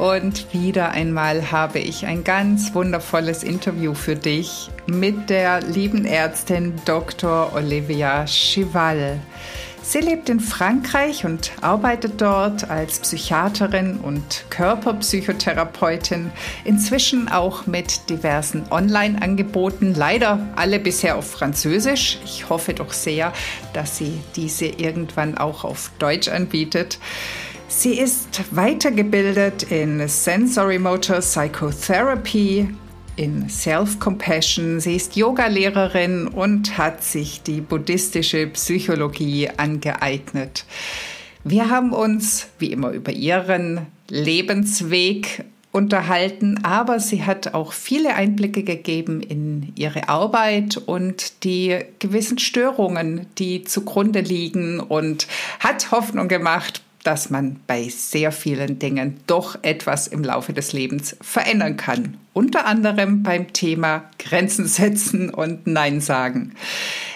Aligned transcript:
Und 0.00 0.54
wieder 0.54 0.92
einmal 0.92 1.52
habe 1.52 1.78
ich 1.78 2.06
ein 2.06 2.24
ganz 2.24 2.74
wundervolles 2.74 3.42
Interview 3.42 3.92
für 3.92 4.16
dich 4.16 4.70
mit 4.86 5.28
der 5.28 5.60
lieben 5.60 6.06
Ärztin 6.06 6.72
Dr. 6.86 7.52
Olivia 7.54 8.24
Chival. 8.24 9.20
Sie 9.82 9.98
lebt 9.98 10.30
in 10.30 10.40
Frankreich 10.40 11.26
und 11.26 11.52
arbeitet 11.60 12.18
dort 12.22 12.70
als 12.70 13.00
Psychiaterin 13.00 13.98
und 13.98 14.46
Körperpsychotherapeutin, 14.48 16.32
inzwischen 16.64 17.28
auch 17.28 17.66
mit 17.66 18.08
diversen 18.08 18.64
Online-Angeboten, 18.70 19.92
leider 19.94 20.38
alle 20.56 20.78
bisher 20.78 21.18
auf 21.18 21.30
Französisch. 21.30 22.18
Ich 22.24 22.48
hoffe 22.48 22.72
doch 22.72 22.94
sehr, 22.94 23.34
dass 23.74 23.98
sie 23.98 24.18
diese 24.34 24.64
irgendwann 24.64 25.36
auch 25.36 25.64
auf 25.64 25.90
Deutsch 25.98 26.28
anbietet. 26.28 26.98
Sie 27.80 27.98
ist 27.98 28.42
weitergebildet 28.54 29.72
in 29.72 30.06
Sensory 30.06 30.78
Motor 30.78 31.20
Psychotherapy, 31.20 32.68
in 33.16 33.48
Self-Compassion. 33.48 34.80
Sie 34.80 34.96
ist 34.96 35.16
Yogalehrerin 35.16 36.28
und 36.28 36.76
hat 36.76 37.02
sich 37.02 37.42
die 37.42 37.62
buddhistische 37.62 38.48
Psychologie 38.48 39.48
angeeignet. 39.56 40.66
Wir 41.42 41.70
haben 41.70 41.94
uns 41.94 42.48
wie 42.58 42.70
immer 42.70 42.90
über 42.90 43.12
ihren 43.12 43.86
Lebensweg 44.08 45.46
unterhalten, 45.72 46.62
aber 46.62 47.00
sie 47.00 47.24
hat 47.24 47.54
auch 47.54 47.72
viele 47.72 48.14
Einblicke 48.14 48.62
gegeben 48.62 49.22
in 49.22 49.72
ihre 49.74 50.10
Arbeit 50.10 50.76
und 50.76 51.44
die 51.44 51.78
gewissen 51.98 52.38
Störungen, 52.38 53.24
die 53.38 53.64
zugrunde 53.64 54.20
liegen 54.20 54.80
und 54.80 55.26
hat 55.60 55.92
Hoffnung 55.92 56.28
gemacht, 56.28 56.82
dass 57.02 57.30
man 57.30 57.60
bei 57.66 57.88
sehr 57.88 58.32
vielen 58.32 58.78
Dingen 58.78 59.20
doch 59.26 59.58
etwas 59.62 60.06
im 60.06 60.22
Laufe 60.22 60.52
des 60.52 60.72
Lebens 60.72 61.16
verändern 61.20 61.76
kann. 61.76 62.18
Unter 62.32 62.66
anderem 62.66 63.22
beim 63.22 63.52
Thema 63.52 64.10
Grenzen 64.18 64.66
setzen 64.66 65.30
und 65.30 65.66
Nein 65.66 66.00
sagen. 66.00 66.54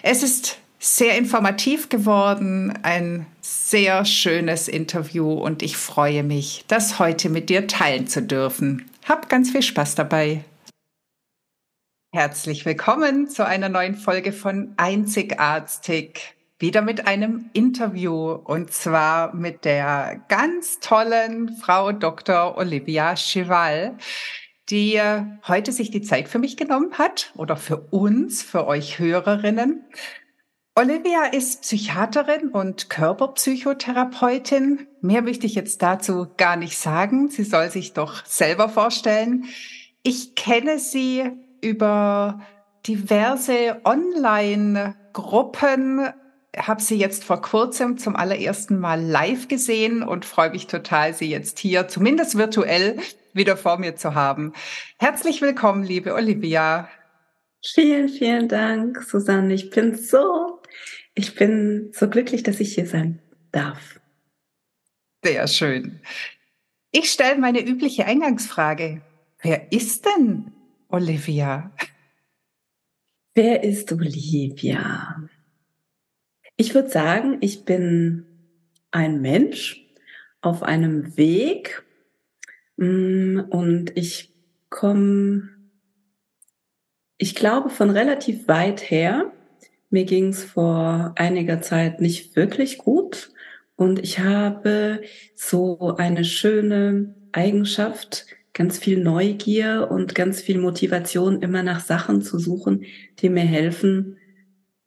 Es 0.03 0.23
ist 0.23 0.59
sehr 0.79 1.17
informativ 1.17 1.89
geworden, 1.89 2.79
ein 2.83 3.27
sehr 3.41 4.05
schönes 4.05 4.69
Interview 4.69 5.33
und 5.33 5.63
ich 5.63 5.77
freue 5.77 6.23
mich, 6.23 6.65
das 6.69 6.99
heute 6.99 7.31
mit 7.31 7.49
dir 7.49 7.67
teilen 7.67 8.07
zu 8.07 8.23
dürfen. 8.23 8.85
Hab 9.07 9.29
ganz 9.29 9.51
viel 9.51 9.63
Spaß 9.63 9.95
dabei. 9.95 10.45
Herzlich 12.15 12.65
willkommen 12.65 13.29
zu 13.29 13.45
einer 13.47 13.69
neuen 13.69 13.97
Folge 13.97 14.33
von 14.33 14.73
Einzigartig 14.77 16.34
wieder 16.59 16.83
mit 16.83 17.07
einem 17.07 17.51
Interview 17.53 18.33
und 18.33 18.73
zwar 18.73 19.35
mit 19.35 19.65
der 19.65 20.23
ganz 20.29 20.81
tollen 20.81 21.57
Frau 21.57 21.93
Dr. 21.93 22.57
Olivia 22.57 23.17
Cheval, 23.17 23.97
die 24.71 25.01
heute 25.47 25.73
sich 25.73 25.91
die 25.91 26.03
Zeit 26.03 26.29
für 26.29 26.39
mich 26.39 26.57
genommen 26.57 26.97
hat 26.97 27.33
oder 27.37 27.57
für 27.57 27.79
uns, 27.91 28.43
für 28.43 28.67
euch 28.67 28.99
Hörerinnen. 28.99 29.85
Olivia 30.77 31.27
ist 31.27 31.63
Psychiaterin 31.63 32.49
und 32.49 32.91
Körperpsychotherapeutin. 32.91 34.89
Mehr 35.01 35.23
möchte 35.23 35.47
ich 35.47 35.55
jetzt 35.55 35.83
dazu 35.83 36.27
gar 36.37 36.57
nicht 36.57 36.77
sagen. 36.77 37.29
Sie 37.29 37.45
soll 37.45 37.71
sich 37.71 37.93
doch 37.93 38.27
selber 38.27 38.69
vorstellen. 38.69 39.45
Ich 40.03 40.35
kenne 40.35 40.81
sie 40.81 41.31
über 41.61 42.41
diverse 42.87 43.81
Online-Gruppen 43.85 46.09
habe 46.59 46.83
sie 46.83 46.97
jetzt 46.97 47.25
vor 47.25 47.43
kurzem 47.43 47.99
zum 47.99 48.17
allerersten 48.17 48.79
Mal 48.79 49.01
live 49.01 49.49
gesehen 49.49 50.03
und 50.03 50.25
freue 50.25 50.51
mich 50.51 50.67
total, 50.67 51.15
sie 51.15 51.31
jetzt 51.31 51.59
hier, 51.59 51.89
zumindest 51.89 52.37
virtuell, 52.37 52.99
wieder 53.33 53.57
vor 53.57 53.79
mir 53.79 53.97
zu 53.97 54.15
haben. 54.15 54.53
Herzlich 54.99 55.43
willkommen, 55.43 55.85
liebe 55.85 56.15
Olivia. 56.15 56.89
Vielen, 57.65 58.09
vielen 58.09 58.49
Dank, 58.49 59.03
Susanne. 59.03 59.55
Ich 59.55 59.71
bin 59.71 59.97
so, 59.97 60.61
ich 61.15 61.35
bin 61.35 61.91
so 61.93 62.09
glücklich, 62.09 62.43
dass 62.43 62.61
ich 62.61 62.75
hier 62.75 62.87
sein 62.87 63.21
darf. 63.53 64.01
Sehr 65.25 65.47
schön. 65.49 66.01
Ich 66.91 67.11
stelle 67.11 67.39
meine 67.41 67.67
übliche 67.67 68.07
Eingangsfrage. 68.07 69.01
Wer 69.41 69.73
ist 69.73 70.07
denn 70.07 70.53
Olivia? 70.89 71.73
Wer 73.35 73.65
ist 73.65 73.91
Olivia? 73.91 75.17
Ich 76.57 76.75
würde 76.75 76.89
sagen, 76.89 77.39
ich 77.41 77.65
bin 77.65 78.27
ein 78.93 79.21
Mensch 79.21 79.85
auf 80.41 80.63
einem 80.63 81.17
Weg 81.17 81.83
mm, 82.77 83.41
und 83.51 83.97
ich 83.97 84.33
komme, 84.71 85.49
ich 87.19 87.35
glaube, 87.35 87.71
von 87.71 87.91
relativ 87.91 88.47
weit 88.47 88.89
her. 88.89 89.33
Mir 89.91 90.05
ging 90.05 90.29
es 90.29 90.45
vor 90.45 91.15
einiger 91.17 91.61
Zeit 91.61 92.01
nicht 92.01 92.37
wirklich 92.37 92.79
gut 92.79 93.33
und 93.77 93.99
ich 93.99 94.21
habe 94.21 95.03
so 95.35 95.97
eine 95.97 96.25
schöne 96.25 97.15
Eigenschaft, 97.33 98.27
ganz 98.53 98.79
viel 98.79 99.03
Neugier 99.03 99.89
und 99.91 100.15
ganz 100.15 100.41
viel 100.41 100.59
Motivation, 100.59 101.43
immer 101.43 101.65
nach 101.65 101.81
Sachen 101.81 102.23
zu 102.23 102.39
suchen, 102.39 102.85
die 103.19 103.29
mir 103.29 103.43
helfen, 103.43 104.19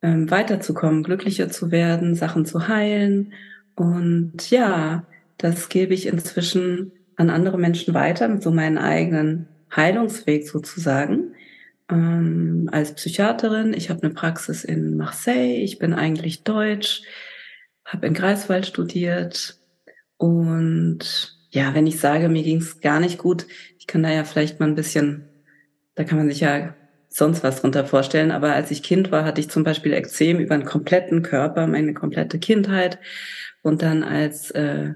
ähm, 0.02 0.30
weiterzukommen, 0.30 1.02
glücklicher 1.02 1.48
zu 1.48 1.70
werden, 1.70 2.14
Sachen 2.14 2.44
zu 2.46 2.68
heilen. 2.68 3.32
Und 3.74 4.50
ja, 4.50 5.06
das 5.36 5.68
gebe 5.68 5.94
ich 5.94 6.06
inzwischen 6.06 6.92
an 7.16 7.30
andere 7.30 7.58
Menschen 7.58 7.94
weiter 7.94 8.28
mit 8.28 8.42
so 8.42 8.50
meinen 8.50 8.78
eigenen 8.78 9.48
Heilungsweg 9.74 10.48
sozusagen. 10.48 11.34
Ähm, 11.90 12.68
als 12.70 12.94
Psychiaterin, 12.94 13.72
ich 13.72 13.90
habe 13.90 14.02
eine 14.02 14.14
Praxis 14.14 14.64
in 14.64 14.96
Marseille, 14.96 15.62
ich 15.62 15.78
bin 15.78 15.94
eigentlich 15.94 16.44
deutsch, 16.44 17.02
habe 17.84 18.06
in 18.06 18.14
Greifswald 18.14 18.66
studiert 18.66 19.56
und 20.16 21.34
ja, 21.50 21.74
wenn 21.74 21.86
ich 21.86 21.98
sage, 21.98 22.28
mir 22.28 22.42
ging 22.42 22.58
es 22.58 22.80
gar 22.80 23.00
nicht 23.00 23.18
gut, 23.18 23.46
ich 23.78 23.86
kann 23.86 24.02
da 24.02 24.10
ja 24.10 24.24
vielleicht 24.24 24.60
mal 24.60 24.66
ein 24.66 24.74
bisschen, 24.74 25.28
da 25.94 26.04
kann 26.04 26.18
man 26.18 26.28
sich 26.28 26.40
ja 26.40 26.74
sonst 27.18 27.42
was 27.42 27.60
drunter 27.60 27.84
vorstellen. 27.84 28.30
Aber 28.30 28.54
als 28.54 28.70
ich 28.70 28.82
Kind 28.82 29.10
war, 29.12 29.24
hatte 29.24 29.40
ich 29.40 29.50
zum 29.50 29.64
Beispiel 29.64 29.92
Ekzem 29.92 30.38
über 30.38 30.54
einen 30.54 30.64
kompletten 30.64 31.22
Körper, 31.22 31.66
meine 31.66 31.94
komplette 31.94 32.38
Kindheit. 32.38 32.98
Und 33.62 33.82
dann 33.82 34.02
als, 34.02 34.50
äh, 34.52 34.94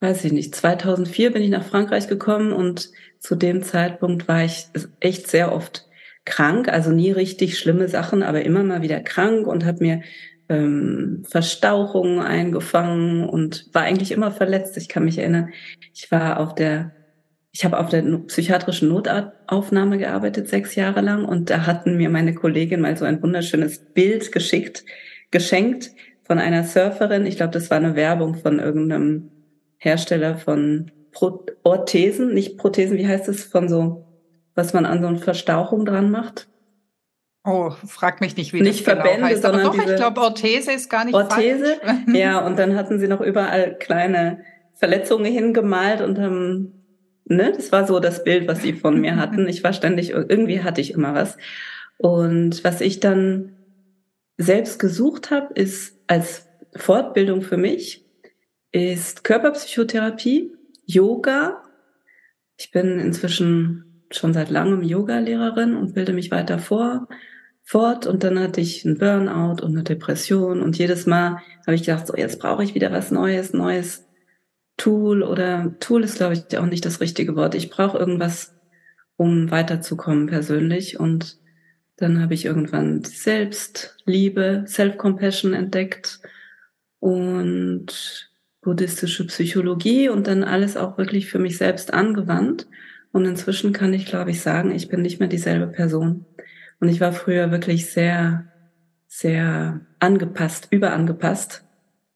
weiß 0.00 0.24
ich 0.24 0.32
nicht, 0.32 0.54
2004 0.54 1.32
bin 1.32 1.42
ich 1.42 1.50
nach 1.50 1.64
Frankreich 1.64 2.08
gekommen 2.08 2.52
und 2.52 2.90
zu 3.18 3.34
dem 3.36 3.62
Zeitpunkt 3.62 4.26
war 4.28 4.44
ich 4.44 4.66
echt 5.00 5.28
sehr 5.28 5.52
oft 5.52 5.86
krank, 6.24 6.68
also 6.68 6.90
nie 6.90 7.10
richtig 7.10 7.58
schlimme 7.58 7.88
Sachen, 7.88 8.22
aber 8.22 8.42
immer 8.42 8.62
mal 8.62 8.82
wieder 8.82 9.00
krank 9.00 9.46
und 9.46 9.64
habe 9.64 9.78
mir 9.80 10.02
ähm, 10.48 11.24
Verstauchungen 11.28 12.20
eingefangen 12.20 13.28
und 13.28 13.68
war 13.72 13.82
eigentlich 13.82 14.12
immer 14.12 14.30
verletzt. 14.30 14.76
Ich 14.76 14.88
kann 14.88 15.04
mich 15.04 15.18
erinnern, 15.18 15.50
ich 15.92 16.10
war 16.10 16.40
auf 16.40 16.54
der 16.54 16.92
ich 17.54 17.66
habe 17.66 17.78
auf 17.78 17.90
der 17.90 18.02
psychiatrischen 18.02 18.88
Notaufnahme 18.88 19.98
gearbeitet, 19.98 20.48
sechs 20.48 20.74
Jahre 20.74 21.02
lang. 21.02 21.26
Und 21.26 21.50
da 21.50 21.66
hatten 21.66 21.98
mir 21.98 22.08
meine 22.08 22.34
Kollegin 22.34 22.80
mal 22.80 22.96
so 22.96 23.04
ein 23.04 23.22
wunderschönes 23.22 23.78
Bild 23.92 24.32
geschickt, 24.32 24.84
geschenkt 25.30 25.90
von 26.24 26.38
einer 26.38 26.64
Surferin. 26.64 27.26
Ich 27.26 27.36
glaube, 27.36 27.52
das 27.52 27.70
war 27.70 27.76
eine 27.76 27.94
Werbung 27.94 28.36
von 28.36 28.58
irgendeinem 28.58 29.30
Hersteller 29.76 30.38
von 30.38 30.90
Pro 31.12 31.44
Orthesen, 31.62 32.32
nicht 32.32 32.56
Prothesen, 32.56 32.96
wie 32.96 33.06
heißt 33.06 33.28
es, 33.28 33.44
von 33.44 33.68
so, 33.68 34.06
was 34.54 34.72
man 34.72 34.86
an 34.86 35.02
so 35.02 35.08
eine 35.08 35.18
Verstauchung 35.18 35.84
dran 35.84 36.10
macht. 36.10 36.48
Oh, 37.44 37.70
frag 37.86 38.22
mich 38.22 38.36
nicht, 38.36 38.54
wie 38.54 38.62
nicht 38.62 38.86
das 38.86 38.94
genau 38.94 39.04
Verbände, 39.04 39.26
heißt. 39.26 39.44
Aber 39.44 39.62
doch, 39.62 39.76
ich 39.76 39.96
glaube, 39.96 40.22
Orthese 40.22 40.72
ist 40.72 40.88
gar 40.88 41.04
nicht 41.04 41.14
Orthese, 41.14 41.80
falsch. 41.82 41.98
ja, 42.14 42.38
und 42.38 42.58
dann 42.58 42.76
hatten 42.76 42.98
sie 42.98 43.08
noch 43.08 43.20
überall 43.20 43.76
kleine 43.78 44.42
Verletzungen 44.74 45.30
hingemalt 45.30 46.00
und 46.00 46.18
haben 46.18 46.81
ne, 47.24 47.52
das 47.54 47.72
war 47.72 47.86
so 47.86 48.00
das 48.00 48.24
Bild, 48.24 48.48
was 48.48 48.62
sie 48.62 48.72
von 48.72 49.00
mir 49.00 49.16
hatten. 49.16 49.48
Ich 49.48 49.62
war 49.64 49.72
ständig, 49.72 50.10
irgendwie 50.10 50.62
hatte 50.62 50.80
ich 50.80 50.92
immer 50.92 51.14
was. 51.14 51.36
Und 51.98 52.64
was 52.64 52.80
ich 52.80 53.00
dann 53.00 53.56
selbst 54.38 54.78
gesucht 54.78 55.30
habe, 55.30 55.54
ist 55.54 55.98
als 56.06 56.48
Fortbildung 56.74 57.42
für 57.42 57.56
mich, 57.56 58.04
ist 58.72 59.24
Körperpsychotherapie, 59.24 60.52
Yoga 60.86 61.62
Ich 62.56 62.70
bin 62.70 62.98
inzwischen 62.98 64.06
schon 64.10 64.32
seit 64.32 64.50
langem 64.50 64.82
Yoga-Lehrerin 64.82 65.76
und 65.76 65.94
bilde 65.94 66.12
mich 66.12 66.30
weiter 66.30 66.58
vor, 66.58 67.08
fort. 67.62 68.06
Und 68.06 68.24
dann 68.24 68.38
hatte 68.38 68.60
ich 68.60 68.84
einen 68.84 68.98
Burnout 68.98 69.62
und 69.62 69.72
eine 69.72 69.84
Depression. 69.84 70.60
Und 70.60 70.76
jedes 70.76 71.06
Mal 71.06 71.38
habe 71.66 71.74
ich 71.74 71.84
gedacht, 71.84 72.06
so 72.06 72.16
jetzt 72.16 72.40
brauche 72.40 72.64
ich 72.64 72.74
wieder 72.74 72.92
was 72.92 73.10
Neues, 73.10 73.52
neues 73.52 74.06
Tool 74.76 75.22
oder 75.22 75.74
Tool 75.80 76.04
ist, 76.04 76.16
glaube 76.16 76.34
ich, 76.34 76.58
auch 76.58 76.66
nicht 76.66 76.84
das 76.84 77.00
richtige 77.00 77.36
Wort. 77.36 77.54
Ich 77.54 77.70
brauche 77.70 77.98
irgendwas, 77.98 78.54
um 79.16 79.50
weiterzukommen 79.50 80.26
persönlich. 80.26 80.98
Und 80.98 81.38
dann 81.96 82.20
habe 82.20 82.34
ich 82.34 82.44
irgendwann 82.44 83.04
Selbstliebe, 83.04 84.64
Self-Compassion 84.66 85.54
entdeckt 85.54 86.20
und 86.98 88.30
buddhistische 88.62 89.26
Psychologie 89.26 90.08
und 90.08 90.26
dann 90.26 90.44
alles 90.44 90.76
auch 90.76 90.96
wirklich 90.96 91.28
für 91.28 91.38
mich 91.38 91.58
selbst 91.58 91.92
angewandt. 91.92 92.66
Und 93.12 93.26
inzwischen 93.26 93.72
kann 93.72 93.92
ich, 93.92 94.06
glaube 94.06 94.30
ich, 94.30 94.40
sagen, 94.40 94.70
ich 94.70 94.88
bin 94.88 95.02
nicht 95.02 95.20
mehr 95.20 95.28
dieselbe 95.28 95.66
Person. 95.66 96.24
Und 96.80 96.88
ich 96.88 97.00
war 97.00 97.12
früher 97.12 97.50
wirklich 97.50 97.90
sehr, 97.90 98.46
sehr 99.06 99.80
angepasst, 99.98 100.68
überangepasst. 100.70 101.64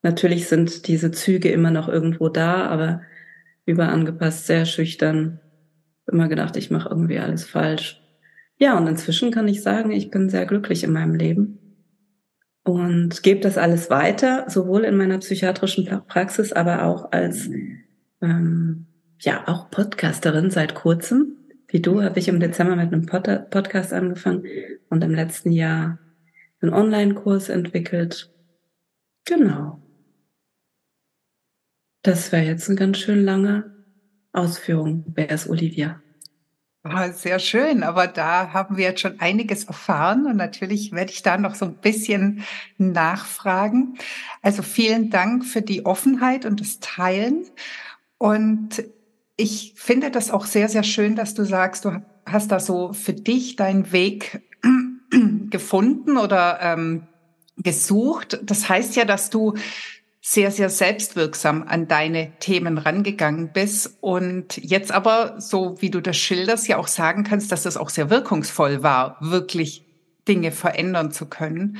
Natürlich 0.07 0.47
sind 0.47 0.87
diese 0.87 1.11
Züge 1.11 1.49
immer 1.49 1.73
noch 1.73 1.89
irgendwo 1.89 2.29
da, 2.29 2.69
aber 2.69 3.03
überangepasst, 3.65 4.47
sehr 4.47 4.65
schüchtern. 4.65 5.41
Immer 6.07 6.29
gedacht, 6.29 6.57
ich 6.57 6.71
mache 6.71 6.89
irgendwie 6.89 7.19
alles 7.19 7.45
falsch. 7.45 8.01
Ja, 8.57 8.79
und 8.79 8.87
inzwischen 8.87 9.33
kann 9.33 9.49
ich 9.49 9.65
sagen, 9.65 9.91
ich 9.91 10.13
bin 10.13 10.31
sehr 10.31 10.47
glücklich 10.47 10.85
in 10.85 10.93
meinem 10.93 11.17
Leben 11.17 11.59
und 12.63 13.25
gebe 13.25 13.41
das 13.41 13.59
alles 13.59 13.91
weiter, 13.91 14.49
sowohl 14.49 14.85
in 14.85 14.97
meiner 14.97 15.19
psychiatrischen 15.19 15.87
Praxis, 16.07 16.53
aber 16.53 16.85
auch 16.85 17.11
als 17.11 17.51
ähm, 18.23 18.87
ja 19.19 19.43
auch 19.49 19.73
Podcasterin 19.73 20.51
seit 20.51 20.77
kurzem. 20.77 21.35
Wie 21.67 21.81
du 21.83 22.05
habe 22.05 22.21
ich 22.21 22.29
im 22.29 22.39
Dezember 22.39 22.77
mit 22.77 22.93
einem 22.93 23.07
Pod 23.07 23.25
Podcast 23.51 23.93
angefangen 23.93 24.45
und 24.89 25.03
im 25.03 25.17
letzten 25.17 25.51
Jahr 25.51 25.99
einen 26.61 26.73
Online-Kurs 26.73 27.49
entwickelt. 27.49 28.31
Genau. 29.25 29.83
Das 32.07 32.31
wäre 32.31 32.45
jetzt 32.45 32.69
eine 32.69 32.79
ganz 32.79 32.99
schön 32.99 33.25
lange 33.25 33.75
Ausführung. 34.33 35.05
Wer 35.17 35.29
ist 35.29 35.49
Olivia? 35.49 36.01
Oh, 36.85 37.13
sehr 37.13 37.41
schön, 37.41 37.83
aber 37.83 38.07
da 38.07 38.53
haben 38.53 38.77
wir 38.77 38.85
jetzt 38.85 39.01
schon 39.01 39.19
einiges 39.19 39.65
erfahren 39.65 40.27
und 40.27 40.37
natürlich 40.37 40.93
werde 40.93 41.11
ich 41.11 41.25
da 41.25 41.37
noch 41.37 41.57
so 41.57 41.65
ein 41.65 41.75
bisschen 41.75 42.45
nachfragen. 42.79 43.99
Also 44.41 44.63
vielen 44.63 45.11
Dank 45.11 45.45
für 45.45 45.63
die 45.63 45.85
Offenheit 45.85 46.45
und 46.45 46.61
das 46.61 46.79
Teilen. 46.79 47.45
Und 48.19 48.85
ich 49.37 49.73
finde 49.75 50.13
das 50.13 50.31
auch 50.31 50.47
sehr, 50.47 50.69
sehr 50.69 50.85
schön, 50.85 51.17
dass 51.17 51.35
du 51.35 51.43
sagst, 51.43 51.87
du 51.87 52.05
hast 52.25 52.53
da 52.53 52.61
so 52.61 52.93
für 52.93 53.15
dich 53.15 53.57
deinen 53.57 53.91
Weg 53.91 54.43
gefunden 55.51 56.19
oder 56.19 56.61
ähm, 56.63 57.09
gesucht. 57.57 58.39
Das 58.45 58.69
heißt 58.69 58.95
ja, 58.95 59.05
dass 59.05 59.29
du 59.29 59.55
sehr, 60.29 60.51
sehr 60.51 60.71
selbstwirksam 60.71 61.63
an 61.69 61.87
deine 61.87 62.33
Themen 62.41 62.79
rangegangen 62.79 63.53
bist 63.53 63.97
und 64.01 64.57
jetzt 64.57 64.91
aber, 64.91 65.41
so 65.41 65.81
wie 65.81 65.89
du 65.89 66.01
das 66.01 66.17
schilderst, 66.17 66.67
ja 66.67 66.79
auch 66.79 66.89
sagen 66.89 67.23
kannst, 67.23 67.53
dass 67.53 67.63
das 67.63 67.77
auch 67.77 67.91
sehr 67.91 68.11
wirkungsvoll 68.11 68.83
war, 68.83 69.19
wirklich 69.21 69.85
Dinge 70.27 70.51
verändern 70.51 71.13
zu 71.13 71.27
können. 71.27 71.79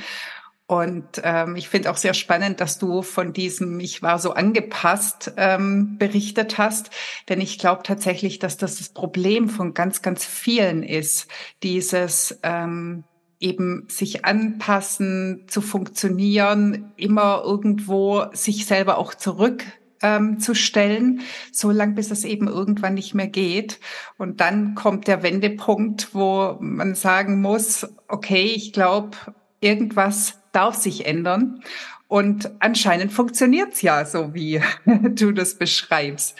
Und 0.65 1.21
ähm, 1.23 1.57
ich 1.57 1.67
finde 1.67 1.91
auch 1.91 1.97
sehr 1.97 2.13
spannend, 2.13 2.61
dass 2.61 2.79
du 2.79 3.01
von 3.01 3.33
diesem 3.33 3.81
Ich 3.81 4.01
war 4.01 4.17
so 4.17 4.31
angepasst 4.31 5.33
ähm, 5.35 5.97
berichtet 5.97 6.57
hast, 6.57 6.89
denn 7.27 7.41
ich 7.41 7.59
glaube 7.59 7.83
tatsächlich, 7.83 8.39
dass 8.39 8.55
das 8.55 8.77
das 8.77 8.87
Problem 8.87 9.49
von 9.49 9.73
ganz, 9.73 10.01
ganz 10.01 10.23
vielen 10.23 10.83
ist, 10.83 11.27
dieses 11.63 12.39
ähm, 12.43 13.03
eben 13.39 13.85
sich 13.87 14.25
anpassen, 14.25 15.43
zu 15.47 15.61
funktionieren, 15.61 16.91
immer 16.97 17.43
irgendwo 17.45 18.25
sich 18.33 18.65
selber 18.65 18.97
auch 18.97 19.13
zurück 19.13 19.63
ähm, 20.01 20.39
zu 20.39 20.55
stellen, 20.55 21.21
so 21.51 21.71
lang 21.71 21.95
bis 21.95 22.11
es 22.11 22.23
eben 22.23 22.47
irgendwann 22.47 22.93
nicht 22.93 23.13
mehr 23.13 23.27
geht. 23.27 23.79
Und 24.17 24.41
dann 24.41 24.75
kommt 24.75 25.07
der 25.07 25.23
Wendepunkt, 25.23 26.13
wo 26.13 26.57
man 26.59 26.95
sagen 26.95 27.41
muss, 27.41 27.87
okay, 28.07 28.51
ich 28.55 28.73
glaube, 28.73 29.17
irgendwas 29.59 30.39
darf 30.51 30.75
sich 30.75 31.05
ändern. 31.05 31.61
Und 32.07 32.51
anscheinend 32.59 33.11
funktioniert's 33.11 33.81
ja 33.81 34.05
so, 34.05 34.33
wie 34.33 34.61
du 34.85 35.31
das 35.31 35.55
beschreibst. 35.55 36.35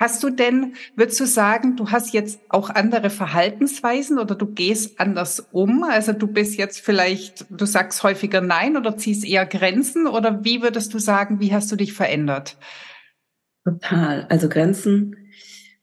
Hast 0.00 0.22
du 0.22 0.30
denn, 0.30 0.74
würdest 0.94 1.18
du 1.18 1.26
sagen, 1.26 1.76
du 1.76 1.90
hast 1.90 2.12
jetzt 2.14 2.40
auch 2.50 2.70
andere 2.70 3.10
Verhaltensweisen 3.10 4.20
oder 4.20 4.36
du 4.36 4.46
gehst 4.46 5.00
anders 5.00 5.40
um? 5.50 5.82
Also 5.82 6.12
du 6.12 6.28
bist 6.28 6.56
jetzt 6.56 6.80
vielleicht, 6.80 7.46
du 7.50 7.66
sagst 7.66 8.04
häufiger 8.04 8.40
Nein 8.40 8.76
oder 8.76 8.96
ziehst 8.96 9.24
eher 9.26 9.44
Grenzen 9.44 10.06
oder 10.06 10.44
wie 10.44 10.62
würdest 10.62 10.94
du 10.94 11.00
sagen, 11.00 11.40
wie 11.40 11.52
hast 11.52 11.72
du 11.72 11.76
dich 11.76 11.94
verändert? 11.94 12.58
Total. 13.64 14.26
Also 14.28 14.48
Grenzen. 14.48 15.16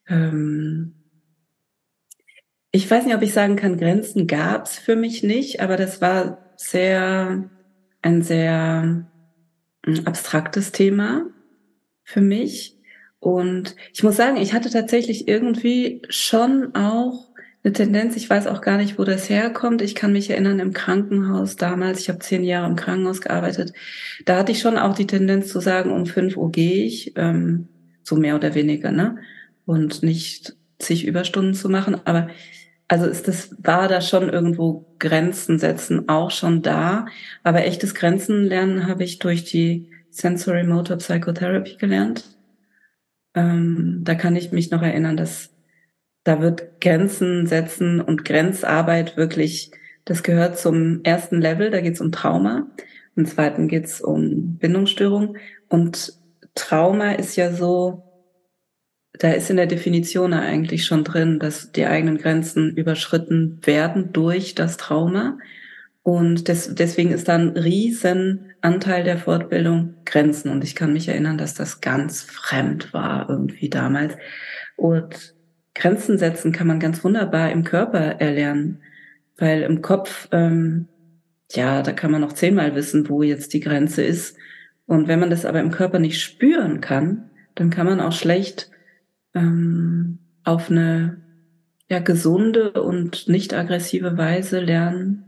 Ähm, 0.07 0.93
ich 2.71 2.89
weiß 2.89 3.05
nicht, 3.05 3.15
ob 3.15 3.21
ich 3.21 3.33
sagen 3.33 3.57
kann, 3.57 3.77
Grenzen 3.77 4.27
gab's 4.27 4.79
für 4.79 4.95
mich 4.95 5.23
nicht, 5.23 5.59
aber 5.59 5.75
das 5.75 5.99
war 5.99 6.53
sehr 6.55 7.49
ein 8.01 8.21
sehr 8.21 9.07
hm, 9.85 10.01
abstraktes 10.05 10.71
Thema 10.71 11.25
für 12.03 12.21
mich 12.21 12.74
und 13.25 13.75
ich 13.91 14.03
muss 14.03 14.17
sagen, 14.17 14.37
ich 14.37 14.53
hatte 14.53 14.69
tatsächlich 14.69 15.27
irgendwie 15.27 16.03
schon 16.09 16.75
auch 16.75 17.31
eine 17.63 17.73
Tendenz, 17.73 18.15
ich 18.15 18.29
weiß 18.29 18.45
auch 18.45 18.61
gar 18.61 18.77
nicht, 18.77 18.99
wo 18.99 19.03
das 19.03 19.31
herkommt. 19.31 19.81
Ich 19.81 19.95
kann 19.95 20.13
mich 20.13 20.29
erinnern, 20.29 20.59
im 20.59 20.73
Krankenhaus 20.73 21.55
damals, 21.55 22.01
ich 22.01 22.09
habe 22.09 22.19
zehn 22.19 22.43
Jahre 22.43 22.67
im 22.67 22.75
Krankenhaus 22.75 23.21
gearbeitet, 23.21 23.73
da 24.25 24.37
hatte 24.37 24.51
ich 24.51 24.59
schon 24.59 24.77
auch 24.77 24.93
die 24.93 25.07
Tendenz 25.07 25.47
zu 25.47 25.59
sagen, 25.59 25.91
um 25.91 26.05
fünf 26.05 26.37
Uhr 26.37 26.51
gehe 26.51 26.85
ich, 26.85 27.13
ähm, 27.15 27.67
so 28.03 28.15
mehr 28.15 28.35
oder 28.35 28.53
weniger, 28.53 28.91
ne? 28.91 29.17
Und 29.65 30.03
nicht 30.03 30.55
zig 30.77 31.07
Überstunden 31.07 31.55
zu 31.55 31.67
machen. 31.67 31.99
Aber 32.05 32.27
also 32.87 33.07
ist 33.07 33.27
das, 33.27 33.55
war 33.57 33.87
da 33.87 34.01
schon 34.01 34.29
irgendwo 34.29 34.85
Grenzen 34.99 35.57
setzen 35.57 36.09
auch 36.09 36.29
schon 36.29 36.61
da. 36.61 37.07
Aber 37.41 37.65
echtes 37.65 37.95
Grenzen 37.95 38.43
lernen 38.43 38.85
habe 38.85 39.03
ich 39.03 39.17
durch 39.17 39.45
die 39.45 39.89
Sensory 40.11 40.63
Motor 40.63 40.97
Psychotherapy 40.97 41.77
gelernt. 41.77 42.34
Ähm, 43.35 44.01
da 44.03 44.15
kann 44.15 44.35
ich 44.35 44.51
mich 44.51 44.71
noch 44.71 44.81
erinnern, 44.81 45.17
dass 45.17 45.51
da 46.23 46.41
wird 46.41 46.81
Grenzen 46.81 47.45
setzen 47.45 48.01
und 48.01 48.25
Grenzarbeit 48.25 49.15
wirklich, 49.15 49.71
das 50.05 50.23
gehört 50.23 50.57
zum 50.57 51.03
ersten 51.03 51.39
Level, 51.39 51.69
da 51.69 51.81
geht 51.81 51.93
es 51.93 52.01
um 52.01 52.11
Trauma. 52.11 52.67
Im 53.15 53.25
zweiten 53.25 53.67
geht 53.67 53.85
es 53.85 54.01
um 54.01 54.57
Bindungsstörung. 54.57 55.37
Und 55.69 56.13
Trauma 56.55 57.11
ist 57.11 57.35
ja 57.35 57.51
so, 57.51 58.03
da 59.13 59.31
ist 59.31 59.49
in 59.49 59.57
der 59.57 59.67
Definition 59.67 60.33
eigentlich 60.33 60.85
schon 60.85 61.03
drin, 61.03 61.39
dass 61.39 61.71
die 61.71 61.85
eigenen 61.85 62.17
Grenzen 62.17 62.75
überschritten 62.75 63.59
werden 63.63 64.11
durch 64.11 64.55
das 64.55 64.77
Trauma. 64.77 65.37
Und 66.05 66.49
des, 66.49 66.75
deswegen 66.75 67.09
ist 67.09 67.27
da 67.27 67.33
ein 67.33 67.57
riesen 67.57 68.51
Anteil 68.61 69.03
der 69.03 69.17
Fortbildung 69.17 69.95
Grenzen. 70.05 70.51
Und 70.51 70.63
ich 70.63 70.75
kann 70.75 70.93
mich 70.93 71.07
erinnern, 71.07 71.39
dass 71.39 71.55
das 71.55 71.81
ganz 71.81 72.21
fremd 72.21 72.93
war 72.93 73.27
irgendwie 73.27 73.69
damals. 73.69 74.13
Und 74.75 75.33
Grenzen 75.73 76.19
setzen 76.19 76.51
kann 76.51 76.67
man 76.67 76.79
ganz 76.79 77.03
wunderbar 77.03 77.51
im 77.51 77.63
Körper 77.63 77.97
erlernen. 77.97 78.83
Weil 79.35 79.63
im 79.63 79.81
Kopf, 79.81 80.27
ähm, 80.31 80.87
ja, 81.53 81.81
da 81.81 81.91
kann 81.91 82.11
man 82.11 82.21
noch 82.21 82.33
zehnmal 82.33 82.75
wissen, 82.75 83.09
wo 83.09 83.23
jetzt 83.23 83.51
die 83.53 83.59
Grenze 83.59 84.03
ist. 84.03 84.37
Und 84.85 85.07
wenn 85.07 85.19
man 85.19 85.31
das 85.31 85.43
aber 85.43 85.59
im 85.59 85.71
Körper 85.71 85.97
nicht 85.97 86.21
spüren 86.21 86.81
kann, 86.81 87.31
dann 87.55 87.71
kann 87.71 87.87
man 87.87 87.99
auch 87.99 88.13
schlecht 88.13 88.69
ähm, 89.33 90.19
auf 90.43 90.69
eine 90.69 91.17
ja, 91.89 91.97
gesunde 91.97 92.73
und 92.73 93.27
nicht 93.27 93.55
aggressive 93.55 94.19
Weise 94.19 94.59
lernen, 94.59 95.24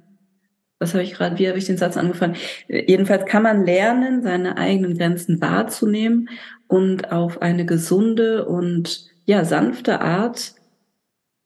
was 0.79 0.93
habe 0.93 1.03
ich 1.03 1.13
gerade, 1.13 1.39
wie 1.39 1.47
habe 1.47 1.57
ich 1.57 1.65
den 1.65 1.77
Satz 1.77 1.97
angefangen? 1.97 2.35
Jedenfalls 2.67 3.25
kann 3.25 3.43
man 3.43 3.65
lernen, 3.65 4.21
seine 4.21 4.57
eigenen 4.57 4.97
Grenzen 4.97 5.41
wahrzunehmen 5.41 6.29
und 6.67 7.11
auf 7.11 7.41
eine 7.41 7.65
gesunde 7.65 8.45
und 8.45 9.09
ja, 9.25 9.43
sanfte 9.43 10.01
Art, 10.01 10.53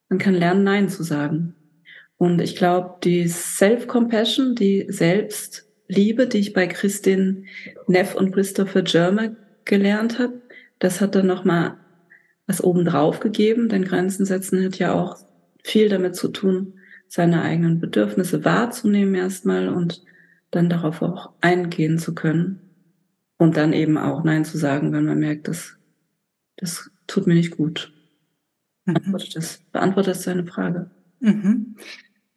man 0.09 0.19
kann 0.19 0.33
lernen, 0.33 0.63
Nein 0.63 0.89
zu 0.89 1.03
sagen. 1.03 1.55
Und 2.17 2.41
ich 2.41 2.55
glaube, 2.55 2.97
die 3.03 3.27
Self-Compassion, 3.27 4.55
die 4.55 4.85
Selbstliebe, 4.89 6.27
die 6.27 6.39
ich 6.39 6.53
bei 6.53 6.67
Christine 6.67 7.45
Neff 7.87 8.13
und 8.13 8.33
Christopher 8.33 8.81
Germer 8.83 9.35
gelernt 9.65 10.19
habe, 10.19 10.41
das 10.79 10.99
hat 10.99 11.15
dann 11.15 11.27
nochmal 11.27 11.77
was 12.45 12.63
obendrauf 12.63 13.21
gegeben, 13.21 13.69
denn 13.69 13.85
Grenzen 13.85 14.25
setzen 14.25 14.63
hat 14.65 14.77
ja 14.77 14.93
auch 14.93 15.17
viel 15.63 15.89
damit 15.89 16.15
zu 16.15 16.27
tun, 16.27 16.73
seine 17.11 17.41
eigenen 17.41 17.81
Bedürfnisse 17.81 18.45
wahrzunehmen 18.45 19.15
erstmal 19.15 19.67
und 19.67 20.01
dann 20.49 20.69
darauf 20.69 21.01
auch 21.01 21.33
eingehen 21.41 21.99
zu 21.99 22.15
können 22.15 22.61
und 23.37 23.57
dann 23.57 23.73
eben 23.73 23.97
auch 23.97 24.23
Nein 24.23 24.45
zu 24.45 24.57
sagen, 24.57 24.93
wenn 24.93 25.05
man 25.05 25.19
merkt, 25.19 25.49
dass 25.49 25.75
das 26.55 26.89
tut 27.07 27.27
mir 27.27 27.33
nicht 27.33 27.57
gut. 27.57 27.91
Mhm. 28.85 28.93
Beantwortet, 28.93 29.35
das, 29.35 29.57
beantwortet 29.73 30.15
das 30.15 30.23
deine 30.23 30.45
Frage? 30.45 30.89
Mhm. 31.19 31.75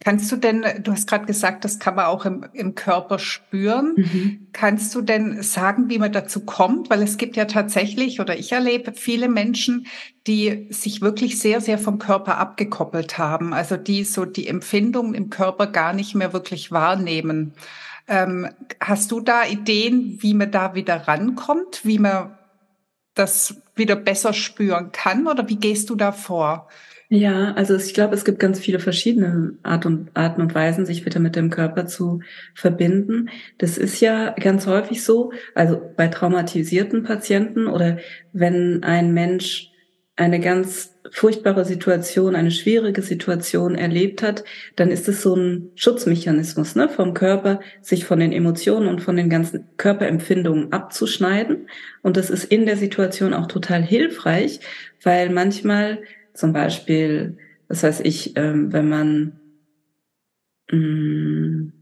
Kannst 0.05 0.31
du 0.31 0.37
denn, 0.37 0.67
du 0.83 0.93
hast 0.93 1.09
gerade 1.09 1.25
gesagt, 1.25 1.65
das 1.65 1.79
kann 1.79 1.95
man 1.95 2.05
auch 2.05 2.27
im, 2.27 2.45
im 2.53 2.75
Körper 2.75 3.19
spüren. 3.19 3.95
Mhm. 3.97 4.49
Kannst 4.53 4.95
du 4.95 5.01
denn 5.01 5.43
sagen, 5.43 5.89
wie 5.89 5.99
man 5.99 6.13
dazu 6.13 6.45
kommt? 6.45 6.91
Weil 6.91 7.03
es 7.03 7.17
gibt 7.17 7.37
ja 7.37 7.47
tatsächlich, 7.47 8.21
oder 8.21 8.39
ich 8.39 8.53
erlebe 8.53 8.93
viele 8.93 9.31
Menschen, 9.31 9.87
die 10.27 10.67
sich 10.69 11.01
wirklich 11.01 11.39
sehr, 11.39 11.63
sehr 11.63 11.79
vom 11.79 11.99
Körper 11.99 12.37
abgekoppelt 12.37 13.17
haben. 13.17 13.55
Also 13.55 13.79
die 13.79 14.05
so 14.05 14.27
die 14.27 14.47
Empfindungen 14.47 15.15
im 15.15 15.31
Körper 15.31 15.69
gar 15.69 15.95
nicht 15.95 16.15
mehr 16.15 16.35
wirklich 16.35 16.71
wahrnehmen. 16.71 17.55
Ähm, 18.07 18.51
hast 18.81 19.11
du 19.11 19.21
da 19.21 19.47
Ideen, 19.47 20.19
wie 20.21 20.35
man 20.35 20.51
da 20.51 20.75
wieder 20.75 21.09
rankommt, 21.09 21.81
wie 21.85 21.99
man 21.99 22.37
das 23.15 23.57
wieder 23.75 23.97
besser 23.97 24.35
spüren 24.35 24.93
kann? 24.93 25.27
Oder 25.27 25.49
wie 25.49 25.57
gehst 25.57 25.89
du 25.89 25.95
da 25.95 26.13
vor? 26.13 26.69
Ja, 27.15 27.53
also 27.53 27.77
ich 27.77 27.95
glaube, 27.95 28.17
es 28.17 28.25
gibt 28.25 28.41
ganz 28.41 28.59
viele 28.59 28.81
verschiedene 28.81 29.57
Art 29.63 29.87
und, 29.87 30.11
Arten 30.15 30.41
und 30.41 30.53
Weisen, 30.53 30.85
sich 30.85 31.07
wieder 31.07 31.21
mit 31.21 31.37
dem 31.37 31.49
Körper 31.49 31.87
zu 31.87 32.23
verbinden. 32.57 33.29
Das 33.57 33.79
ist 33.79 34.01
ja 34.01 34.31
ganz 34.31 34.67
häufig 34.67 35.05
so, 35.05 35.33
also 35.55 35.81
bei 35.97 36.09
traumatisierten 36.09 37.05
Patienten 37.05 37.69
oder 37.69 37.99
wenn 38.33 38.83
ein 38.83 39.15
Mensch 39.15 39.71
eine 40.17 40.41
ganz 40.41 40.97
furchtbare 41.13 41.65
Situation, 41.65 42.35
eine 42.35 42.51
schwierige 42.51 43.03
Situation 43.03 43.77
erlebt 43.77 44.21
hat, 44.25 44.43
dann 44.75 44.91
ist 44.91 45.07
es 45.07 45.23
so 45.23 45.37
ein 45.37 45.71
Schutzmechanismus 45.77 46.75
ne, 46.75 46.89
vom 46.89 47.15
Körper, 47.15 47.61
sich 47.81 48.07
von 48.07 48.19
den 48.19 48.33
Emotionen 48.33 48.89
und 48.89 49.03
von 49.03 49.15
den 49.15 49.31
ganzen 49.31 49.69
Körperempfindungen 49.77 50.73
abzuschneiden. 50.73 51.69
Und 52.03 52.17
das 52.17 52.29
ist 52.29 52.43
in 52.43 52.67
der 52.67 52.77
Situation 52.77 53.35
auch 53.35 53.47
total 53.47 53.85
hilfreich, 53.85 54.59
weil 55.01 55.31
manchmal 55.31 55.99
zum 56.35 56.53
Beispiel, 56.53 57.39
das 57.69 57.83
heißt 57.83 58.05
ich, 58.05 58.37
ähm, 58.37 58.73
wenn 58.73 58.89
man 58.89 59.41
mh, 60.71 60.79
mm, 60.79 61.73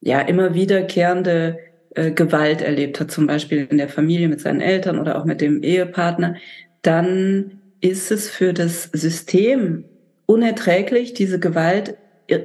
ja 0.00 0.20
immer 0.22 0.54
wiederkehrende 0.54 1.58
äh, 1.94 2.10
Gewalt 2.10 2.62
erlebt 2.62 3.00
hat, 3.00 3.10
zum 3.10 3.26
Beispiel 3.26 3.66
in 3.70 3.78
der 3.78 3.88
Familie 3.88 4.28
mit 4.28 4.40
seinen 4.40 4.60
Eltern 4.60 4.98
oder 4.98 5.18
auch 5.18 5.24
mit 5.24 5.40
dem 5.40 5.62
Ehepartner, 5.62 6.36
dann 6.82 7.60
ist 7.80 8.10
es 8.10 8.30
für 8.30 8.52
das 8.52 8.84
System 8.92 9.84
unerträglich, 10.26 11.14
diese 11.14 11.38
Gewalt 11.38 11.96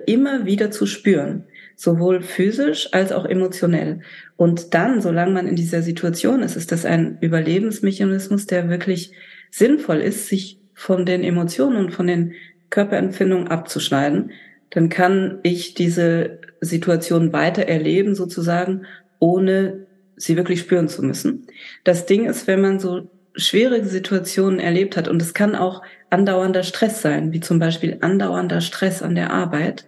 immer 0.05 0.45
wieder 0.45 0.71
zu 0.71 0.85
spüren, 0.85 1.43
sowohl 1.75 2.21
physisch 2.21 2.89
als 2.93 3.11
auch 3.11 3.25
emotionell. 3.25 4.01
Und 4.37 4.73
dann, 4.73 5.01
solange 5.01 5.33
man 5.33 5.47
in 5.47 5.55
dieser 5.55 5.81
Situation 5.81 6.41
ist, 6.41 6.55
ist 6.55 6.71
das 6.71 6.85
ein 6.85 7.17
Überlebensmechanismus, 7.19 8.47
der 8.47 8.69
wirklich 8.69 9.13
sinnvoll 9.53 10.01
ist, 10.01 10.27
sich 10.27 10.59
von 10.73 11.05
den 11.05 11.23
Emotionen 11.23 11.77
und 11.77 11.91
von 11.91 12.07
den 12.07 12.33
Körperempfindungen 12.71 13.49
abzuschneiden, 13.49 14.31
dann 14.71 14.89
kann 14.89 15.39
ich 15.43 15.75
diese 15.75 16.39
Situation 16.59 17.33
weiter 17.33 17.67
erleben 17.67 18.15
sozusagen, 18.15 18.87
ohne 19.19 19.85
sie 20.15 20.37
wirklich 20.37 20.61
spüren 20.61 20.87
zu 20.87 21.03
müssen. 21.03 21.45
Das 21.83 22.07
Ding 22.07 22.25
ist, 22.25 22.47
wenn 22.47 22.61
man 22.61 22.79
so 22.79 23.11
schwierige 23.35 23.85
Situationen 23.85 24.59
erlebt 24.59 24.97
hat, 24.97 25.07
und 25.07 25.21
es 25.21 25.35
kann 25.35 25.55
auch 25.55 25.83
andauernder 26.09 26.63
Stress 26.63 27.03
sein, 27.03 27.31
wie 27.31 27.39
zum 27.39 27.59
Beispiel 27.59 27.97
andauernder 28.01 28.59
Stress 28.59 29.03
an 29.03 29.13
der 29.13 29.29
Arbeit, 29.31 29.85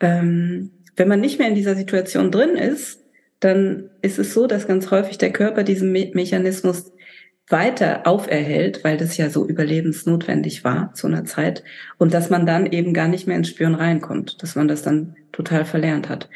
ähm, 0.00 0.72
wenn 0.96 1.06
man 1.06 1.20
nicht 1.20 1.38
mehr 1.38 1.48
in 1.48 1.54
dieser 1.54 1.76
Situation 1.76 2.32
drin 2.32 2.56
ist, 2.56 2.98
dann 3.38 3.90
ist 4.02 4.18
es 4.18 4.34
so, 4.34 4.48
dass 4.48 4.66
ganz 4.66 4.90
häufig 4.90 5.18
der 5.18 5.32
Körper 5.32 5.62
diesen 5.62 5.92
Me 5.92 6.10
Mechanismus 6.14 6.92
weiter 7.52 8.06
auferhält, 8.06 8.82
weil 8.82 8.96
das 8.96 9.16
ja 9.16 9.30
so 9.30 9.46
überlebensnotwendig 9.46 10.64
war 10.64 10.92
zu 10.94 11.06
einer 11.06 11.24
Zeit 11.24 11.62
und 11.98 12.14
dass 12.14 12.30
man 12.30 12.46
dann 12.46 12.66
eben 12.66 12.94
gar 12.94 13.08
nicht 13.08 13.26
mehr 13.26 13.36
ins 13.36 13.48
Spüren 13.48 13.74
reinkommt, 13.74 14.42
dass 14.42 14.56
man 14.56 14.66
das 14.66 14.82
dann 14.82 15.14
total 15.30 15.64
verlernt 15.64 16.08
hat. 16.08 16.28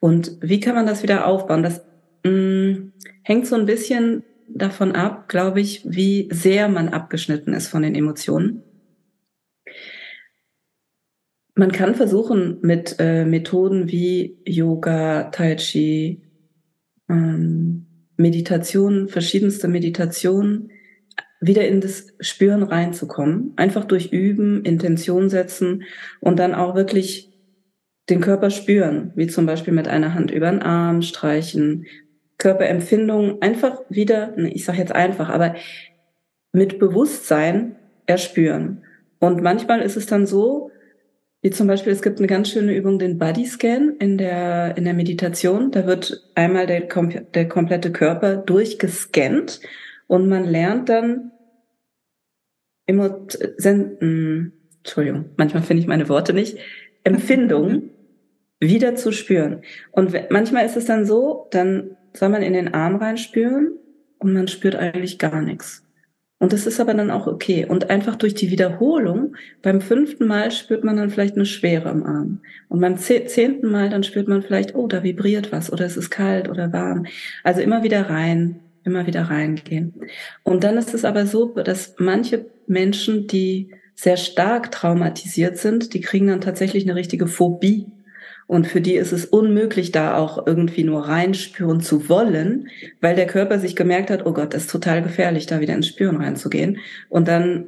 Und 0.00 0.36
wie 0.40 0.60
kann 0.60 0.74
man 0.74 0.86
das 0.86 1.02
wieder 1.02 1.26
aufbauen? 1.26 1.62
Das 1.62 1.84
mh, 2.24 2.30
mm, 2.30 2.92
hängt 3.22 3.46
so 3.46 3.56
ein 3.56 3.66
bisschen 3.66 4.24
davon 4.48 4.92
ab, 4.92 5.28
glaube 5.28 5.60
ich, 5.60 5.82
wie 5.84 6.28
sehr 6.32 6.68
man 6.68 6.88
abgeschnitten 6.88 7.52
ist 7.52 7.68
von 7.68 7.82
den 7.82 7.94
Emotionen. 7.94 8.62
Man 11.54 11.72
kann 11.72 11.94
versuchen 11.94 12.58
mit 12.62 12.96
äh, 12.98 13.24
Methoden 13.24 13.88
wie 13.88 14.38
Yoga, 14.46 15.24
Tai 15.24 15.56
Chi, 15.56 16.22
ähm, 17.08 17.87
Meditation, 18.18 19.08
verschiedenste 19.08 19.68
Meditationen, 19.68 20.70
wieder 21.40 21.66
in 21.66 21.80
das 21.80 22.08
Spüren 22.20 22.64
reinzukommen. 22.64 23.52
Einfach 23.56 23.84
durch 23.84 24.12
Üben, 24.12 24.64
Intention 24.64 25.30
setzen 25.30 25.84
und 26.20 26.38
dann 26.38 26.54
auch 26.54 26.74
wirklich 26.74 27.32
den 28.10 28.20
Körper 28.20 28.50
spüren, 28.50 29.12
wie 29.14 29.28
zum 29.28 29.46
Beispiel 29.46 29.72
mit 29.72 29.86
einer 29.86 30.14
Hand 30.14 30.30
über 30.30 30.50
den 30.50 30.62
Arm 30.62 31.02
streichen, 31.02 31.86
Körperempfindungen 32.38 33.40
einfach 33.40 33.80
wieder, 33.88 34.36
ich 34.38 34.64
sage 34.64 34.78
jetzt 34.78 34.94
einfach, 34.94 35.28
aber 35.28 35.54
mit 36.52 36.78
Bewusstsein 36.78 37.76
erspüren. 38.06 38.84
Und 39.20 39.42
manchmal 39.42 39.80
ist 39.82 39.96
es 39.96 40.06
dann 40.06 40.26
so, 40.26 40.70
wie 41.40 41.50
zum 41.50 41.68
Beispiel, 41.68 41.92
es 41.92 42.02
gibt 42.02 42.18
eine 42.18 42.26
ganz 42.26 42.50
schöne 42.50 42.74
Übung, 42.74 42.98
den 42.98 43.18
Body 43.18 43.46
Scan 43.46 43.94
in 44.00 44.18
der, 44.18 44.76
in 44.76 44.84
der 44.84 44.94
Meditation. 44.94 45.70
Da 45.70 45.86
wird 45.86 46.30
einmal 46.34 46.66
der, 46.66 46.80
der 46.80 47.48
komplette 47.48 47.92
Körper 47.92 48.36
durchgescannt 48.36 49.60
und 50.08 50.28
man 50.28 50.44
lernt 50.44 50.88
dann 50.88 51.30
Emotionen, 52.86 54.52
Entschuldigung, 54.78 55.26
manchmal 55.36 55.62
finde 55.62 55.82
ich 55.82 55.86
meine 55.86 56.08
Worte 56.08 56.32
nicht, 56.32 56.58
Empfindungen 57.04 57.90
wieder 58.58 58.96
zu 58.96 59.12
spüren. 59.12 59.62
Und 59.92 60.12
manchmal 60.30 60.66
ist 60.66 60.76
es 60.76 60.86
dann 60.86 61.04
so, 61.04 61.46
dann 61.50 61.96
soll 62.14 62.30
man 62.30 62.42
in 62.42 62.54
den 62.54 62.74
Arm 62.74 62.96
reinspüren 62.96 63.78
und 64.18 64.32
man 64.32 64.48
spürt 64.48 64.74
eigentlich 64.74 65.18
gar 65.18 65.42
nichts. 65.42 65.87
Und 66.40 66.52
das 66.52 66.66
ist 66.66 66.78
aber 66.78 66.94
dann 66.94 67.10
auch 67.10 67.26
okay. 67.26 67.66
Und 67.66 67.90
einfach 67.90 68.14
durch 68.14 68.34
die 68.34 68.50
Wiederholung, 68.50 69.34
beim 69.60 69.80
fünften 69.80 70.26
Mal 70.26 70.52
spürt 70.52 70.84
man 70.84 70.96
dann 70.96 71.10
vielleicht 71.10 71.34
eine 71.34 71.46
Schwere 71.46 71.90
im 71.90 72.04
Arm. 72.04 72.40
Und 72.68 72.80
beim 72.80 72.96
zehnten 72.96 73.70
Mal 73.70 73.90
dann 73.90 74.04
spürt 74.04 74.28
man 74.28 74.42
vielleicht, 74.42 74.74
oh, 74.74 74.86
da 74.86 75.02
vibriert 75.02 75.50
was 75.50 75.72
oder 75.72 75.84
es 75.84 75.96
ist 75.96 76.10
kalt 76.10 76.48
oder 76.48 76.72
warm. 76.72 77.06
Also 77.42 77.60
immer 77.60 77.82
wieder 77.82 78.08
rein, 78.08 78.60
immer 78.84 79.06
wieder 79.06 79.22
reingehen. 79.22 79.94
Und 80.44 80.62
dann 80.62 80.76
ist 80.76 80.94
es 80.94 81.04
aber 81.04 81.26
so, 81.26 81.46
dass 81.46 81.96
manche 81.98 82.46
Menschen, 82.68 83.26
die 83.26 83.70
sehr 83.96 84.16
stark 84.16 84.70
traumatisiert 84.70 85.58
sind, 85.58 85.92
die 85.92 86.00
kriegen 86.00 86.28
dann 86.28 86.40
tatsächlich 86.40 86.84
eine 86.84 86.94
richtige 86.94 87.26
Phobie 87.26 87.86
und 88.48 88.66
für 88.66 88.80
die 88.80 88.94
ist 88.94 89.12
es 89.12 89.26
unmöglich, 89.26 89.92
da 89.92 90.16
auch 90.16 90.46
irgendwie 90.46 90.82
nur 90.82 91.06
reinspüren 91.06 91.82
zu 91.82 92.08
wollen, 92.08 92.68
weil 93.02 93.14
der 93.14 93.26
Körper 93.26 93.58
sich 93.58 93.76
gemerkt 93.76 94.10
hat, 94.10 94.24
oh 94.24 94.32
Gott, 94.32 94.54
das 94.54 94.62
ist 94.62 94.70
total 94.70 95.02
gefährlich, 95.02 95.44
da 95.44 95.60
wieder 95.60 95.74
ins 95.74 95.86
Spüren 95.86 96.16
reinzugehen. 96.16 96.78
Und 97.10 97.28
dann 97.28 97.66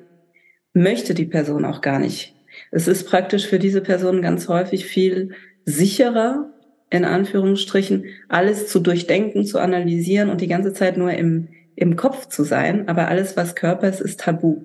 möchte 0.72 1.12
die 1.12 1.26
Person 1.26 1.66
auch 1.66 1.82
gar 1.82 1.98
nicht. 1.98 2.34
Es 2.70 2.88
ist 2.88 3.06
praktisch 3.06 3.46
für 3.46 3.58
diese 3.58 3.82
Person 3.82 4.22
ganz 4.22 4.48
häufig 4.48 4.86
viel 4.86 5.32
sicherer, 5.66 6.50
in 6.88 7.04
Anführungsstrichen, 7.04 8.06
alles 8.30 8.66
zu 8.68 8.80
durchdenken, 8.80 9.44
zu 9.44 9.58
analysieren 9.58 10.30
und 10.30 10.40
die 10.40 10.48
ganze 10.48 10.72
Zeit 10.72 10.96
nur 10.96 11.12
im, 11.12 11.48
im 11.76 11.96
Kopf 11.96 12.28
zu 12.28 12.42
sein. 12.42 12.88
Aber 12.88 13.08
alles, 13.08 13.36
was 13.36 13.54
Körper 13.54 13.86
ist, 13.86 14.00
ist 14.00 14.20
tabu. 14.20 14.64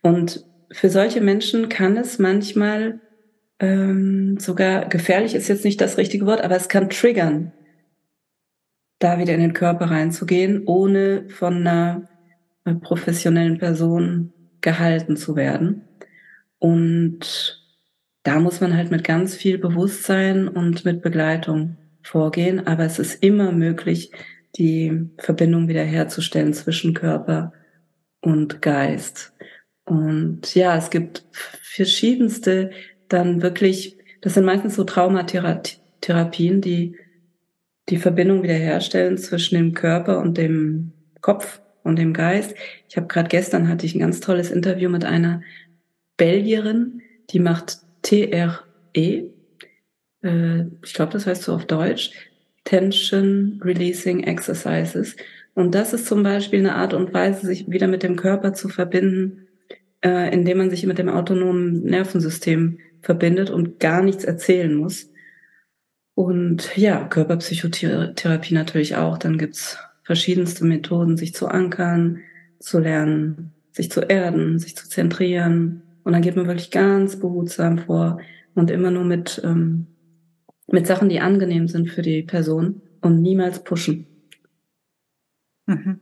Und 0.00 0.46
für 0.70 0.88
solche 0.88 1.20
Menschen 1.20 1.68
kann 1.68 1.98
es 1.98 2.18
manchmal 2.18 3.00
ähm, 3.62 4.38
sogar 4.40 4.88
gefährlich 4.88 5.34
ist 5.36 5.48
jetzt 5.48 5.64
nicht 5.64 5.80
das 5.80 5.96
richtige 5.96 6.26
Wort, 6.26 6.42
aber 6.42 6.56
es 6.56 6.68
kann 6.68 6.90
triggern, 6.90 7.52
da 8.98 9.18
wieder 9.18 9.34
in 9.34 9.40
den 9.40 9.52
Körper 9.52 9.86
reinzugehen, 9.86 10.64
ohne 10.66 11.28
von 11.28 11.58
einer 11.58 12.08
professionellen 12.80 13.58
Person 13.58 14.32
gehalten 14.60 15.16
zu 15.16 15.36
werden. 15.36 15.88
Und 16.58 17.62
da 18.24 18.40
muss 18.40 18.60
man 18.60 18.76
halt 18.76 18.90
mit 18.90 19.04
ganz 19.04 19.36
viel 19.36 19.58
Bewusstsein 19.58 20.48
und 20.48 20.84
mit 20.84 21.00
Begleitung 21.00 21.76
vorgehen, 22.02 22.66
aber 22.66 22.84
es 22.84 22.98
ist 22.98 23.22
immer 23.22 23.52
möglich, 23.52 24.10
die 24.56 25.08
Verbindung 25.18 25.68
wiederherzustellen 25.68 26.52
zwischen 26.52 26.94
Körper 26.94 27.52
und 28.20 28.60
Geist. 28.60 29.32
Und 29.84 30.54
ja, 30.54 30.76
es 30.76 30.90
gibt 30.90 31.24
verschiedenste 31.32 32.70
dann 33.12 33.42
wirklich, 33.42 33.96
das 34.20 34.34
sind 34.34 34.44
meistens 34.44 34.74
so 34.74 34.84
Traumatherapien, 34.84 36.60
die 36.60 36.96
die 37.88 37.98
Verbindung 37.98 38.42
wiederherstellen 38.42 39.18
zwischen 39.18 39.56
dem 39.56 39.74
Körper 39.74 40.20
und 40.20 40.38
dem 40.38 40.92
Kopf 41.20 41.60
und 41.82 41.98
dem 41.98 42.12
Geist. 42.12 42.54
Ich 42.88 42.96
habe 42.96 43.08
gerade 43.08 43.28
gestern 43.28 43.68
hatte 43.68 43.86
ich 43.86 43.94
ein 43.94 44.00
ganz 44.00 44.20
tolles 44.20 44.50
Interview 44.50 44.88
mit 44.88 45.04
einer 45.04 45.42
Belgierin, 46.16 47.02
die 47.30 47.40
macht 47.40 47.78
TRE. 48.02 48.52
Äh, 48.94 50.64
ich 50.84 50.94
glaube, 50.94 51.12
das 51.12 51.26
heißt 51.26 51.42
so 51.42 51.54
auf 51.54 51.66
Deutsch. 51.66 52.12
Tension 52.64 53.60
Releasing 53.64 54.22
Exercises. 54.22 55.16
Und 55.54 55.74
das 55.74 55.92
ist 55.92 56.06
zum 56.06 56.22
Beispiel 56.22 56.60
eine 56.60 56.76
Art 56.76 56.94
und 56.94 57.12
Weise, 57.12 57.46
sich 57.46 57.68
wieder 57.68 57.88
mit 57.88 58.02
dem 58.02 58.16
Körper 58.16 58.54
zu 58.54 58.68
verbinden, 58.68 59.48
äh, 60.04 60.32
indem 60.32 60.58
man 60.58 60.70
sich 60.70 60.86
mit 60.86 60.98
dem 60.98 61.08
autonomen 61.08 61.82
Nervensystem 61.82 62.78
verbindet 63.02 63.50
und 63.50 63.80
gar 63.80 64.02
nichts 64.02 64.24
erzählen 64.24 64.74
muss. 64.74 65.10
Und 66.14 66.76
ja, 66.76 67.04
Körperpsychotherapie 67.04 68.54
natürlich 68.54 68.96
auch. 68.96 69.18
Dann 69.18 69.38
gibt's 69.38 69.78
verschiedenste 70.02 70.64
Methoden, 70.64 71.16
sich 71.16 71.34
zu 71.34 71.48
ankern, 71.48 72.20
zu 72.58 72.78
lernen, 72.78 73.52
sich 73.70 73.90
zu 73.90 74.00
erden, 74.00 74.58
sich 74.58 74.76
zu 74.76 74.88
zentrieren. 74.88 75.82
Und 76.04 76.12
dann 76.12 76.22
geht 76.22 76.36
man 76.36 76.46
wirklich 76.46 76.70
ganz 76.70 77.18
behutsam 77.18 77.78
vor 77.78 78.20
und 78.54 78.70
immer 78.70 78.90
nur 78.90 79.04
mit, 79.04 79.40
ähm, 79.44 79.86
mit 80.66 80.86
Sachen, 80.86 81.08
die 81.08 81.20
angenehm 81.20 81.68
sind 81.68 81.90
für 81.90 82.02
die 82.02 82.22
Person 82.22 82.82
und 83.00 83.20
niemals 83.20 83.64
pushen. 83.64 84.06
Mhm. 85.66 86.00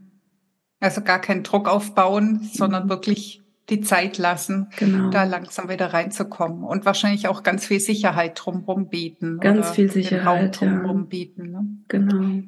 Also 0.80 1.02
gar 1.02 1.20
keinen 1.20 1.42
Druck 1.42 1.68
aufbauen, 1.68 2.40
sondern 2.52 2.88
wirklich 2.88 3.42
die 3.70 3.80
Zeit 3.80 4.18
lassen, 4.18 4.68
genau. 4.76 5.10
da 5.10 5.24
langsam 5.24 5.68
wieder 5.68 5.92
reinzukommen 5.92 6.62
und 6.64 6.84
wahrscheinlich 6.84 7.28
auch 7.28 7.42
ganz 7.42 7.66
viel 7.66 7.80
Sicherheit 7.80 8.32
drumherum 8.34 8.88
bieten. 8.88 9.38
Ganz 9.40 9.70
viel 9.70 9.90
Sicherheit 9.90 10.60
drumherum 10.60 11.02
ja. 11.02 11.06
bieten. 11.06 11.50
Ne? 11.50 11.66
Genau. 11.88 12.42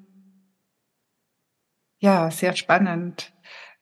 Ja, 1.99 2.31
sehr 2.31 2.57
spannend. 2.57 3.33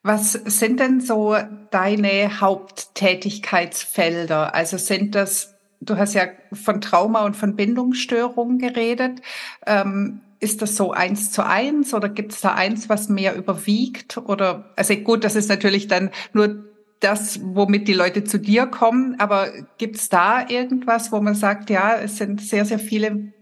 Was 0.03 0.33
sind 0.33 0.81
denn 0.81 1.01
so 1.01 1.37
deine 1.71 2.41
Haupttätigkeitsfelder? 2.41 4.55
Also 4.55 4.79
sind 4.79 5.15
das, 5.15 5.55
du 5.81 5.97
hast 5.97 6.15
ja 6.15 6.25
von 6.53 6.81
Trauma 6.81 7.25
und 7.25 7.37
von 7.37 7.55
Bindungsstörungen 7.57 8.59
geredet. 8.59 9.21
Ähm, 9.67 10.23
ist 10.41 10.63
das 10.63 10.75
so 10.75 10.93
eins 10.93 11.33
zu 11.33 11.45
eins 11.45 11.93
oder 11.93 12.09
gibt 12.09 12.33
es 12.33 12.41
da 12.41 12.55
eins, 12.55 12.89
was 12.89 13.11
mehr 13.11 13.37
überwiegt? 13.37 14.17
Oder 14.17 14.73
also 14.75 14.97
gut, 14.97 15.23
das 15.23 15.37
ist 15.37 15.51
natürlich 15.51 15.87
dann 15.87 16.11
nur 16.33 16.65
das, 17.01 17.41
womit 17.43 17.89
die 17.89 17.95
Leute 17.95 18.25
zu 18.25 18.39
dir 18.39 18.67
kommen, 18.67 19.17
aber 19.19 19.51
gibt 19.79 19.97
es 19.97 20.09
da 20.09 20.49
irgendwas, 20.49 21.11
wo 21.11 21.21
man 21.21 21.35
sagt, 21.35 21.71
ja, 21.71 21.99
es 21.99 22.19
sind 22.19 22.41
sehr, 22.41 22.65
sehr 22.65 22.79
viele 22.79 23.33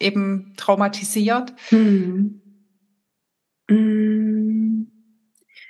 eben 0.00 0.54
traumatisiert? 0.56 1.52
Hm. 1.68 2.40
Hm. 3.68 4.90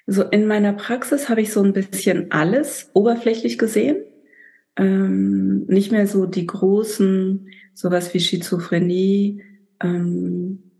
So 0.06 0.22
in 0.22 0.46
meiner 0.46 0.72
Praxis 0.72 1.28
habe 1.28 1.40
ich 1.40 1.52
so 1.52 1.62
ein 1.62 1.72
bisschen 1.72 2.30
alles 2.30 2.90
oberflächlich 2.94 3.58
gesehen. 3.58 3.96
Ähm, 4.76 5.66
nicht 5.66 5.92
mehr 5.92 6.06
so 6.06 6.26
die 6.26 6.46
großen, 6.46 7.48
sowas 7.74 8.14
wie 8.14 8.20
Schizophrenie. 8.20 9.42
Ähm, 9.82 10.70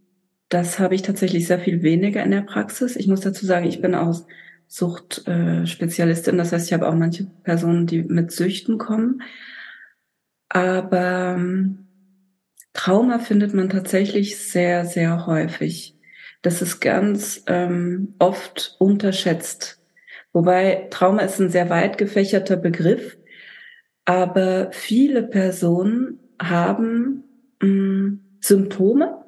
das 0.48 0.78
habe 0.78 0.94
ich 0.94 1.02
tatsächlich 1.02 1.46
sehr 1.46 1.60
viel 1.60 1.82
weniger 1.82 2.22
in 2.24 2.30
der 2.30 2.40
Praxis. 2.40 2.96
Ich 2.96 3.06
muss 3.06 3.20
dazu 3.20 3.46
sagen, 3.46 3.66
ich 3.66 3.80
bin 3.80 3.94
auch 3.94 4.26
Suchtspezialistin. 4.70 6.38
Das 6.38 6.52
heißt, 6.52 6.68
ich 6.68 6.72
habe 6.72 6.88
auch 6.88 6.94
manche 6.94 7.24
Personen, 7.42 7.88
die 7.88 8.04
mit 8.04 8.30
Süchten 8.30 8.78
kommen. 8.78 9.20
Aber 10.48 11.34
ähm, 11.36 11.88
Trauma 12.72 13.18
findet 13.18 13.52
man 13.52 13.68
tatsächlich 13.68 14.38
sehr, 14.38 14.84
sehr 14.84 15.26
häufig. 15.26 15.96
Das 16.42 16.62
ist 16.62 16.78
ganz 16.78 17.42
ähm, 17.48 18.14
oft 18.20 18.76
unterschätzt. 18.78 19.82
Wobei 20.32 20.86
Trauma 20.90 21.22
ist 21.22 21.40
ein 21.40 21.50
sehr 21.50 21.68
weit 21.68 21.98
gefächerter 21.98 22.56
Begriff, 22.56 23.18
aber 24.04 24.70
viele 24.70 25.24
Personen 25.24 26.20
haben 26.40 27.24
mh, 27.60 27.68
mm, 27.68 28.20
Symptome, 28.40 29.24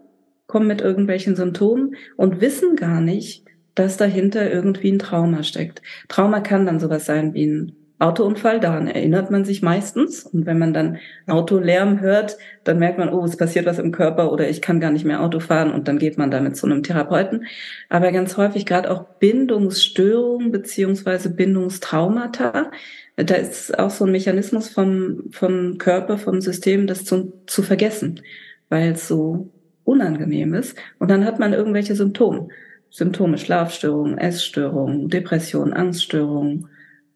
kommen 0.47 0.69
mit 0.69 0.81
irgendwelchen 0.81 1.35
Symptomen 1.35 1.97
und 2.17 2.41
wissen 2.41 2.77
gar 2.77 3.01
nicht, 3.01 3.45
dass 3.75 3.97
dahinter 3.97 4.51
irgendwie 4.51 4.93
ein 4.93 4.99
Trauma 4.99 5.43
steckt. 5.43 5.83
Trauma 6.09 6.41
kann 6.41 6.67
dann 6.67 6.81
sowas 6.81 7.07
sein 7.07 7.35
wie 7.35 7.47
ein 7.47 7.77
Autounfall, 8.03 8.59
daran 8.59 8.89
erinnert 8.89 9.31
man 9.31 9.45
sich 9.45 9.63
meistens. 9.63 10.25
Und 10.25 10.45
wenn 10.45 10.59
man 10.59 10.75
dann 10.75 10.99
Autolärm 11.29 12.01
hört, 12.01 12.37
dann 12.65 12.81
merkt 12.81 12.99
man, 12.99 13.09
oh, 13.11 13.25
es 13.25 13.37
passiert 13.37 13.65
was 13.65 13.79
im 13.79 13.93
Körper 13.93 14.33
oder 14.33 14.49
ich 14.49 14.61
kann 14.61 14.81
gar 14.81 14.91
nicht 14.91 15.05
mehr 15.05 15.23
Auto 15.23 15.39
fahren 15.39 15.73
und 15.73 15.87
dann 15.87 15.99
geht 15.99 16.19
man 16.19 16.31
damit 16.31 16.57
zu 16.57 16.67
einem 16.67 16.83
Therapeuten. 16.83 17.47
Aber 17.89 18.11
ganz 18.11 18.37
häufig 18.37 18.67
gerade 18.67 18.91
auch 18.91 19.05
Bindungsstörungen 19.21 20.51
beziehungsweise 20.51 21.31
Bindungstraumata. 21.31 22.73
Da 23.17 23.35
ist 23.37 23.79
auch 23.79 23.91
so 23.91 24.05
ein 24.05 24.13
Mechanismus 24.13 24.69
vom, 24.69 25.31
vom 25.31 25.79
Körper, 25.79 26.19
vom 26.19 26.41
System, 26.41 26.89
das 26.89 27.05
zu, 27.05 27.33
zu 27.47 27.63
vergessen, 27.63 28.21
weil 28.69 28.93
es 28.93 29.07
so 29.07 29.49
unangenehm 29.85 30.55
ist. 30.55 30.77
Und 30.99 31.11
dann 31.11 31.25
hat 31.25 31.39
man 31.39 31.53
irgendwelche 31.53 31.95
Symptome. 31.95 32.49
Symptome, 32.93 33.39
Schlafstörungen, 33.39 34.19
Essstörungen, 34.19 35.09
Depressionen, 35.09 35.73
Angststörungen, 35.73 36.69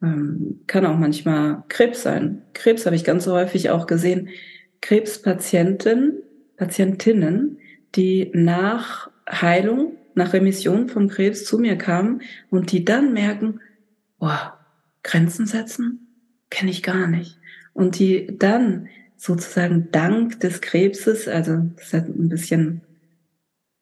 ähm, 0.03 0.61
kann 0.67 0.87
auch 0.87 0.97
manchmal 0.97 1.65
Krebs 1.69 2.03
sein. 2.03 2.43
Krebs 2.55 2.87
habe 2.87 2.97
ich 2.97 3.05
ganz 3.05 3.27
häufig 3.27 3.69
auch 3.69 3.87
gesehen. 3.87 4.31
Krebspatienten, 4.81 6.23
Patientinnen, 6.57 7.59
die 7.95 8.31
nach 8.33 9.11
Heilung, 9.31 9.99
nach 10.15 10.33
Remission 10.33 10.89
vom 10.89 11.09
Krebs 11.09 11.45
zu 11.45 11.59
mir 11.59 11.77
kamen 11.77 12.23
und 12.49 12.73
die 12.73 12.87
dann 12.87 13.13
merken, 13.13 13.61
boah, 14.19 14.59
Grenzen 15.03 15.47
setzen 15.47 16.07
kenne 16.49 16.71
ich 16.71 16.83
gar 16.83 17.07
nicht. 17.07 17.39
Und 17.75 17.99
die 17.99 18.35
dann 18.39 18.89
sozusagen 19.19 19.91
dank 19.93 20.41
des 20.41 20.63
Krebses, 20.63 21.29
also 21.29 21.59
das 21.77 21.93
ist 21.93 21.95
ein 21.95 22.29
bisschen 22.31 22.81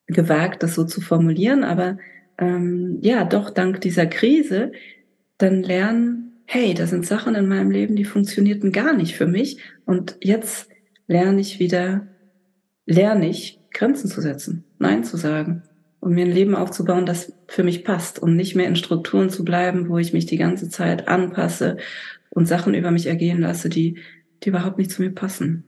gewagt, 0.07 0.63
das 0.63 0.75
so 0.75 0.85
zu 0.85 1.01
formulieren, 1.01 1.65
aber 1.65 1.99
ähm, 2.39 2.99
ja, 3.01 3.25
doch 3.25 3.51
dank 3.51 3.81
dieser 3.81 4.07
Krise 4.07 4.73
dann 5.39 5.63
lernen, 5.63 6.33
hey, 6.47 6.75
da 6.75 6.87
sind 6.87 7.07
Sachen 7.07 7.35
in 7.35 7.49
meinem 7.49 7.71
Leben, 7.71 7.97
die 7.97 8.05
funktionierten 8.05 8.73
gar 8.73 8.93
nicht 8.95 9.17
für 9.17 9.27
mich 9.27 9.59
und 9.85 10.17
jetzt 10.21 10.69
lerne 11.07 11.41
ich 11.41 11.59
wieder, 11.59 12.07
lerne 12.87 13.29
ich, 13.29 13.61
Grenzen 13.73 14.09
zu 14.09 14.21
setzen, 14.21 14.65
Nein 14.79 15.05
zu 15.05 15.17
sagen 15.17 15.63
und 16.01 16.13
mir 16.13 16.27
ein 16.27 16.33
Leben 16.33 16.55
aufzubauen, 16.55 17.07
das 17.07 17.33
für 17.49 17.65
mich 17.65 17.83
passt 17.83 18.19
und 18.19 18.37
nicht 18.37 18.55
mehr 18.55 18.69
in 18.69 18.77
Strukturen 18.77 19.31
zu 19.31 19.45
bleiben, 19.45 19.89
wo 19.89 19.99
ich 19.99 20.13
mich 20.13 20.27
die 20.27 20.37
ganze 20.37 20.69
Zeit 20.69 21.09
anpasse 21.09 21.79
und 22.31 22.47
Sachen 22.47 22.75
über 22.75 22.91
mich 22.91 23.07
ergehen 23.07 23.41
lasse, 23.41 23.69
die, 23.69 23.99
die 24.43 24.51
überhaupt 24.51 24.79
nicht 24.79 24.91
zu 24.91 25.03
mir 25.03 25.11
passen. 25.11 25.65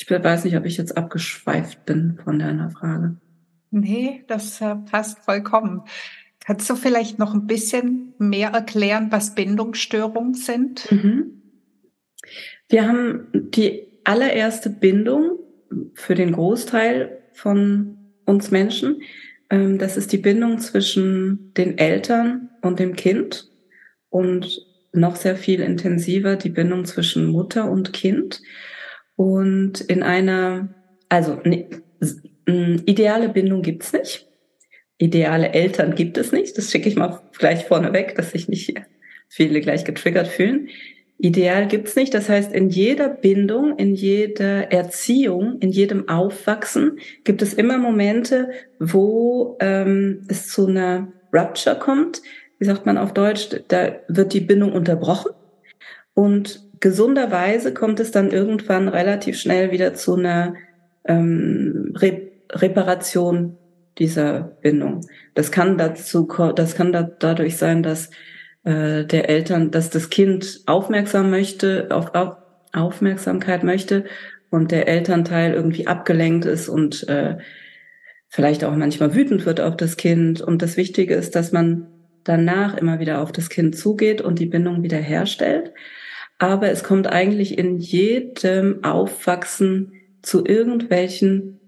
Ich 0.00 0.08
weiß 0.08 0.44
nicht, 0.44 0.56
ob 0.56 0.64
ich 0.64 0.76
jetzt 0.76 0.96
abgeschweift 0.96 1.84
bin 1.84 2.20
von 2.22 2.38
deiner 2.38 2.70
Frage. 2.70 3.16
Nee, 3.72 4.22
das 4.28 4.60
äh, 4.60 4.76
passt 4.76 5.18
vollkommen. 5.24 5.82
Kannst 6.38 6.70
du 6.70 6.76
vielleicht 6.76 7.18
noch 7.18 7.34
ein 7.34 7.48
bisschen 7.48 8.14
mehr 8.16 8.50
erklären, 8.50 9.08
was 9.10 9.34
Bindungsstörungen 9.34 10.34
sind? 10.34 10.90
Mhm. 10.92 11.42
Wir 12.68 12.86
haben 12.86 13.26
die 13.32 13.88
allererste 14.04 14.70
Bindung 14.70 15.40
für 15.94 16.14
den 16.14 16.30
Großteil 16.30 17.18
von 17.32 17.98
uns 18.24 18.52
Menschen. 18.52 19.02
Ähm, 19.50 19.78
das 19.78 19.96
ist 19.96 20.12
die 20.12 20.18
Bindung 20.18 20.60
zwischen 20.60 21.52
den 21.54 21.76
Eltern 21.76 22.50
und 22.62 22.78
dem 22.78 22.94
Kind 22.94 23.50
und 24.10 24.64
noch 24.92 25.16
sehr 25.16 25.36
viel 25.36 25.60
intensiver 25.60 26.36
die 26.36 26.50
Bindung 26.50 26.84
zwischen 26.84 27.26
Mutter 27.26 27.68
und 27.68 27.92
Kind. 27.92 28.42
Und 29.18 29.80
in 29.80 30.04
einer, 30.04 30.68
also 31.08 31.40
ne, 31.42 31.66
ideale 32.86 33.28
Bindung 33.28 33.62
gibt's 33.62 33.92
nicht. 33.92 34.28
Ideale 34.96 35.52
Eltern 35.52 35.96
gibt 35.96 36.18
es 36.18 36.30
nicht. 36.30 36.56
Das 36.56 36.70
schicke 36.70 36.88
ich 36.88 36.94
mal 36.94 37.20
gleich 37.36 37.64
vorneweg, 37.64 38.14
dass 38.14 38.30
sich 38.30 38.48
nicht 38.48 38.80
viele 39.28 39.60
gleich 39.60 39.84
getriggert 39.84 40.28
fühlen. 40.28 40.68
Ideal 41.18 41.66
gibt's 41.66 41.96
nicht. 41.96 42.14
Das 42.14 42.28
heißt, 42.28 42.52
in 42.52 42.70
jeder 42.70 43.08
Bindung, 43.08 43.76
in 43.76 43.96
jeder 43.96 44.70
Erziehung, 44.70 45.58
in 45.58 45.70
jedem 45.70 46.08
Aufwachsen 46.08 47.00
gibt 47.24 47.42
es 47.42 47.54
immer 47.54 47.76
Momente, 47.76 48.50
wo 48.78 49.56
ähm, 49.58 50.26
es 50.28 50.46
zu 50.46 50.68
einer 50.68 51.12
Rupture 51.34 51.76
kommt. 51.76 52.22
Wie 52.60 52.66
sagt 52.66 52.86
man 52.86 52.96
auf 52.96 53.14
Deutsch? 53.14 53.48
Da 53.66 53.96
wird 54.06 54.32
die 54.32 54.40
Bindung 54.40 54.72
unterbrochen. 54.72 55.32
Und 56.14 56.67
gesunderweise 56.80 57.74
kommt 57.74 58.00
es 58.00 58.10
dann 58.10 58.30
irgendwann 58.30 58.88
relativ 58.88 59.38
schnell 59.38 59.70
wieder 59.72 59.94
zu 59.94 60.16
einer 60.16 60.54
ähm, 61.04 61.94
Re 61.96 62.28
Reparation 62.50 63.58
dieser 63.98 64.40
Bindung. 64.62 65.06
Das 65.34 65.52
kann 65.52 65.76
dazu, 65.76 66.26
das 66.54 66.74
kann 66.74 66.92
da, 66.92 67.02
dadurch 67.02 67.58
sein, 67.58 67.82
dass 67.82 68.10
äh, 68.64 69.04
der 69.04 69.28
Eltern, 69.28 69.70
dass 69.70 69.90
das 69.90 70.08
Kind 70.08 70.62
aufmerksam 70.66 71.30
möchte, 71.30 71.88
auf, 71.90 72.14
auf 72.14 72.36
Aufmerksamkeit 72.72 73.64
möchte 73.64 74.04
und 74.50 74.70
der 74.72 74.88
Elternteil 74.88 75.52
irgendwie 75.52 75.86
abgelenkt 75.86 76.44
ist 76.44 76.68
und 76.68 77.08
äh, 77.08 77.36
vielleicht 78.28 78.64
auch 78.64 78.74
manchmal 78.74 79.14
wütend 79.14 79.46
wird 79.46 79.60
auf 79.60 79.76
das 79.76 79.96
Kind. 79.96 80.40
Und 80.40 80.62
das 80.62 80.76
Wichtige 80.76 81.14
ist, 81.14 81.34
dass 81.34 81.52
man 81.52 81.86
danach 82.24 82.76
immer 82.76 82.98
wieder 82.98 83.20
auf 83.20 83.32
das 83.32 83.48
Kind 83.48 83.76
zugeht 83.76 84.20
und 84.20 84.38
die 84.38 84.46
Bindung 84.46 84.82
wieder 84.82 84.98
herstellt. 84.98 85.72
Aber 86.38 86.70
es 86.70 86.84
kommt 86.84 87.08
eigentlich 87.08 87.58
in 87.58 87.78
jedem 87.78 88.84
Aufwachsen 88.84 89.92
zu 90.22 90.44
irgendwelchen 90.44 91.60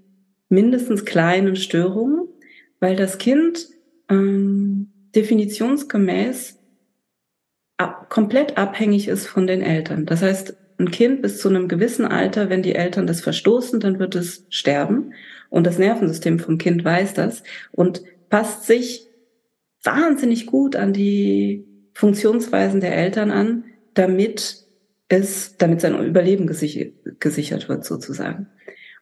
mindestens 0.48 1.04
kleinen 1.04 1.56
Störungen. 1.56 2.26
weil 2.82 2.96
das 2.96 3.18
Kind 3.18 3.68
ähm, 4.08 4.88
definitionsgemäß 5.14 6.58
ab, 7.76 8.08
komplett 8.08 8.56
abhängig 8.56 9.08
ist 9.08 9.26
von 9.26 9.46
den 9.46 9.60
Eltern. 9.60 10.06
Das 10.06 10.22
heißt, 10.22 10.56
ein 10.78 10.90
Kind 10.90 11.20
bis 11.20 11.38
zu 11.38 11.48
einem 11.48 11.68
gewissen 11.68 12.06
Alter, 12.06 12.48
wenn 12.48 12.62
die 12.62 12.74
Eltern 12.74 13.06
das 13.06 13.20
verstoßen, 13.20 13.80
dann 13.80 13.98
wird 13.98 14.14
es 14.14 14.46
sterben. 14.48 15.12
Und 15.50 15.66
das 15.66 15.78
Nervensystem 15.78 16.38
vom 16.38 16.56
Kind 16.58 16.84
weiß 16.84 17.12
das 17.14 17.42
und 17.72 18.02
passt 18.30 18.64
sich 18.64 19.06
wahnsinnig 19.82 20.46
gut 20.46 20.76
an 20.76 20.92
die 20.92 21.66
Funktionsweisen 21.92 22.80
der 22.80 22.96
Eltern 22.96 23.30
an, 23.30 23.64
damit 23.94 24.59
es, 25.10 25.56
damit 25.56 25.80
sein 25.80 26.02
Überleben 26.06 26.46
gesichert 26.46 27.68
wird 27.68 27.84
sozusagen. 27.84 28.46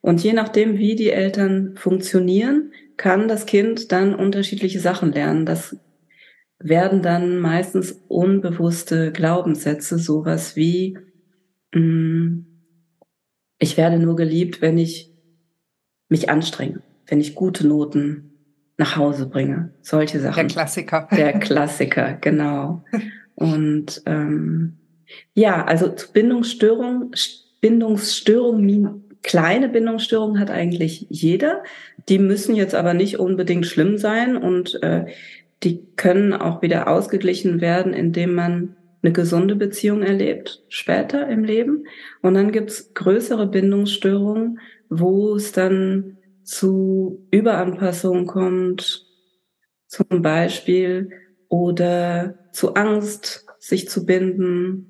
Und 0.01 0.23
je 0.23 0.33
nachdem, 0.33 0.77
wie 0.77 0.95
die 0.95 1.11
Eltern 1.11 1.75
funktionieren, 1.75 2.71
kann 2.97 3.27
das 3.27 3.45
Kind 3.45 3.91
dann 3.91 4.15
unterschiedliche 4.15 4.79
Sachen 4.79 5.11
lernen. 5.11 5.45
Das 5.45 5.77
werden 6.57 7.01
dann 7.01 7.39
meistens 7.39 8.03
unbewusste 8.07 9.11
Glaubenssätze, 9.11 9.99
sowas 9.99 10.55
wie, 10.55 10.97
mh, 11.73 11.81
mm, 11.81 12.45
ich 13.59 13.77
werde 13.77 13.99
nur 13.99 14.15
geliebt, 14.15 14.61
wenn 14.61 14.77
ich 14.77 15.13
mich 16.07 16.29
anstrenge, 16.29 16.81
wenn 17.07 17.21
ich 17.21 17.35
gute 17.35 17.67
Noten 17.67 18.31
nach 18.77 18.95
Hause 18.95 19.27
bringe. 19.27 19.73
Solche 19.81 20.19
Sachen. 20.19 20.35
Der 20.35 20.47
Klassiker. 20.47 21.07
Der 21.11 21.39
Klassiker, 21.39 22.13
genau. 22.13 22.83
Und 23.35 24.01
ähm, 24.05 24.78
ja, 25.33 25.65
also 25.65 25.89
zu 25.89 26.11
Bindungsstörung, 26.11 27.11
Bindungsstörung, 27.61 29.03
kleine 29.23 29.69
Bindungsstörungen 29.69 30.39
hat 30.39 30.49
eigentlich 30.49 31.07
jeder. 31.09 31.63
Die 32.07 32.19
müssen 32.19 32.55
jetzt 32.55 32.75
aber 32.75 32.93
nicht 32.93 33.19
unbedingt 33.19 33.65
schlimm 33.65 33.97
sein 33.97 34.37
und 34.37 34.81
äh, 34.83 35.05
die 35.63 35.85
können 35.95 36.33
auch 36.33 36.61
wieder 36.61 36.87
ausgeglichen 36.87 37.61
werden, 37.61 37.93
indem 37.93 38.33
man 38.33 38.75
eine 39.01 39.13
gesunde 39.13 39.55
Beziehung 39.55 40.01
erlebt 40.01 40.63
später 40.69 41.27
im 41.27 41.43
Leben. 41.43 41.85
Und 42.21 42.33
dann 42.33 42.51
gibt's 42.51 42.93
größere 42.93 43.47
Bindungsstörungen, 43.47 44.59
wo 44.89 45.35
es 45.35 45.51
dann 45.51 46.17
zu 46.43 47.25
Überanpassungen 47.31 48.25
kommt, 48.25 49.05
zum 49.87 50.21
Beispiel, 50.21 51.11
oder 51.47 52.35
zu 52.51 52.75
Angst, 52.75 53.45
sich 53.59 53.89
zu 53.89 54.05
binden. 54.05 54.89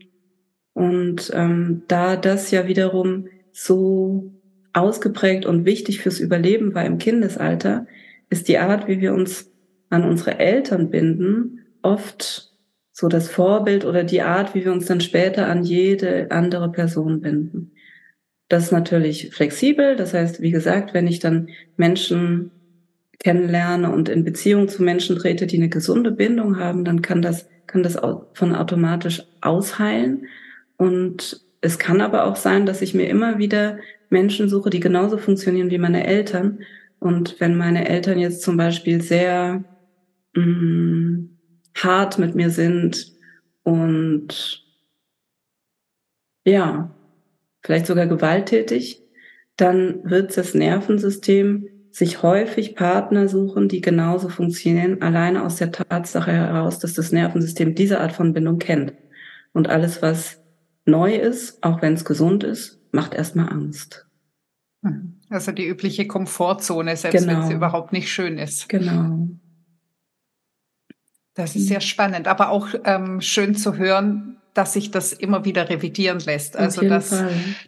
Und 0.80 1.30
ähm, 1.34 1.82
da 1.90 2.16
das 2.16 2.52
ja 2.52 2.66
wiederum 2.66 3.28
so 3.52 4.32
ausgeprägt 4.72 5.46
und 5.46 5.66
wichtig 5.66 6.00
fürs 6.00 6.22
Überleben 6.22 6.74
war 6.74 6.86
im 6.86 7.00
Kindesalter, 7.00 7.86
ist 8.30 8.48
die 8.48 8.60
Art, 8.60 8.88
wie 8.88 9.02
wir 9.02 9.14
uns 9.14 9.52
an 9.90 10.06
unsere 10.06 10.40
Eltern 10.40 10.90
binden, 10.90 11.66
oft 11.82 12.54
so 12.94 13.10
das 13.10 13.28
Vorbild 13.28 13.84
oder 13.84 14.06
die 14.06 14.22
Art, 14.22 14.56
wie 14.56 14.64
wir 14.64 14.72
uns 14.72 14.86
dann 14.86 15.02
später 15.02 15.48
an 15.48 15.66
jede 15.66 16.32
andere 16.32 16.72
Person 16.72 17.20
binden. 17.20 17.74
Das 18.48 18.64
ist 18.64 18.72
natürlich 18.72 19.32
flexibel. 19.36 19.98
Das 19.98 20.14
heißt, 20.14 20.42
wie 20.42 20.52
gesagt, 20.52 20.94
wenn 20.94 21.08
ich 21.08 21.20
dann 21.20 21.50
Menschen 21.76 22.52
kennenlerne 23.20 23.92
und 23.92 24.08
in 24.08 24.24
Beziehung 24.24 24.70
zu 24.70 24.82
Menschen 24.82 25.18
trete, 25.18 25.46
die 25.46 25.58
eine 25.58 25.68
gesunde 25.68 26.12
Bindung 26.12 26.58
haben, 26.58 26.86
dann 26.86 27.02
kann 27.02 27.22
das, 27.22 27.50
kann 27.68 27.84
das 27.84 27.98
von 28.34 28.56
automatisch 28.56 29.24
ausheilen. 29.42 30.26
Und 30.80 31.46
es 31.60 31.78
kann 31.78 32.00
aber 32.00 32.24
auch 32.24 32.38
sein, 32.38 32.66
dass 32.66 32.82
ich 32.82 32.94
mir 32.94 33.10
immer 33.10 33.38
wieder 33.38 33.80
Menschen 34.10 34.48
suche, 34.48 34.70
die 34.70 34.80
genauso 34.80 35.18
funktionieren 35.18 35.70
wie 35.70 35.78
meine 35.78 36.08
Eltern. 36.08 36.60
Und 37.00 37.40
wenn 37.40 37.58
meine 37.58 37.88
Eltern 37.90 38.18
jetzt 38.18 38.42
zum 38.42 38.56
Beispiel 38.56 39.02
sehr 39.02 39.66
mh, 40.36 40.46
mm, 40.46 41.38
hart 41.76 42.18
mit 42.18 42.34
mir 42.34 42.50
sind 42.50 43.14
und 43.64 44.66
ja, 46.46 46.96
vielleicht 47.62 47.86
sogar 47.86 48.08
gewalttätig, 48.08 49.04
dann 49.58 50.10
wird 50.10 50.38
das 50.38 50.54
Nervensystem 50.54 51.68
sich 51.92 52.24
häufig 52.24 52.76
Partner 52.76 53.28
suchen, 53.28 53.68
die 53.68 53.82
genauso 53.82 54.30
funktionieren, 54.30 55.02
alleine 55.02 55.44
aus 55.44 55.58
der 55.58 55.74
Tatsache 55.74 56.32
heraus, 56.32 56.80
dass 56.80 56.94
das 56.94 57.12
Nervensystem 57.12 57.76
diese 57.76 58.00
Art 58.00 58.14
von 58.14 58.32
Bindung 58.32 58.60
kennt. 58.60 58.94
Und 59.52 59.68
alles, 59.68 60.02
was 60.02 60.39
neu 60.90 61.16
ist, 61.16 61.64
auch 61.64 61.82
wenn 61.82 61.94
es 61.94 62.06
gesund 62.06 62.44
ist, 62.44 62.80
macht 62.92 63.14
erstmal 63.14 63.50
Angst. 63.50 64.08
Hm. 64.84 65.20
Also 65.30 65.52
die 65.52 65.68
übliche 65.68 66.08
Komfortzone, 66.08 66.96
selbst 66.98 67.28
genau. 67.28 67.42
wenn 67.42 67.48
sie 67.48 67.54
überhaupt 67.54 67.94
nicht 67.94 68.12
schön 68.12 68.38
ist. 68.38 68.68
Genau. 68.70 69.28
Das 71.36 71.56
ist 71.56 71.68
sehr 71.68 71.82
spannend, 71.82 72.28
aber 72.28 72.50
auch 72.50 72.68
ähm, 72.84 73.22
schön 73.22 73.56
zu 73.56 73.78
hören, 73.78 74.38
dass 74.54 74.74
sich 74.74 74.92
das 74.92 75.14
immer 75.14 75.46
wieder 75.46 75.70
revidieren 75.70 76.20
lässt. 76.20 76.58
Also 76.58 76.82
dass, 76.82 77.16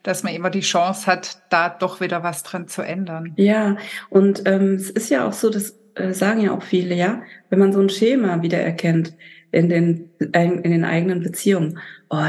dass 0.03 0.23
man 0.23 0.33
immer 0.33 0.49
die 0.49 0.61
Chance 0.61 1.07
hat, 1.07 1.41
da 1.49 1.69
doch 1.69 2.01
wieder 2.01 2.23
was 2.23 2.43
dran 2.43 2.67
zu 2.67 2.81
ändern. 2.81 3.33
Ja, 3.37 3.77
und 4.09 4.41
ähm, 4.45 4.73
es 4.73 4.89
ist 4.89 5.09
ja 5.09 5.25
auch 5.25 5.33
so, 5.33 5.49
das 5.49 5.79
äh, 5.95 6.11
sagen 6.11 6.41
ja 6.41 6.51
auch 6.51 6.63
viele, 6.63 6.95
ja, 6.95 7.21
wenn 7.49 7.59
man 7.59 7.71
so 7.71 7.79
ein 7.79 7.89
Schema 7.89 8.41
wieder 8.41 8.59
erkennt 8.59 9.15
in 9.51 9.69
den, 9.69 10.09
in 10.19 10.63
den 10.63 10.83
eigenen 10.83 11.21
Beziehungen, 11.21 11.79
oh, 12.09 12.27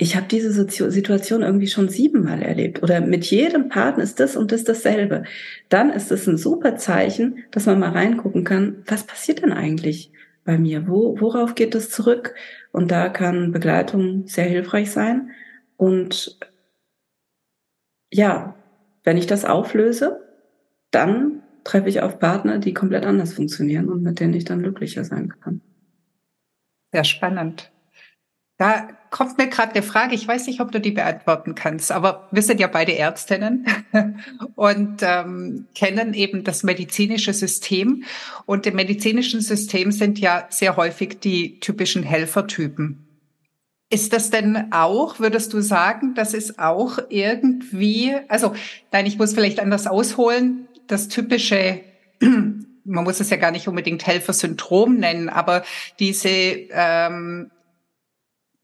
ich 0.00 0.16
habe 0.16 0.26
diese 0.26 0.50
Situation 0.50 1.42
irgendwie 1.42 1.66
schon 1.66 1.90
siebenmal 1.90 2.40
erlebt 2.40 2.82
oder 2.82 3.02
mit 3.02 3.26
jedem 3.26 3.68
Partner 3.68 4.02
ist 4.02 4.18
das 4.18 4.34
und 4.34 4.50
das 4.50 4.64
dasselbe. 4.64 5.24
Dann 5.68 5.90
ist 5.90 6.10
es 6.10 6.26
ein 6.26 6.38
super 6.38 6.76
Zeichen, 6.76 7.44
dass 7.50 7.66
man 7.66 7.78
mal 7.78 7.90
reingucken 7.90 8.42
kann, 8.42 8.82
was 8.86 9.04
passiert 9.04 9.42
denn 9.42 9.52
eigentlich 9.52 10.10
bei 10.46 10.56
mir? 10.56 10.88
Wo, 10.88 11.20
worauf 11.20 11.54
geht 11.54 11.74
es 11.74 11.90
zurück? 11.90 12.34
Und 12.72 12.90
da 12.90 13.10
kann 13.10 13.52
Begleitung 13.52 14.26
sehr 14.26 14.46
hilfreich 14.46 14.90
sein. 14.90 15.32
Und 15.76 16.38
ja, 18.10 18.54
wenn 19.04 19.18
ich 19.18 19.26
das 19.26 19.44
auflöse, 19.44 20.26
dann 20.92 21.42
treffe 21.62 21.90
ich 21.90 22.00
auf 22.00 22.18
Partner, 22.18 22.58
die 22.58 22.72
komplett 22.72 23.04
anders 23.04 23.34
funktionieren 23.34 23.90
und 23.90 24.02
mit 24.02 24.18
denen 24.18 24.32
ich 24.32 24.46
dann 24.46 24.62
glücklicher 24.62 25.04
sein 25.04 25.28
kann. 25.28 25.60
Sehr 26.90 27.04
spannend. 27.04 27.70
Da 28.56 28.88
kommt 29.10 29.38
mir 29.38 29.48
gerade 29.48 29.74
eine 29.74 29.82
Frage, 29.82 30.14
ich 30.14 30.26
weiß 30.26 30.46
nicht, 30.46 30.60
ob 30.60 30.70
du 30.70 30.80
die 30.80 30.92
beantworten 30.92 31.54
kannst, 31.54 31.90
aber 31.90 32.28
wir 32.30 32.42
sind 32.42 32.60
ja 32.60 32.68
beide 32.68 32.96
Ärztinnen 32.96 33.66
und 34.54 34.98
ähm, 35.02 35.66
kennen 35.74 36.14
eben 36.14 36.44
das 36.44 36.62
medizinische 36.62 37.34
System. 37.34 38.04
Und 38.46 38.66
im 38.66 38.76
medizinischen 38.76 39.40
System 39.40 39.90
sind 39.90 40.18
ja 40.18 40.46
sehr 40.50 40.76
häufig 40.76 41.18
die 41.20 41.58
typischen 41.58 42.04
Helfertypen. 42.04 43.06
Ist 43.92 44.12
das 44.12 44.30
denn 44.30 44.72
auch, 44.72 45.18
würdest 45.18 45.52
du 45.52 45.60
sagen, 45.60 46.14
das 46.14 46.32
ist 46.32 46.60
auch 46.60 46.98
irgendwie, 47.08 48.14
also 48.28 48.54
nein, 48.92 49.06
ich 49.06 49.18
muss 49.18 49.34
vielleicht 49.34 49.58
anders 49.58 49.88
ausholen, 49.88 50.68
das 50.86 51.08
typische 51.08 51.80
man 52.84 53.04
muss 53.04 53.20
es 53.20 53.30
ja 53.30 53.36
gar 53.36 53.50
nicht 53.50 53.68
unbedingt 53.68 54.06
Helfersyndrom 54.06 54.96
nennen, 54.96 55.28
aber 55.28 55.64
diese 55.98 56.28
ähm, 56.28 57.50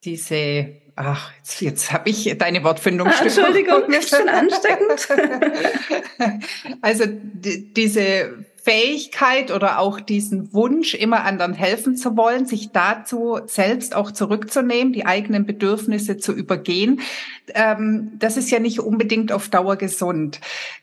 diese 0.04 0.82
Ach, 0.98 1.30
jetzt, 1.36 1.60
jetzt 1.60 1.92
habe 1.92 2.08
ich 2.08 2.38
deine 2.38 2.64
Wortfindung. 2.64 3.08
Ah, 3.08 3.22
Entschuldigung, 3.22 3.84
ist 3.92 4.08
schon 4.08 4.26
ansteckend. 4.30 5.06
also 6.80 7.04
diese 7.06 8.46
Fähigkeit 8.66 9.52
oder 9.52 9.78
auch 9.78 10.00
diesen 10.00 10.52
Wunsch, 10.52 10.94
immer 10.94 11.22
anderen 11.22 11.54
helfen 11.54 11.96
zu 11.96 12.16
wollen, 12.16 12.46
sich 12.46 12.72
dazu 12.72 13.38
selbst 13.46 13.94
auch 13.94 14.10
zurückzunehmen, 14.10 14.92
die 14.92 15.06
eigenen 15.06 15.46
Bedürfnisse 15.46 16.16
zu 16.16 16.32
übergehen, 16.32 17.00
ähm, 17.54 18.10
das 18.18 18.36
ist 18.36 18.50
ja 18.50 18.58
nicht 18.58 18.80
unbedingt 18.80 19.30
auf 19.30 19.48
Dauer 19.50 19.76
gesund. 19.76 20.40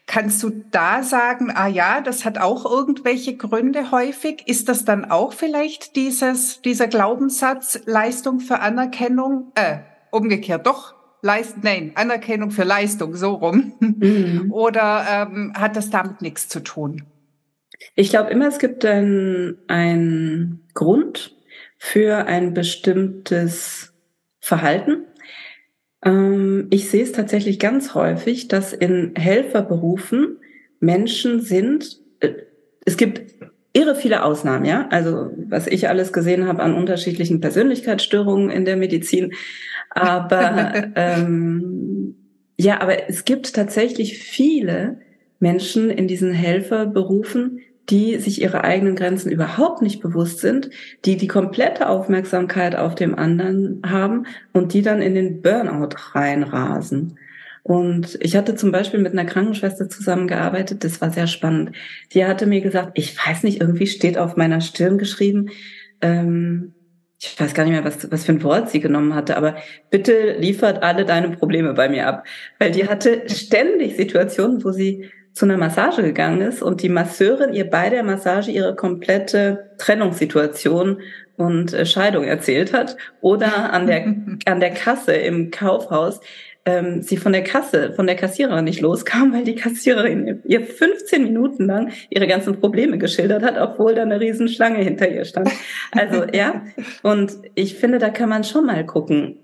Kannst 0.07 0.41
du 0.43 0.63
da 0.71 1.03
sagen, 1.03 1.51
ah 1.53 1.67
ja, 1.67 1.99
das 1.99 2.23
hat 2.23 2.37
auch 2.37 2.63
irgendwelche 2.63 3.35
Gründe 3.35 3.91
häufig? 3.91 4.43
Ist 4.45 4.69
das 4.69 4.85
dann 4.85 5.03
auch 5.11 5.33
vielleicht 5.33 5.97
dieses, 5.97 6.61
dieser 6.61 6.87
Glaubenssatz 6.87 7.81
Leistung 7.85 8.39
für 8.39 8.61
Anerkennung? 8.61 9.51
Äh, 9.55 9.79
umgekehrt, 10.09 10.65
doch 10.67 10.93
Leist, 11.21 11.57
nein, 11.63 11.91
Anerkennung 11.95 12.51
für 12.51 12.63
Leistung, 12.63 13.13
so 13.17 13.33
rum. 13.33 13.73
Mhm. 13.81 14.47
Oder 14.53 15.05
ähm, 15.09 15.51
hat 15.53 15.75
das 15.75 15.89
damit 15.89 16.21
nichts 16.21 16.47
zu 16.47 16.61
tun? 16.61 17.03
Ich 17.95 18.09
glaube 18.09 18.31
immer, 18.31 18.47
es 18.47 18.59
gibt 18.59 18.85
einen 18.85 20.67
Grund 20.73 21.35
für 21.77 22.25
ein 22.25 22.53
bestimmtes 22.53 23.93
Verhalten. 24.39 25.05
Ähm, 26.03 26.67
ich 26.69 26.89
sehe 26.89 27.03
es 27.03 27.11
tatsächlich 27.11 27.59
ganz 27.59 27.93
häufig, 27.93 28.47
dass 28.47 28.73
in 28.73 29.13
Helferberufen 29.15 30.37
Menschen 30.79 31.41
sind, 31.41 31.99
äh, 32.19 32.33
es 32.85 32.97
gibt 32.97 33.21
irre 33.73 33.95
viele 33.95 34.23
Ausnahmen, 34.23 34.65
ja. 34.65 34.87
Also 34.89 35.31
was 35.35 35.67
ich 35.67 35.89
alles 35.89 36.13
gesehen 36.13 36.47
habe 36.47 36.61
an 36.61 36.75
unterschiedlichen 36.75 37.41
Persönlichkeitsstörungen 37.41 38.49
in 38.49 38.65
der 38.65 38.77
Medizin. 38.77 39.33
Aber 39.89 40.73
ähm, 40.95 42.15
ja, 42.57 42.81
aber 42.81 43.09
es 43.09 43.25
gibt 43.25 43.53
tatsächlich 43.53 44.19
viele 44.19 44.99
Menschen 45.39 45.89
in 45.89 46.07
diesen 46.07 46.31
Helferberufen, 46.31 47.59
die 47.89 48.17
sich 48.17 48.41
ihre 48.41 48.63
eigenen 48.63 48.95
Grenzen 48.95 49.31
überhaupt 49.31 49.81
nicht 49.81 50.01
bewusst 50.01 50.39
sind, 50.39 50.69
die 51.05 51.17
die 51.17 51.27
komplette 51.27 51.89
Aufmerksamkeit 51.89 52.75
auf 52.75 52.95
dem 52.95 53.15
anderen 53.15 53.81
haben 53.85 54.25
und 54.53 54.73
die 54.73 54.81
dann 54.81 55.01
in 55.01 55.15
den 55.15 55.41
Burnout 55.41 55.95
reinrasen. 56.13 57.17
Und 57.63 58.17
ich 58.21 58.35
hatte 58.35 58.55
zum 58.55 58.71
Beispiel 58.71 58.99
mit 58.99 59.13
einer 59.13 59.25
Krankenschwester 59.25 59.89
zusammengearbeitet, 59.89 60.83
das 60.83 60.99
war 61.01 61.11
sehr 61.11 61.27
spannend. 61.27 61.71
Die 62.13 62.25
hatte 62.25 62.45
mir 62.45 62.61
gesagt, 62.61 62.91
ich 62.95 63.15
weiß 63.17 63.43
nicht, 63.43 63.61
irgendwie 63.61 63.87
steht 63.87 64.17
auf 64.17 64.35
meiner 64.35 64.59
Stirn 64.59 64.97
geschrieben, 64.97 65.49
ähm, 66.01 66.73
ich 67.25 67.39
weiß 67.39 67.53
gar 67.53 67.63
nicht 67.63 67.73
mehr, 67.73 67.85
was, 67.85 68.11
was 68.11 68.25
für 68.25 68.33
ein 68.33 68.43
Wort 68.43 68.69
sie 68.69 68.79
genommen 68.79 69.15
hatte, 69.15 69.37
aber 69.37 69.55
bitte 69.89 70.33
liefert 70.33 70.83
alle 70.83 71.05
deine 71.05 71.29
Probleme 71.29 71.73
bei 71.73 71.89
mir 71.89 72.07
ab. 72.07 72.25
Weil 72.59 72.71
die 72.71 72.87
hatte 72.87 73.23
ständig 73.29 73.95
Situationen, 73.95 74.63
wo 74.63 74.71
sie 74.71 75.09
zu 75.33 75.45
einer 75.45 75.57
Massage 75.57 76.03
gegangen 76.03 76.41
ist 76.41 76.61
und 76.61 76.83
die 76.83 76.89
Masseurin 76.89 77.53
ihr 77.53 77.69
bei 77.69 77.89
der 77.89 78.03
Massage 78.03 78.51
ihre 78.51 78.75
komplette 78.75 79.71
Trennungssituation 79.79 81.01
und 81.37 81.73
äh, 81.73 81.85
Scheidung 81.85 82.25
erzählt 82.25 82.73
hat 82.73 82.97
oder 83.21 83.73
an 83.73 83.87
der, 83.87 84.05
an 84.45 84.59
der 84.59 84.71
Kasse 84.71 85.13
im 85.13 85.49
Kaufhaus 85.49 86.19
ähm, 86.65 87.01
sie 87.01 87.17
von 87.17 87.33
der 87.33 87.43
Kasse, 87.43 87.93
von 87.93 88.07
der 88.07 88.15
Kassiererin 88.15 88.65
nicht 88.65 88.81
loskam, 88.81 89.33
weil 89.33 89.43
die 89.43 89.55
Kassiererin 89.55 90.41
ihr 90.45 90.61
15 90.61 91.23
Minuten 91.23 91.65
lang 91.65 91.91
ihre 92.09 92.27
ganzen 92.27 92.59
Probleme 92.59 92.97
geschildert 92.97 93.43
hat, 93.43 93.57
obwohl 93.57 93.95
da 93.95 94.03
eine 94.03 94.19
Riesenschlange 94.19 94.79
hinter 94.79 95.09
ihr 95.09 95.25
stand. 95.25 95.49
Also 95.91 96.25
ja, 96.33 96.63
und 97.01 97.33
ich 97.55 97.75
finde, 97.75 97.99
da 97.99 98.09
kann 98.09 98.29
man 98.29 98.43
schon 98.43 98.65
mal 98.65 98.85
gucken, 98.85 99.37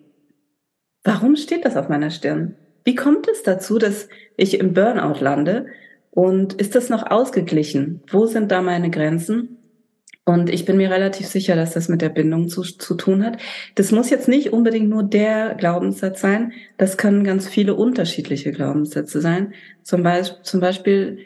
warum 1.04 1.36
steht 1.36 1.66
das 1.66 1.76
auf 1.76 1.90
meiner 1.90 2.10
Stirn? 2.10 2.56
Wie 2.86 2.96
kommt 2.96 3.28
es 3.28 3.44
dazu, 3.44 3.78
dass 3.78 4.08
ich 4.38 4.60
im 4.60 4.74
Burnout 4.74 5.20
lande? 5.20 5.68
Und 6.12 6.54
ist 6.54 6.76
das 6.76 6.90
noch 6.90 7.12
ausgeglichen? 7.12 8.02
Wo 8.10 8.26
sind 8.26 8.52
da 8.52 8.62
meine 8.62 8.90
Grenzen? 8.90 9.59
Und 10.30 10.52
ich 10.52 10.64
bin 10.64 10.78
mir 10.78 10.92
relativ 10.92 11.26
sicher, 11.26 11.56
dass 11.56 11.72
das 11.72 11.90
mit 11.90 12.04
der 12.04 12.10
Bindung 12.10 12.50
zu, 12.50 12.62
zu 12.62 12.94
tun 12.94 13.26
hat. 13.26 13.40
Das 13.74 13.92
muss 13.92 14.12
jetzt 14.12 14.28
nicht 14.28 14.54
unbedingt 14.54 14.88
nur 14.88 15.02
der 15.02 15.56
Glaubenssatz 15.56 16.22
sein. 16.22 16.54
Das 16.78 16.98
können 16.98 17.24
ganz 17.24 17.48
viele 17.48 17.74
unterschiedliche 17.74 18.52
Glaubenssätze 18.52 19.22
sein. 19.22 19.56
Zum 19.82 20.04
Beispiel, 20.04 20.44
zum 20.44 20.60
Beispiel 20.60 21.18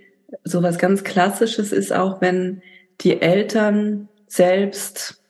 so 0.46 0.64
was 0.64 0.78
ganz 0.78 1.04
Klassisches 1.04 1.74
ist 1.74 1.92
auch, 1.92 2.22
wenn 2.22 2.62
die 3.02 3.22
Eltern 3.22 4.08
selbst 4.28 5.22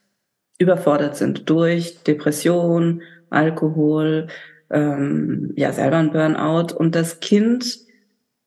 überfordert 0.59 1.17
sind 1.17 1.49
durch 1.49 2.03
Depression, 2.03 3.01
Alkohol, 3.31 4.27
ähm, 4.69 5.51
ja 5.55 5.73
selber 5.73 5.97
ein 5.97 6.12
Burnout 6.12 6.75
und 6.75 6.93
das 6.93 7.21
Kind 7.21 7.79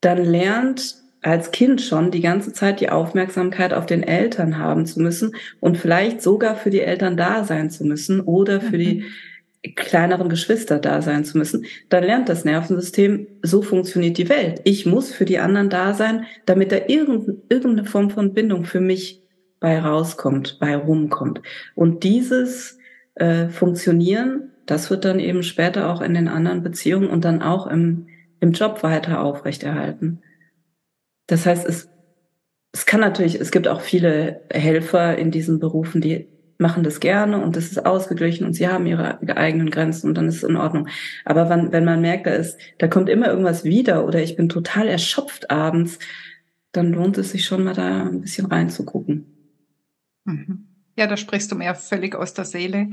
dann 0.01 0.25
lernt, 0.25 0.95
als 1.27 1.51
Kind 1.51 1.83
schon 1.83 2.13
die 2.13 2.21
ganze 2.21 2.53
Zeit 2.53 2.81
die 2.81 2.89
Aufmerksamkeit 2.89 3.75
auf 3.75 3.85
den 3.85 4.05
Eltern 4.05 4.59
haben 4.59 4.87
zu 4.87 5.01
müssen 5.01 5.35
und 5.59 5.77
vielleicht 5.77 6.23
sogar 6.23 6.55
für 6.55 6.71
die 6.71 6.81
Eltern 6.81 7.17
da 7.17 7.43
sein 7.43 7.69
zu 7.69 7.85
müssen 7.85 8.21
oder 8.21 8.61
für 8.61 8.79
die 8.79 9.03
mhm. 9.65 9.75
kleineren 9.75 10.29
Geschwister 10.29 10.79
da 10.79 11.03
sein 11.03 11.25
zu 11.25 11.37
müssen, 11.37 11.67
dann 11.89 12.05
lernt 12.05 12.29
das 12.29 12.45
Nervensystem, 12.45 13.27
so 13.43 13.63
funktioniert 13.63 14.19
die 14.19 14.29
Welt. 14.29 14.61
Ich 14.63 14.87
muss 14.87 15.13
für 15.13 15.25
die 15.25 15.41
anderen 15.41 15.69
da 15.69 15.95
sein, 15.95 16.27
damit 16.45 16.71
da 16.71 16.77
irgendeine 16.87 17.85
Form 17.85 18.11
von 18.11 18.33
Bindung 18.33 18.65
für 18.65 18.81
mich 18.81 19.21
bei 19.59 19.81
rauskommt, 19.81 20.59
bei 20.61 20.77
rumkommt. 20.77 21.43
Und 21.75 22.05
dieses 22.05 22.79
äh, 23.17 23.49
Funktionieren, 23.49 24.53
das 24.65 24.91
wird 24.91 25.05
dann 25.05 25.19
eben 25.19 25.43
später 25.43 25.91
auch 25.91 26.03
in 26.03 26.15
den 26.15 26.29
anderen 26.29 26.63
Beziehungen 26.63 27.09
und 27.09 27.25
dann 27.25 27.43
auch 27.43 27.67
im, 27.67 28.07
im 28.39 28.53
Job 28.53 28.85
weiter 28.85 29.23
aufrechterhalten. 29.23 30.23
Das 31.27 31.47
heißt, 31.47 31.67
es, 31.67 31.89
es 32.73 32.87
kann 32.87 33.01
natürlich, 33.01 33.41
es 33.41 33.51
gibt 33.51 33.69
auch 33.69 33.81
viele 33.81 34.43
Helfer 34.53 35.17
in 35.17 35.31
diesen 35.31 35.59
Berufen, 35.59 36.01
die 36.01 36.29
machen 36.59 36.85
das 36.85 37.01
gerne 37.01 37.43
und 37.43 37.57
das 37.57 37.67
ist 37.67 37.85
ausgeglichen 37.85 38.47
und 38.47 38.55
sie 38.55 38.69
haben 38.69 38.87
ihre 38.87 39.19
eigenen 39.37 39.71
Grenzen 39.71 40.09
und 40.09 40.15
dann 40.15 40.29
ist 40.29 40.37
es 40.37 40.43
in 40.43 40.57
Ordnung. 40.57 40.89
Aber 41.25 41.51
wenn, 41.51 41.73
wenn 41.73 41.85
man 41.85 42.01
merkt, 42.01 42.27
da 42.27 42.31
ist, 42.31 42.59
da 42.79 42.89
kommt 42.89 43.09
immer 43.09 43.29
irgendwas 43.29 43.65
wieder 43.65 44.07
oder 44.07 44.23
ich 44.23 44.37
bin 44.37 44.49
total 44.49 44.89
erschöpft 44.89 45.51
abends, 45.51 45.99
dann 46.73 46.93
lohnt 46.93 47.19
es 47.19 47.33
sich 47.33 47.45
schon 47.45 47.65
mal 47.65 47.75
da 47.75 48.05
ein 48.05 48.23
bisschen 48.23 48.47
reinzugucken. 48.47 49.27
Mhm. 50.25 50.67
Ja, 50.97 51.07
da 51.07 51.17
sprichst 51.17 51.53
du 51.53 51.57
mir 51.57 51.75
völlig 51.75 52.15
aus 52.15 52.33
der 52.33 52.47
Seele. 52.47 52.91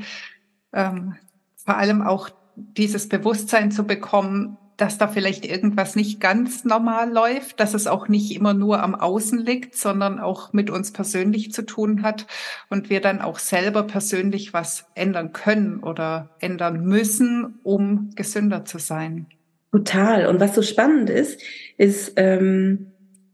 Ähm, 0.74 1.16
vor 1.56 1.78
allem 1.78 2.02
auch 2.02 2.30
dieses 2.56 3.08
Bewusstsein 3.08 3.72
zu 3.72 3.86
bekommen, 3.86 4.58
dass 4.78 4.98
da 4.98 5.08
vielleicht 5.08 5.46
irgendwas 5.46 5.96
nicht 5.96 6.20
ganz 6.20 6.66
normal 6.66 7.12
läuft, 7.12 7.60
dass 7.60 7.74
es 7.74 7.88
auch 7.88 8.08
nicht 8.08 8.36
immer 8.36 8.54
nur 8.54 8.82
am 8.82 8.96
Außen 8.96 9.40
liegt, 9.40 9.76
sondern 9.76 10.20
auch 10.20 10.54
mit 10.54 10.70
uns 10.70 10.92
persönlich 10.92 11.52
zu 11.54 11.64
tun 11.64 12.04
hat 12.04 12.26
und 12.70 12.90
wir 12.90 13.02
dann 13.02 13.22
auch 13.22 13.40
selber 13.40 13.84
persönlich 13.84 14.54
was 14.54 14.86
ändern 14.96 15.32
können 15.32 15.80
oder 15.80 16.30
ändern 16.40 16.84
müssen, 16.84 17.60
um 17.64 18.12
gesünder 18.16 18.66
zu 18.66 18.80
sein. 18.80 19.28
Total. 19.72 20.28
Und 20.28 20.40
was 20.40 20.56
so 20.56 20.62
spannend 20.62 21.10
ist, 21.10 21.42
ist, 21.78 22.14
ähm, 22.18 22.92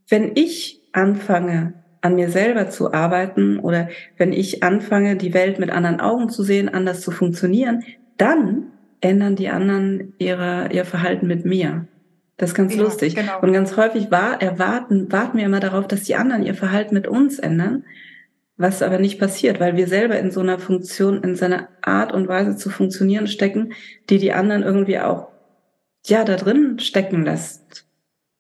wenn 0.07 0.31
ich 0.35 0.81
anfange, 0.93 1.73
an 2.01 2.15
mir 2.15 2.29
selber 2.29 2.69
zu 2.69 2.93
arbeiten 2.93 3.59
oder 3.59 3.89
wenn 4.17 4.31
ich 4.31 4.63
anfange, 4.63 5.17
die 5.17 5.33
Welt 5.33 5.59
mit 5.59 5.69
anderen 5.69 5.99
Augen 5.99 6.29
zu 6.29 6.43
sehen, 6.43 6.69
anders 6.69 7.01
zu 7.01 7.11
funktionieren, 7.11 7.83
dann 8.17 8.71
ändern 9.01 9.35
die 9.35 9.49
anderen 9.49 10.13
ihre, 10.17 10.69
ihr 10.71 10.85
Verhalten 10.85 11.27
mit 11.27 11.45
mir. 11.45 11.87
Das 12.37 12.51
ist 12.51 12.55
ganz 12.55 12.75
ja, 12.75 12.81
lustig. 12.81 13.15
Genau. 13.15 13.41
Und 13.41 13.51
ganz 13.51 13.75
häufig 13.75 14.11
war, 14.11 14.41
erwarten, 14.41 15.11
warten 15.11 15.37
wir 15.37 15.45
immer 15.45 15.59
darauf, 15.59 15.87
dass 15.87 16.03
die 16.03 16.15
anderen 16.15 16.43
ihr 16.43 16.55
Verhalten 16.55 16.93
mit 16.93 17.07
uns 17.07 17.37
ändern, 17.37 17.83
was 18.55 18.81
aber 18.81 18.97
nicht 18.97 19.19
passiert, 19.19 19.59
weil 19.59 19.75
wir 19.75 19.87
selber 19.87 20.17
in 20.17 20.31
so 20.31 20.39
einer 20.39 20.57
Funktion, 20.57 21.21
in 21.21 21.35
seiner 21.35 21.67
Art 21.81 22.13
und 22.13 22.27
Weise 22.27 22.55
zu 22.55 22.69
funktionieren 22.69 23.27
stecken, 23.27 23.73
die 24.09 24.19
die 24.19 24.33
anderen 24.33 24.63
irgendwie 24.63 24.99
auch, 24.99 25.29
ja, 26.05 26.23
da 26.23 26.37
drin 26.37 26.79
stecken 26.79 27.25
lässt. 27.25 27.85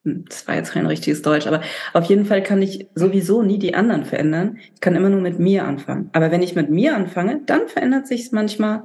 Hm, 0.05 0.25
das 0.29 0.47
war 0.47 0.55
jetzt 0.55 0.71
kein 0.71 0.85
richtiges 0.85 1.21
Deutsch, 1.21 1.45
aber 1.45 1.61
auf 1.93 2.05
jeden 2.05 2.25
Fall 2.25 2.41
kann 2.41 2.61
ich 2.61 2.87
sowieso 2.95 3.41
nie 3.41 3.59
die 3.59 3.75
anderen 3.75 4.05
verändern. 4.05 4.59
Ich 4.73 4.79
kann 4.79 4.95
immer 4.95 5.09
nur 5.09 5.21
mit 5.21 5.39
mir 5.39 5.65
anfangen. 5.65 6.09
Aber 6.13 6.31
wenn 6.31 6.41
ich 6.41 6.55
mit 6.55 6.69
mir 6.69 6.95
anfange, 6.95 7.41
dann 7.45 7.67
verändert 7.67 8.07
sich 8.07 8.21
es 8.21 8.31
manchmal 8.31 8.83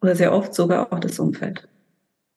oder 0.00 0.16
sehr 0.16 0.32
oft 0.32 0.54
sogar 0.54 0.92
auch 0.92 0.98
das 0.98 1.18
Umfeld. 1.18 1.68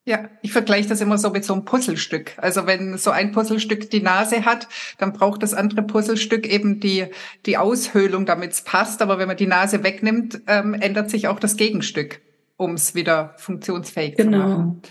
Ja, 0.06 0.28
ich 0.42 0.52
vergleiche 0.52 0.88
das 0.88 1.00
immer 1.00 1.16
so 1.16 1.30
mit 1.30 1.46
so 1.46 1.54
einem 1.54 1.64
Puzzlestück. 1.64 2.32
Also 2.36 2.66
wenn 2.66 2.98
so 2.98 3.10
ein 3.10 3.32
Puzzlestück 3.32 3.88
die 3.88 4.02
Nase 4.02 4.44
hat, 4.44 4.68
dann 4.98 5.14
braucht 5.14 5.42
das 5.42 5.54
andere 5.54 5.82
Puzzlestück 5.82 6.46
eben 6.46 6.78
die, 6.78 7.06
die 7.46 7.56
Aushöhlung, 7.56 8.26
damit 8.26 8.52
es 8.52 8.62
passt. 8.62 9.00
Aber 9.00 9.18
wenn 9.18 9.28
man 9.28 9.38
die 9.38 9.46
Nase 9.46 9.82
wegnimmt, 9.82 10.42
ähm, 10.46 10.74
ändert 10.74 11.08
sich 11.08 11.26
auch 11.28 11.40
das 11.40 11.56
Gegenstück, 11.56 12.20
um 12.58 12.74
es 12.74 12.94
wieder 12.94 13.34
funktionsfähig 13.38 14.16
genau. 14.16 14.30
zu 14.30 14.48
machen. 14.48 14.82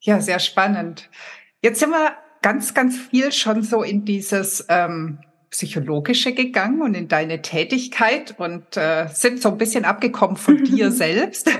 Ja, 0.00 0.20
sehr 0.20 0.40
spannend. 0.40 1.08
Jetzt 1.62 1.80
sind 1.80 1.90
wir 1.90 2.12
ganz, 2.42 2.74
ganz 2.74 2.98
viel 2.98 3.32
schon 3.32 3.62
so 3.62 3.82
in 3.82 4.04
dieses 4.04 4.66
ähm, 4.68 5.20
Psychologische 5.50 6.32
gegangen 6.32 6.80
und 6.82 6.94
in 6.94 7.08
deine 7.08 7.42
Tätigkeit 7.42 8.34
und 8.38 8.76
äh, 8.76 9.08
sind 9.12 9.42
so 9.42 9.50
ein 9.50 9.58
bisschen 9.58 9.84
abgekommen 9.84 10.36
von 10.36 10.64
dir 10.64 10.90
selbst. 10.90 11.50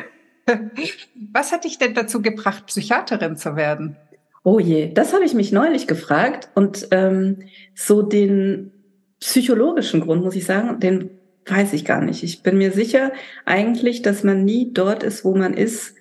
Was 1.32 1.52
hat 1.52 1.64
dich 1.64 1.78
denn 1.78 1.94
dazu 1.94 2.22
gebracht, 2.22 2.66
Psychiaterin 2.66 3.36
zu 3.36 3.56
werden? 3.56 3.96
Oh 4.42 4.58
je, 4.58 4.92
das 4.92 5.12
habe 5.12 5.24
ich 5.24 5.34
mich 5.34 5.52
neulich 5.52 5.86
gefragt 5.86 6.48
und 6.54 6.88
ähm, 6.92 7.42
so 7.74 8.02
den 8.02 8.72
psychologischen 9.20 10.00
Grund, 10.00 10.22
muss 10.22 10.34
ich 10.34 10.46
sagen, 10.46 10.80
den 10.80 11.10
weiß 11.46 11.72
ich 11.72 11.84
gar 11.84 12.00
nicht. 12.00 12.22
Ich 12.22 12.42
bin 12.42 12.58
mir 12.58 12.72
sicher 12.72 13.12
eigentlich, 13.44 14.02
dass 14.02 14.24
man 14.24 14.44
nie 14.44 14.72
dort 14.72 15.02
ist, 15.02 15.24
wo 15.24 15.34
man 15.34 15.54
ist, 15.54 15.94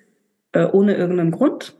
äh, 0.52 0.64
ohne 0.64 0.96
irgendeinen 0.96 1.32
Grund. 1.32 1.74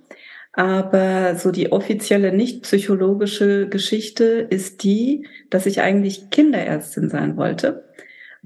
Aber 0.53 1.37
so 1.37 1.51
die 1.53 1.71
offizielle 1.71 2.33
nicht 2.33 2.63
psychologische 2.63 3.69
Geschichte 3.69 4.25
ist 4.25 4.83
die, 4.83 5.29
dass 5.49 5.67
ich 5.67 5.81
eigentlich 5.81 6.31
Kinderärztin 6.31 7.09
sein 7.09 7.37
wollte. 7.37 7.85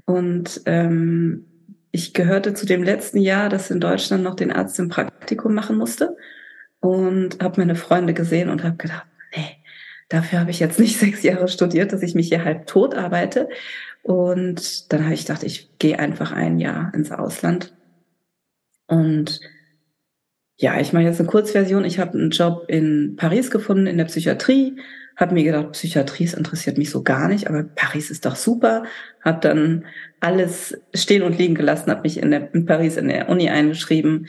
Und 0.05 0.61
ähm, 0.65 1.45
ich 1.91 2.13
gehörte 2.13 2.53
zu 2.53 2.65
dem 2.65 2.83
letzten 2.83 3.17
Jahr, 3.17 3.49
das 3.49 3.71
in 3.71 3.79
Deutschland 3.79 4.23
noch 4.23 4.35
den 4.35 4.51
Arzt 4.51 4.77
im 4.79 4.89
Praktikum 4.89 5.55
machen 5.55 5.77
musste. 5.77 6.15
Und 6.79 7.41
habe 7.41 7.61
meine 7.61 7.75
Freunde 7.75 8.13
gesehen 8.13 8.49
und 8.49 8.63
habe 8.63 8.75
gedacht, 8.75 9.07
nee, 9.35 9.57
dafür 10.09 10.41
habe 10.41 10.51
ich 10.51 10.59
jetzt 10.59 10.79
nicht 10.79 10.99
sechs 10.99 11.23
Jahre 11.23 11.47
studiert, 11.47 11.91
dass 11.91 12.03
ich 12.03 12.13
mich 12.13 12.27
hier 12.27 12.43
halb 12.43 12.67
tot 12.67 12.93
arbeite. 12.93 13.49
Und 14.03 14.93
dann 14.93 15.05
habe 15.05 15.15
ich 15.15 15.25
gedacht, 15.25 15.41
ich 15.41 15.79
gehe 15.79 15.97
einfach 15.97 16.31
ein 16.31 16.59
Jahr 16.59 16.93
ins 16.93 17.11
Ausland. 17.11 17.73
Und 18.85 19.39
ja, 20.57 20.79
ich 20.79 20.93
mache 20.93 21.03
jetzt 21.03 21.19
eine 21.19 21.29
Kurzversion. 21.29 21.83
Ich 21.83 21.99
habe 21.99 22.17
einen 22.17 22.29
Job 22.29 22.65
in 22.67 23.15
Paris 23.17 23.51
gefunden, 23.51 23.87
in 23.87 23.97
der 23.97 24.05
Psychiatrie. 24.05 24.77
Habe 25.17 25.33
mir 25.33 25.43
gedacht, 25.43 25.73
Psychiatrie, 25.73 26.29
interessiert 26.35 26.77
mich 26.77 26.89
so 26.89 27.03
gar 27.03 27.27
nicht, 27.27 27.47
aber 27.47 27.63
Paris 27.63 28.09
ist 28.09 28.25
doch 28.25 28.35
super. 28.35 28.83
Habe 29.23 29.39
dann 29.41 29.85
alles 30.19 30.77
stehen 30.93 31.23
und 31.23 31.37
liegen 31.37 31.55
gelassen, 31.55 31.91
habe 31.91 32.01
mich 32.01 32.17
in, 32.17 32.31
der, 32.31 32.53
in 32.53 32.65
Paris 32.65 32.97
in 32.97 33.07
der 33.07 33.29
Uni 33.29 33.49
eingeschrieben. 33.49 34.27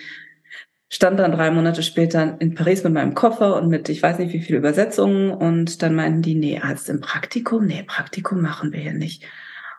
stand 0.88 1.18
dann 1.18 1.32
drei 1.32 1.50
Monate 1.50 1.82
später 1.82 2.36
in 2.40 2.54
Paris 2.54 2.84
mit 2.84 2.92
meinem 2.92 3.14
Koffer 3.14 3.56
und 3.56 3.68
mit 3.68 3.88
ich 3.88 4.02
weiß 4.02 4.18
nicht 4.18 4.32
wie 4.32 4.40
viele 4.40 4.58
Übersetzungen 4.58 5.30
und 5.30 5.82
dann 5.82 5.94
meinten 5.94 6.22
die, 6.22 6.34
nee, 6.34 6.60
Arzt 6.60 6.88
im 6.88 7.00
Praktikum, 7.00 7.66
nee, 7.66 7.84
Praktikum 7.84 8.40
machen 8.40 8.72
wir 8.72 8.80
hier 8.80 8.94
nicht. 8.94 9.24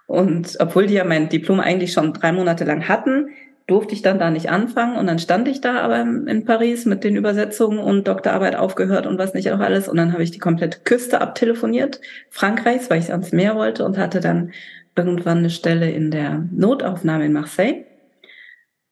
Und 0.07 0.55
obwohl 0.59 0.87
die 0.87 0.95
ja 0.95 1.03
mein 1.03 1.29
Diplom 1.29 1.59
eigentlich 1.59 1.91
schon 1.91 2.13
drei 2.13 2.31
Monate 2.31 2.63
lang 2.63 2.87
hatten, 2.87 3.29
durfte 3.67 3.93
ich 3.93 4.01
dann 4.01 4.17
da 4.17 4.31
nicht 4.31 4.49
anfangen 4.49 4.95
und 4.95 5.07
dann 5.07 5.19
stand 5.19 5.47
ich 5.49 5.59
da 5.59 5.81
aber 5.81 6.01
in 6.01 6.45
Paris 6.45 6.85
mit 6.85 7.03
den 7.03 7.17
Übersetzungen 7.17 7.79
und 7.79 8.07
Doktorarbeit 8.07 8.55
aufgehört 8.55 9.05
und 9.05 9.17
was 9.17 9.33
nicht 9.33 9.51
auch 9.51 9.59
alles. 9.59 9.89
Und 9.89 9.97
dann 9.97 10.13
habe 10.13 10.23
ich 10.23 10.31
die 10.31 10.39
komplette 10.39 10.79
Küste 10.79 11.19
abtelefoniert 11.19 11.99
Frankreichs, 12.29 12.89
weil 12.89 12.99
ich 12.99 13.11
ans 13.11 13.33
Meer 13.33 13.55
wollte 13.55 13.83
und 13.83 13.97
hatte 13.97 14.21
dann 14.21 14.53
irgendwann 14.95 15.39
eine 15.39 15.49
Stelle 15.49 15.91
in 15.91 16.11
der 16.11 16.47
Notaufnahme 16.51 17.25
in 17.25 17.33
Marseille 17.33 17.83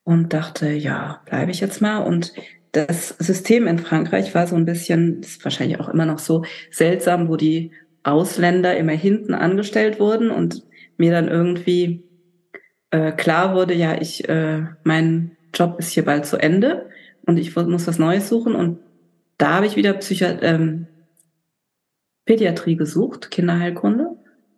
und 0.04 0.34
dachte, 0.34 0.70
ja, 0.70 1.22
bleibe 1.26 1.52
ich 1.52 1.62
jetzt 1.62 1.82
mal. 1.82 2.00
Und 2.00 2.34
das 2.74 3.10
System 3.18 3.68
in 3.68 3.80
Frankreich 3.80 4.36
war 4.36 4.46
so 4.46 4.58
ein 4.58 4.66
bisschen, 4.66 5.22
ist 5.22 5.44
wahrscheinlich 5.46 5.80
auch 5.80 5.88
immer 5.88 6.06
noch 6.06 6.20
so 6.20 6.44
seltsam, 6.70 7.30
wo 7.30 7.38
die 7.38 7.72
Ausländer 8.04 8.78
immer 8.78 8.92
hinten 8.92 9.34
angestellt 9.34 10.00
wurden 10.00 10.32
und 10.32 10.64
mir 10.98 11.12
dann 11.12 11.28
irgendwie 11.28 12.04
äh, 12.96 13.12
klar 13.12 13.54
wurde, 13.54 13.74
ja, 13.74 14.00
ich, 14.00 14.28
äh, 14.30 14.64
mein 14.84 15.36
Job 15.54 15.76
ist 15.80 15.90
hier 15.90 16.06
bald 16.06 16.26
zu 16.26 16.38
Ende 16.38 16.90
und 17.26 17.38
ich 17.38 17.54
muss 17.56 17.88
was 17.88 18.00
Neues 18.00 18.30
suchen 18.30 18.56
und 18.56 18.80
da 19.38 19.56
habe 19.56 19.66
ich 19.66 19.76
wieder 19.76 19.94
Psychi 19.94 20.24
ähm, 20.24 20.88
Pädiatrie 22.26 22.78
gesucht, 22.78 23.32
Kinderheilkunde 23.32 24.12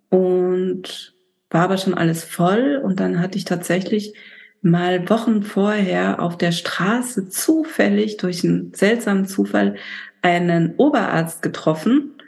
und 0.09 1.15
war 1.49 1.63
aber 1.63 1.77
schon 1.77 1.95
alles 1.95 2.23
voll 2.23 2.79
und 2.83 2.99
dann 2.99 3.19
hatte 3.19 3.39
ich 3.39 3.45
tatsächlich 3.45 4.13
mal 4.61 5.09
Wochen 5.09 5.41
vorher 5.41 6.21
auf 6.21 6.37
der 6.37 6.51
Straße 6.51 7.29
zufällig 7.29 8.17
durch 8.17 8.43
einen 8.43 8.71
seltsamen 8.73 9.25
Zufall 9.25 9.75
einen 10.21 10.75
Oberarzt 10.75 11.41
getroffen, 11.41 12.21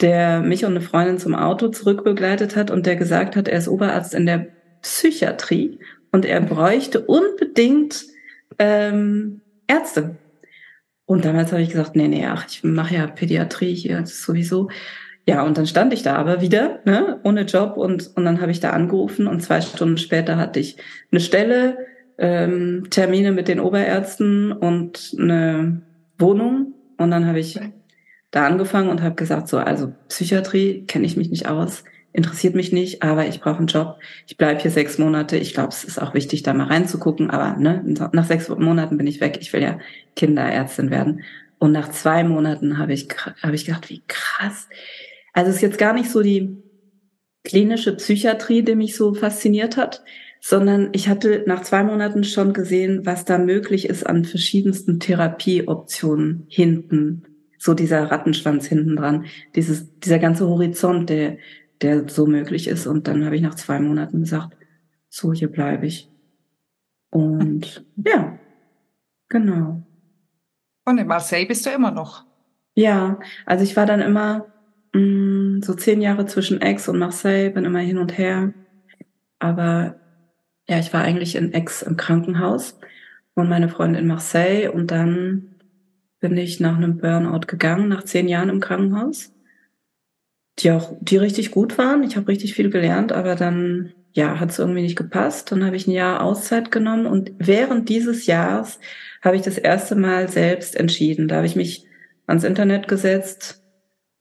der 0.00 0.40
mich 0.40 0.64
und 0.64 0.72
eine 0.72 0.82
Freundin 0.82 1.18
zum 1.18 1.34
Auto 1.34 1.68
zurückbegleitet 1.68 2.54
hat 2.54 2.70
und 2.70 2.86
der 2.86 2.94
gesagt 2.94 3.34
hat, 3.34 3.48
er 3.48 3.58
ist 3.58 3.68
Oberarzt 3.68 4.14
in 4.14 4.26
der 4.26 4.46
Psychiatrie 4.82 5.78
und 6.10 6.24
er 6.24 6.40
bräuchte 6.40 7.00
unbedingt 7.00 8.04
ähm, 8.58 9.40
Ärzte. 9.66 10.16
Und 11.06 11.24
damals 11.24 11.52
habe 11.52 11.62
ich 11.62 11.70
gesagt, 11.70 11.96
nee, 11.96 12.08
nee, 12.08 12.26
ach, 12.26 12.46
ich 12.48 12.62
mache 12.64 12.94
ja 12.94 13.06
Pädiatrie 13.06 13.74
hier 13.74 14.06
sowieso. 14.06 14.68
Ja, 15.26 15.44
und 15.44 15.56
dann 15.56 15.66
stand 15.66 15.92
ich 15.92 16.02
da 16.02 16.16
aber 16.16 16.40
wieder, 16.40 16.80
ne, 16.84 17.20
ohne 17.22 17.42
Job 17.42 17.76
und, 17.76 18.10
und 18.16 18.24
dann 18.24 18.40
habe 18.40 18.50
ich 18.50 18.60
da 18.60 18.70
angerufen 18.70 19.28
und 19.28 19.40
zwei 19.40 19.60
Stunden 19.60 19.98
später 19.98 20.36
hatte 20.36 20.58
ich 20.58 20.76
eine 21.12 21.20
Stelle, 21.20 21.78
ähm, 22.18 22.88
Termine 22.90 23.30
mit 23.30 23.46
den 23.46 23.60
Oberärzten 23.60 24.52
und 24.52 25.14
eine 25.18 25.82
Wohnung 26.18 26.74
und 26.98 27.10
dann 27.10 27.26
habe 27.26 27.38
ich 27.38 27.60
da 28.32 28.46
angefangen 28.46 28.88
und 28.88 29.02
habe 29.02 29.14
gesagt, 29.14 29.48
so, 29.48 29.58
also 29.58 29.92
Psychiatrie 30.08 30.84
kenne 30.86 31.06
ich 31.06 31.16
mich 31.16 31.30
nicht 31.30 31.46
aus, 31.46 31.84
interessiert 32.12 32.54
mich 32.54 32.72
nicht, 32.72 33.02
aber 33.02 33.26
ich 33.26 33.40
brauche 33.40 33.58
einen 33.58 33.66
Job. 33.66 33.98
Ich 34.26 34.36
bleibe 34.36 34.60
hier 34.60 34.70
sechs 34.70 34.98
Monate. 34.98 35.36
Ich 35.36 35.54
glaube, 35.54 35.70
es 35.70 35.84
ist 35.84 36.00
auch 36.00 36.14
wichtig, 36.14 36.42
da 36.42 36.52
mal 36.52 36.66
reinzugucken, 36.66 37.30
aber 37.30 37.58
ne, 37.58 37.82
nach 38.12 38.26
sechs 38.26 38.48
Monaten 38.48 38.98
bin 38.98 39.06
ich 39.06 39.20
weg. 39.20 39.38
Ich 39.40 39.52
will 39.52 39.62
ja 39.62 39.78
Kinderärztin 40.16 40.90
werden. 40.90 41.22
Und 41.58 41.72
nach 41.72 41.90
zwei 41.90 42.24
Monaten 42.24 42.78
habe 42.78 42.92
ich, 42.92 43.08
hab 43.42 43.52
ich 43.52 43.64
gedacht, 43.64 43.88
wie 43.88 44.02
krass. 44.08 44.68
Also 45.32 45.50
es 45.50 45.56
ist 45.56 45.62
jetzt 45.62 45.78
gar 45.78 45.94
nicht 45.94 46.10
so 46.10 46.22
die 46.22 46.56
klinische 47.44 47.96
Psychiatrie, 47.96 48.62
die 48.62 48.74
mich 48.74 48.96
so 48.96 49.14
fasziniert 49.14 49.76
hat, 49.76 50.02
sondern 50.40 50.90
ich 50.92 51.08
hatte 51.08 51.44
nach 51.46 51.62
zwei 51.62 51.82
Monaten 51.82 52.24
schon 52.24 52.52
gesehen, 52.52 53.06
was 53.06 53.24
da 53.24 53.38
möglich 53.38 53.88
ist 53.88 54.06
an 54.06 54.24
verschiedensten 54.24 55.00
Therapieoptionen 55.00 56.46
hinten 56.48 57.24
so 57.62 57.74
dieser 57.74 58.10
Rattenschwanz 58.10 58.66
hinten 58.66 58.96
dran, 58.96 59.26
dieses, 59.54 59.96
dieser 60.00 60.18
ganze 60.18 60.48
Horizont, 60.48 61.08
der, 61.08 61.36
der 61.82 62.08
so 62.08 62.26
möglich 62.26 62.68
ist. 62.68 62.86
Und 62.86 63.08
dann 63.08 63.24
habe 63.24 63.36
ich 63.36 63.42
nach 63.42 63.54
zwei 63.54 63.80
Monaten 63.80 64.20
gesagt, 64.20 64.56
so, 65.08 65.32
hier 65.32 65.48
bleibe 65.50 65.86
ich. 65.86 66.10
Und 67.10 67.84
ja, 68.06 68.38
genau. 69.28 69.82
Und 70.84 70.98
in 70.98 71.06
Marseille 71.06 71.46
bist 71.46 71.66
du 71.66 71.70
immer 71.70 71.90
noch? 71.90 72.24
Ja, 72.74 73.18
also 73.46 73.64
ich 73.64 73.76
war 73.76 73.86
dann 73.86 74.00
immer 74.00 74.46
mh, 74.94 75.00
mm, 75.00 75.62
so 75.62 75.74
zehn 75.74 76.00
Jahre 76.00 76.26
zwischen 76.26 76.62
Aix 76.62 76.88
und 76.88 76.98
Marseille, 76.98 77.50
bin 77.50 77.64
immer 77.64 77.80
hin 77.80 77.98
und 77.98 78.16
her. 78.16 78.52
Aber 79.38 79.96
ja, 80.68 80.78
ich 80.78 80.92
war 80.92 81.02
eigentlich 81.02 81.36
in 81.36 81.54
Aix 81.54 81.82
im 81.82 81.96
Krankenhaus 81.96 82.78
und 83.34 83.48
meine 83.48 83.68
Freundin 83.68 84.02
in 84.02 84.08
Marseille 84.08 84.68
und 84.68 84.90
dann 84.90 85.56
bin 86.20 86.36
ich 86.36 86.60
nach 86.60 86.76
einem 86.76 86.98
Burnout 86.98 87.46
gegangen, 87.46 87.88
nach 87.88 88.04
zehn 88.04 88.28
Jahren 88.28 88.48
im 88.48 88.60
Krankenhaus, 88.60 89.32
die 90.58 90.70
auch, 90.70 90.92
die 91.00 91.16
richtig 91.16 91.50
gut 91.50 91.78
waren. 91.78 92.02
Ich 92.02 92.16
habe 92.16 92.28
richtig 92.28 92.54
viel 92.54 92.70
gelernt, 92.70 93.12
aber 93.12 93.34
dann, 93.34 93.92
ja, 94.12 94.38
hat 94.38 94.50
es 94.50 94.58
irgendwie 94.58 94.82
nicht 94.82 94.96
gepasst. 94.96 95.50
Dann 95.50 95.64
habe 95.64 95.76
ich 95.76 95.86
ein 95.86 95.92
Jahr 95.92 96.22
Auszeit 96.22 96.70
genommen 96.70 97.06
und 97.06 97.32
während 97.38 97.88
dieses 97.88 98.26
Jahres 98.26 98.78
habe 99.22 99.36
ich 99.36 99.42
das 99.42 99.58
erste 99.58 99.94
Mal 99.94 100.28
selbst 100.28 100.76
entschieden. 100.76 101.28
Da 101.28 101.36
habe 101.36 101.46
ich 101.46 101.56
mich 101.56 101.86
ans 102.26 102.44
Internet 102.44 102.88
gesetzt, 102.88 103.62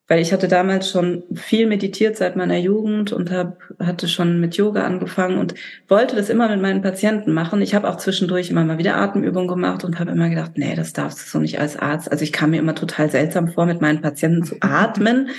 weil 0.07 0.21
ich 0.21 0.33
hatte 0.33 0.47
damals 0.47 0.91
schon 0.91 1.23
viel 1.33 1.67
meditiert 1.67 2.17
seit 2.17 2.35
meiner 2.35 2.57
Jugend 2.57 3.13
und 3.13 3.31
hab, 3.31 3.61
hatte 3.79 4.07
schon 4.07 4.41
mit 4.41 4.57
Yoga 4.57 4.83
angefangen 4.83 5.37
und 5.37 5.55
wollte 5.87 6.17
das 6.17 6.29
immer 6.29 6.49
mit 6.49 6.61
meinen 6.61 6.81
Patienten 6.81 7.33
machen. 7.33 7.61
Ich 7.61 7.73
habe 7.75 7.89
auch 7.89 7.95
zwischendurch 7.95 8.49
immer 8.49 8.65
mal 8.65 8.77
wieder 8.77 8.97
Atemübungen 8.97 9.47
gemacht 9.47 9.83
und 9.83 9.99
habe 9.99 10.11
immer 10.11 10.29
gedacht, 10.29 10.51
nee, 10.55 10.75
das 10.75 10.93
darfst 10.93 11.19
du 11.19 11.29
so 11.29 11.39
nicht 11.39 11.59
als 11.59 11.77
Arzt. 11.77 12.11
Also 12.11 12.23
ich 12.23 12.33
kam 12.33 12.51
mir 12.51 12.59
immer 12.59 12.75
total 12.75 13.09
seltsam 13.09 13.47
vor, 13.47 13.65
mit 13.65 13.81
meinen 13.81 14.01
Patienten 14.01 14.43
zu 14.43 14.57
atmen. 14.59 15.29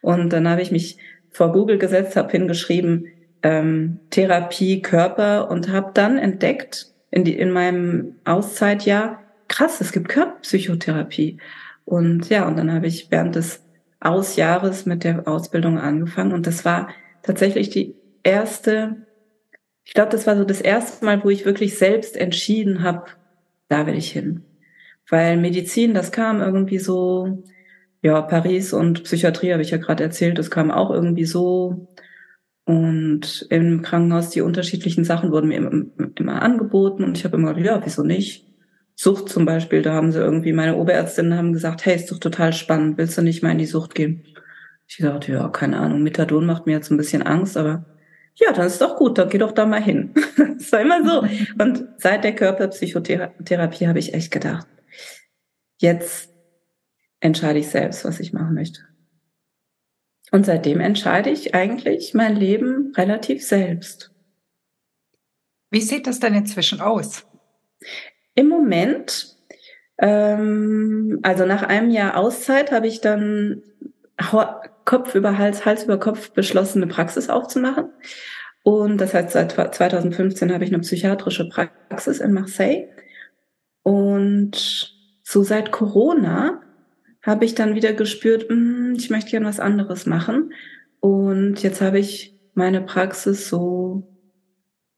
Und 0.00 0.32
dann 0.32 0.48
habe 0.48 0.62
ich 0.62 0.70
mich 0.70 0.98
vor 1.30 1.52
Google 1.52 1.78
gesetzt, 1.78 2.16
habe 2.16 2.30
hingeschrieben 2.32 3.06
ähm, 3.42 4.00
Therapie 4.10 4.82
Körper 4.82 5.50
und 5.50 5.68
habe 5.68 5.92
dann 5.94 6.18
entdeckt 6.18 6.92
in, 7.10 7.24
die, 7.24 7.38
in 7.38 7.50
meinem 7.50 8.16
Auszeitjahr, 8.24 9.20
krass, 9.48 9.80
es 9.80 9.92
gibt 9.92 10.08
Körperpsychotherapie. 10.08 11.38
Und 11.84 12.28
ja, 12.28 12.46
und 12.46 12.56
dann 12.56 12.72
habe 12.72 12.86
ich 12.86 13.10
während 13.10 13.34
des 13.34 13.64
aus 14.00 14.36
Jahres 14.36 14.86
mit 14.86 15.04
der 15.04 15.26
Ausbildung 15.26 15.78
angefangen 15.78 16.32
und 16.32 16.46
das 16.46 16.64
war 16.64 16.88
tatsächlich 17.22 17.70
die 17.70 17.96
erste, 18.22 18.96
ich 19.84 19.94
glaube, 19.94 20.10
das 20.10 20.26
war 20.26 20.36
so 20.36 20.44
das 20.44 20.60
erste 20.60 21.04
Mal, 21.04 21.24
wo 21.24 21.30
ich 21.30 21.44
wirklich 21.44 21.78
selbst 21.78 22.16
entschieden 22.16 22.82
habe, 22.82 23.06
da 23.68 23.86
will 23.86 23.96
ich 23.96 24.12
hin. 24.12 24.44
Weil 25.08 25.36
Medizin, 25.36 25.94
das 25.94 26.12
kam 26.12 26.40
irgendwie 26.40 26.78
so, 26.78 27.42
ja, 28.02 28.22
Paris 28.22 28.72
und 28.72 29.04
Psychiatrie 29.04 29.52
habe 29.52 29.62
ich 29.62 29.70
ja 29.70 29.78
gerade 29.78 30.04
erzählt, 30.04 30.38
das 30.38 30.50
kam 30.50 30.70
auch 30.70 30.90
irgendwie 30.90 31.24
so. 31.24 31.88
Und 32.64 33.46
im 33.50 33.82
Krankenhaus 33.82 34.30
die 34.30 34.42
unterschiedlichen 34.42 35.04
Sachen 35.04 35.32
wurden 35.32 35.48
mir 35.48 35.56
immer, 35.56 36.42
angeboten 36.42 37.02
und 37.02 37.16
ich 37.16 37.24
habe 37.24 37.36
immer 37.36 37.54
gedacht, 37.54 37.76
ja, 37.80 37.82
wieso 37.84 38.02
nicht? 38.02 38.46
Sucht 38.94 39.28
zum 39.28 39.44
Beispiel, 39.46 39.80
da 39.80 39.94
haben 39.94 40.12
sie 40.12 40.18
irgendwie, 40.18 40.52
meine 40.52 40.76
Oberärztinnen 40.76 41.38
haben 41.38 41.52
gesagt, 41.52 41.86
hey, 41.86 41.96
ist 41.96 42.10
doch 42.10 42.18
total 42.18 42.52
spannend, 42.52 42.98
willst 42.98 43.16
du 43.16 43.22
nicht 43.22 43.42
mal 43.42 43.52
in 43.52 43.58
die 43.58 43.66
Sucht 43.66 43.94
gehen? 43.94 44.24
Ich 44.86 44.98
dachte, 44.98 45.32
ja, 45.32 45.48
keine 45.48 45.78
Ahnung, 45.78 46.02
Methadon 46.02 46.46
macht 46.46 46.66
mir 46.66 46.72
jetzt 46.72 46.90
ein 46.90 46.96
bisschen 46.96 47.22
Angst, 47.22 47.56
aber 47.56 47.86
ja, 48.34 48.52
dann 48.52 48.66
ist 48.66 48.80
doch 48.80 48.96
gut, 48.96 49.18
dann 49.18 49.28
geh 49.28 49.38
doch 49.38 49.52
da 49.52 49.66
mal 49.66 49.82
hin. 49.82 50.12
war 50.72 50.80
immer 50.80 51.04
so. 51.04 51.26
Und 51.62 51.84
seit 51.96 52.24
der 52.24 52.34
Körperpsychotherapie 52.34 53.86
habe 53.86 53.98
ich 53.98 54.14
echt 54.14 54.30
gedacht, 54.30 54.66
jetzt 55.78 56.30
entscheide 57.20 57.58
ich 57.58 57.68
selbst, 57.68 58.04
was 58.04 58.20
ich 58.20 58.32
machen 58.32 58.54
möchte. 58.54 58.80
Und 60.30 60.46
seitdem 60.46 60.80
entscheide 60.80 61.30
ich 61.30 61.54
eigentlich 61.54 62.14
mein 62.14 62.36
Leben 62.36 62.92
relativ 62.96 63.46
selbst. 63.46 64.12
Wie 65.70 65.80
sieht 65.80 66.06
das 66.06 66.20
denn 66.20 66.34
inzwischen 66.34 66.80
aus? 66.80 67.26
Im 68.34 68.48
Moment, 68.48 69.36
ähm, 69.98 71.18
also 71.22 71.46
nach 71.46 71.62
einem 71.62 71.90
Jahr 71.90 72.16
Auszeit, 72.16 72.72
habe 72.72 72.86
ich 72.86 73.00
dann 73.00 73.62
Kopf 74.84 75.14
über 75.14 75.38
Hals, 75.38 75.64
Hals 75.64 75.84
über 75.84 75.98
Kopf 75.98 76.30
beschlossen, 76.30 76.82
eine 76.82 76.92
Praxis 76.92 77.28
aufzumachen. 77.28 77.90
Und 78.62 78.98
das 78.98 79.14
heißt, 79.14 79.30
seit 79.30 79.52
2015 79.52 80.52
habe 80.52 80.64
ich 80.64 80.70
eine 80.70 80.80
psychiatrische 80.80 81.48
Praxis 81.48 82.20
in 82.20 82.32
Marseille. 82.32 82.88
Und 83.82 84.94
so 85.22 85.42
seit 85.42 85.72
Corona 85.72 86.60
habe 87.22 87.44
ich 87.44 87.54
dann 87.54 87.74
wieder 87.74 87.92
gespürt, 87.92 88.48
hm, 88.48 88.94
ich 88.96 89.10
möchte 89.10 89.30
gerne 89.30 89.46
was 89.46 89.60
anderes 89.60 90.06
machen. 90.06 90.52
Und 91.00 91.62
jetzt 91.62 91.80
habe 91.80 91.98
ich 91.98 92.34
meine 92.54 92.80
Praxis 92.80 93.48
so 93.48 94.08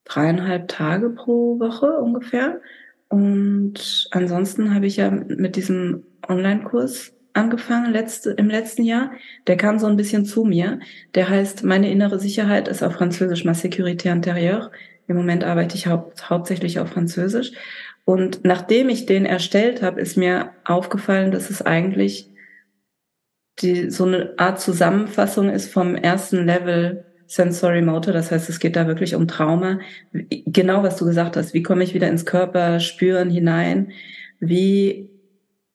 dreieinhalb 0.04 0.68
Tage 0.68 1.10
pro 1.10 1.58
Woche 1.58 1.86
ungefähr. 1.98 2.60
Und 3.08 4.08
ansonsten 4.12 4.74
habe 4.74 4.86
ich 4.86 4.96
ja 4.96 5.10
mit 5.10 5.56
diesem 5.56 6.04
Online-Kurs 6.28 7.12
angefangen 7.32 7.92
letzte, 7.92 8.30
im 8.30 8.48
letzten 8.48 8.84
Jahr. 8.84 9.12
Der 9.46 9.56
kam 9.56 9.78
so 9.78 9.86
ein 9.86 9.96
bisschen 9.96 10.24
zu 10.24 10.44
mir. 10.44 10.80
Der 11.14 11.28
heißt, 11.28 11.64
meine 11.64 11.90
innere 11.90 12.18
Sicherheit 12.18 12.68
ist 12.68 12.82
auf 12.82 12.94
Französisch 12.94 13.44
Ma 13.44 13.52
Sécurité 13.52 14.10
intérieure. 14.12 14.70
Im 15.06 15.16
Moment 15.16 15.42
arbeite 15.42 15.76
ich 15.76 15.86
hau 15.86 16.12
hauptsächlich 16.22 16.78
auf 16.78 16.90
Französisch. 16.90 17.52
Und 18.11 18.40
nachdem 18.42 18.88
ich 18.88 19.06
den 19.06 19.24
erstellt 19.24 19.82
habe, 19.82 20.00
ist 20.00 20.16
mir 20.16 20.50
aufgefallen, 20.64 21.30
dass 21.30 21.48
es 21.48 21.62
eigentlich 21.62 22.28
die, 23.61 23.88
so 23.88 24.04
eine 24.04 24.34
Art 24.36 24.61
Zusammenfassung 24.61 25.48
ist 25.48 25.72
vom 25.72 25.94
ersten 25.94 26.44
Level 26.44 27.04
Sensory 27.28 27.82
Motor. 27.82 28.12
Das 28.12 28.32
heißt, 28.32 28.50
es 28.50 28.58
geht 28.58 28.74
da 28.74 28.88
wirklich 28.88 29.14
um 29.14 29.28
Trauma. 29.28 29.78
Genau, 30.12 30.82
was 30.82 30.96
du 30.96 31.04
gesagt 31.04 31.36
hast. 31.36 31.54
Wie 31.54 31.62
komme 31.62 31.84
ich 31.84 31.94
wieder 31.94 32.08
ins 32.08 32.26
Körper 32.26 32.80
spüren 32.80 33.30
hinein? 33.30 33.92
Wie 34.40 35.08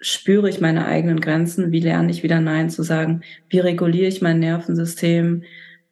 spüre 0.02 0.50
ich 0.50 0.60
meine 0.60 0.88
eigenen 0.88 1.22
Grenzen? 1.22 1.72
Wie 1.72 1.80
lerne 1.80 2.12
ich 2.12 2.22
wieder 2.22 2.42
Nein 2.42 2.70
zu 2.70 2.84
sagen? 2.84 3.22
Wie 3.48 3.60
reguliere 3.60 4.10
ich 4.10 4.22
mein 4.22 4.42
Nervensystem? 4.42 5.44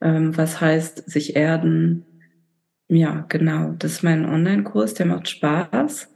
Ähm, 0.02 0.36
was 0.36 0.60
heißt 0.60 1.10
sich 1.10 1.38
erden? 1.38 2.04
Ja, 2.90 3.26
genau. 3.30 3.76
Das 3.80 3.94
ist 3.94 4.04
mein 4.04 4.26
Online-Kurs, 4.26 4.94
der 4.96 5.06
macht 5.06 5.30
Spaß. 5.30 6.10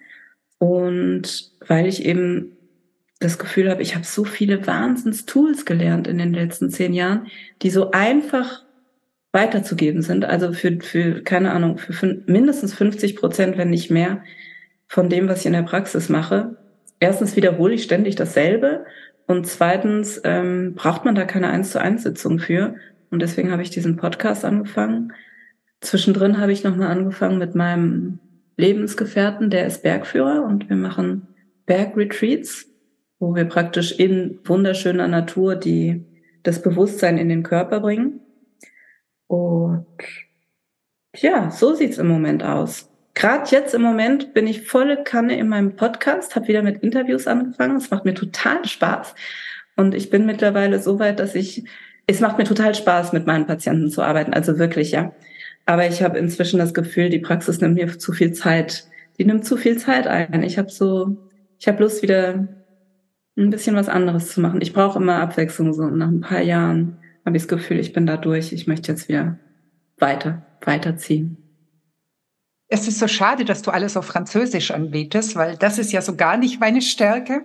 Und 0.59 1.51
weil 1.67 1.87
ich 1.87 2.05
eben 2.05 2.57
das 3.19 3.39
Gefühl 3.39 3.69
habe, 3.69 3.81
ich 3.81 3.95
habe 3.95 4.05
so 4.05 4.23
viele 4.23 4.65
Wahnsinns-Tools 4.67 5.65
gelernt 5.65 6.07
in 6.07 6.17
den 6.17 6.33
letzten 6.33 6.69
zehn 6.69 6.93
Jahren, 6.93 7.27
die 7.61 7.69
so 7.69 7.91
einfach 7.91 8.63
weiterzugeben 9.31 10.01
sind. 10.01 10.25
Also 10.25 10.53
für, 10.53 10.79
für 10.79 11.21
keine 11.21 11.51
Ahnung, 11.51 11.77
für 11.77 11.93
fün 11.93 12.23
mindestens 12.27 12.73
50 12.73 13.15
Prozent, 13.15 13.57
wenn 13.57 13.69
nicht 13.69 13.91
mehr, 13.91 14.23
von 14.87 15.09
dem, 15.09 15.27
was 15.27 15.41
ich 15.41 15.45
in 15.47 15.53
der 15.53 15.63
Praxis 15.63 16.09
mache. 16.09 16.57
Erstens 16.99 17.35
wiederhole 17.35 17.73
ich 17.73 17.83
ständig 17.83 18.15
dasselbe 18.15 18.85
und 19.27 19.45
zweitens 19.45 20.21
ähm, 20.23 20.73
braucht 20.75 21.05
man 21.05 21.13
da 21.13 21.25
keine 21.25 21.49
eins 21.49 21.71
zu 21.71 21.81
eins 21.81 22.03
Sitzung 22.03 22.39
für. 22.39 22.75
Und 23.11 23.21
deswegen 23.21 23.51
habe 23.51 23.61
ich 23.61 23.69
diesen 23.69 23.97
Podcast 23.97 24.45
angefangen. 24.45 25.13
Zwischendrin 25.81 26.39
habe 26.39 26.51
ich 26.51 26.63
nochmal 26.63 26.89
angefangen 26.89 27.37
mit 27.37 27.53
meinem 27.53 28.19
Lebensgefährten, 28.57 29.49
der 29.49 29.67
ist 29.67 29.83
Bergführer 29.83 30.43
und 30.43 30.67
wir 30.69 30.75
machen 30.75 31.27
Bergretreats, 31.65 32.65
wo 33.19 33.35
wir 33.35 33.45
praktisch 33.45 33.91
in 33.91 34.39
wunderschöner 34.43 35.07
Natur 35.07 35.55
die, 35.55 36.05
das 36.43 36.61
Bewusstsein 36.61 37.17
in 37.17 37.29
den 37.29 37.43
Körper 37.43 37.79
bringen. 37.79 38.19
Und 39.27 39.85
ja, 41.15 41.51
so 41.51 41.73
sieht's 41.73 41.97
im 41.97 42.07
Moment 42.07 42.43
aus. 42.43 42.89
Gerade 43.13 43.49
jetzt 43.49 43.73
im 43.73 43.81
Moment 43.81 44.33
bin 44.33 44.45
ich 44.45 44.67
volle 44.67 45.03
Kanne 45.03 45.37
in 45.37 45.49
meinem 45.49 45.75
Podcast, 45.75 46.35
habe 46.35 46.47
wieder 46.47 46.61
mit 46.61 46.83
Interviews 46.83 47.27
angefangen. 47.27 47.77
Es 47.77 47.89
macht 47.89 48.05
mir 48.05 48.13
total 48.13 48.65
Spaß. 48.65 49.15
Und 49.75 49.95
ich 49.95 50.09
bin 50.09 50.25
mittlerweile 50.25 50.79
so 50.79 50.99
weit, 50.99 51.19
dass 51.19 51.35
ich, 51.35 51.63
es 52.05 52.19
macht 52.19 52.37
mir 52.37 52.43
total 52.43 52.75
Spaß, 52.75 53.13
mit 53.13 53.25
meinen 53.25 53.47
Patienten 53.47 53.89
zu 53.89 54.01
arbeiten. 54.03 54.33
Also 54.33 54.59
wirklich, 54.59 54.91
ja. 54.91 55.13
Aber 55.67 55.85
ich 55.85 56.01
habe 56.01 56.17
inzwischen 56.17 56.59
das 56.59 56.73
Gefühl, 56.73 57.09
die 57.09 57.19
Praxis 57.19 57.59
nimmt 57.59 57.75
mir 57.75 57.99
zu 57.99 58.13
viel 58.13 58.31
Zeit. 58.31 58.87
Die 59.19 59.25
nimmt 59.25 59.45
zu 59.45 59.57
viel 59.57 59.77
Zeit 59.77 60.07
ein. 60.07 60.41
Ich 60.43 60.57
habe 60.57 60.69
so, 60.69 61.17
ich 61.59 61.67
habe 61.67 61.83
Lust 61.83 62.01
wieder 62.01 62.47
ein 63.37 63.49
bisschen 63.49 63.75
was 63.75 63.89
anderes 63.89 64.31
zu 64.31 64.39
machen. 64.39 64.61
Ich 64.61 64.71
brauche 64.71 64.97
immer 64.97 65.19
Abwechslung. 65.19 65.73
So 65.73 65.85
nach 65.87 66.07
ein 66.07 66.21
paar 66.21 66.41
Jahren 66.41 66.99
habe 67.25 67.35
ich 67.35 67.43
das 67.43 67.49
Gefühl, 67.49 67.79
ich 67.79 67.91
bin 67.91 68.05
da 68.05 68.15
durch. 68.15 68.53
Ich 68.53 68.65
möchte 68.65 68.93
jetzt 68.93 69.09
wieder 69.09 69.39
weiter, 69.97 70.45
weiterziehen. 70.63 71.35
Es 72.69 72.87
ist 72.87 72.99
so 72.99 73.09
schade, 73.09 73.43
dass 73.43 73.61
du 73.61 73.71
alles 73.71 73.97
auf 73.97 74.05
Französisch 74.05 74.71
anbietest, 74.71 75.35
weil 75.35 75.57
das 75.57 75.79
ist 75.79 75.91
ja 75.91 76.01
so 76.01 76.15
gar 76.15 76.37
nicht 76.37 76.61
meine 76.61 76.81
Stärke. 76.81 77.43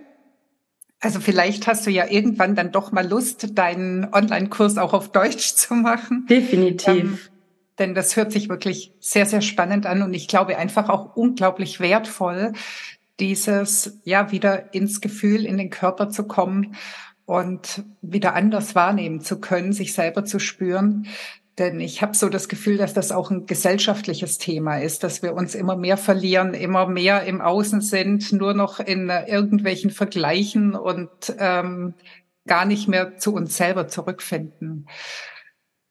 Also 1.01 1.19
vielleicht 1.19 1.67
hast 1.67 1.85
du 1.85 1.91
ja 1.91 2.09
irgendwann 2.09 2.55
dann 2.55 2.71
doch 2.71 2.93
mal 2.93 3.05
Lust, 3.05 3.57
deinen 3.57 4.05
Online-Kurs 4.13 4.77
auch 4.77 4.93
auf 4.93 5.11
Deutsch 5.11 5.55
zu 5.55 5.73
machen. 5.73 6.25
Definitiv. 6.29 6.87
Ähm, 6.87 7.19
denn 7.79 7.95
das 7.95 8.15
hört 8.15 8.31
sich 8.31 8.49
wirklich 8.49 8.93
sehr, 8.99 9.25
sehr 9.25 9.41
spannend 9.41 9.85
an 9.85 10.01
und 10.01 10.13
ich 10.13 10.27
glaube 10.27 10.57
einfach 10.57 10.89
auch 10.89 11.15
unglaublich 11.15 11.79
wertvoll, 11.79 12.53
dieses, 13.19 13.99
ja, 14.03 14.31
wieder 14.31 14.73
ins 14.73 15.01
Gefühl, 15.01 15.45
in 15.45 15.57
den 15.57 15.69
Körper 15.69 16.09
zu 16.09 16.23
kommen 16.27 16.75
und 17.25 17.83
wieder 18.01 18.35
anders 18.35 18.75
wahrnehmen 18.75 19.21
zu 19.21 19.39
können, 19.39 19.73
sich 19.73 19.93
selber 19.93 20.25
zu 20.25 20.39
spüren. 20.39 21.07
Denn 21.59 21.79
ich 21.79 22.01
habe 22.01 22.15
so 22.15 22.29
das 22.29 22.49
Gefühl, 22.49 22.77
dass 22.77 22.95
das 22.95 23.11
auch 23.11 23.29
ein 23.29 23.45
gesellschaftliches 23.45 24.39
Thema 24.39 24.77
ist, 24.77 25.03
dass 25.03 25.21
wir 25.21 25.35
uns 25.35 25.53
immer 25.53 25.75
mehr 25.75 25.97
verlieren, 25.97 26.55
immer 26.55 26.87
mehr 26.87 27.25
im 27.25 27.41
Außen 27.41 27.81
sind, 27.81 28.31
nur 28.33 28.55
noch 28.55 28.79
in 28.79 29.09
irgendwelchen 29.09 29.91
Vergleichen 29.91 30.73
und 30.73 31.09
ähm, 31.37 31.93
gar 32.47 32.65
nicht 32.65 32.87
mehr 32.87 33.17
zu 33.17 33.35
uns 33.35 33.55
selber 33.55 33.87
zurückfinden. 33.87 34.87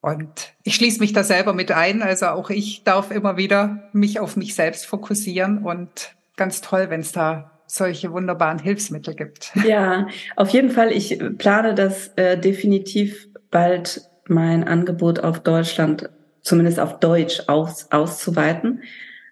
Und 0.03 0.53
ich 0.63 0.75
schließe 0.75 0.99
mich 0.99 1.13
da 1.13 1.23
selber 1.23 1.53
mit 1.53 1.71
ein. 1.71 2.01
Also 2.01 2.25
auch 2.25 2.49
ich 2.49 2.83
darf 2.83 3.09
immer 3.09 3.37
wieder 3.37 3.89
mich 3.93 4.19
auf 4.19 4.35
mich 4.35 4.53
selbst 4.53 4.85
fokussieren 4.85 5.59
und 5.59 6.13
ganz 6.35 6.59
toll, 6.59 6.89
wenn 6.89 6.99
es 6.99 7.13
da 7.13 7.51
solche 7.67 8.11
wunderbaren 8.11 8.59
Hilfsmittel 8.59 9.15
gibt. 9.15 9.53
Ja, 9.65 10.07
auf 10.35 10.49
jeden 10.49 10.71
Fall. 10.71 10.91
Ich 10.91 11.17
plane 11.37 11.73
das 11.73 12.09
äh, 12.17 12.37
definitiv 12.37 13.29
bald 13.49 14.01
mein 14.27 14.65
Angebot 14.65 15.21
auf 15.21 15.39
Deutschland, 15.39 16.09
zumindest 16.41 16.81
auf 16.81 16.99
Deutsch 16.99 17.43
aus, 17.47 17.89
auszuweiten. 17.89 18.83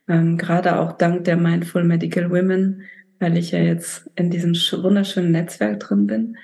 Ähm, 0.07 0.37
gerade 0.37 0.79
auch 0.79 0.93
dank 0.93 1.25
der 1.25 1.35
Mindful 1.35 1.83
Medical 1.83 2.31
Women, 2.31 2.83
weil 3.19 3.35
ich 3.35 3.51
ja 3.51 3.59
jetzt 3.59 4.09
in 4.15 4.29
diesem 4.29 4.53
wunderschönen 4.53 5.33
Netzwerk 5.33 5.81
drin 5.81 6.07
bin. 6.07 6.37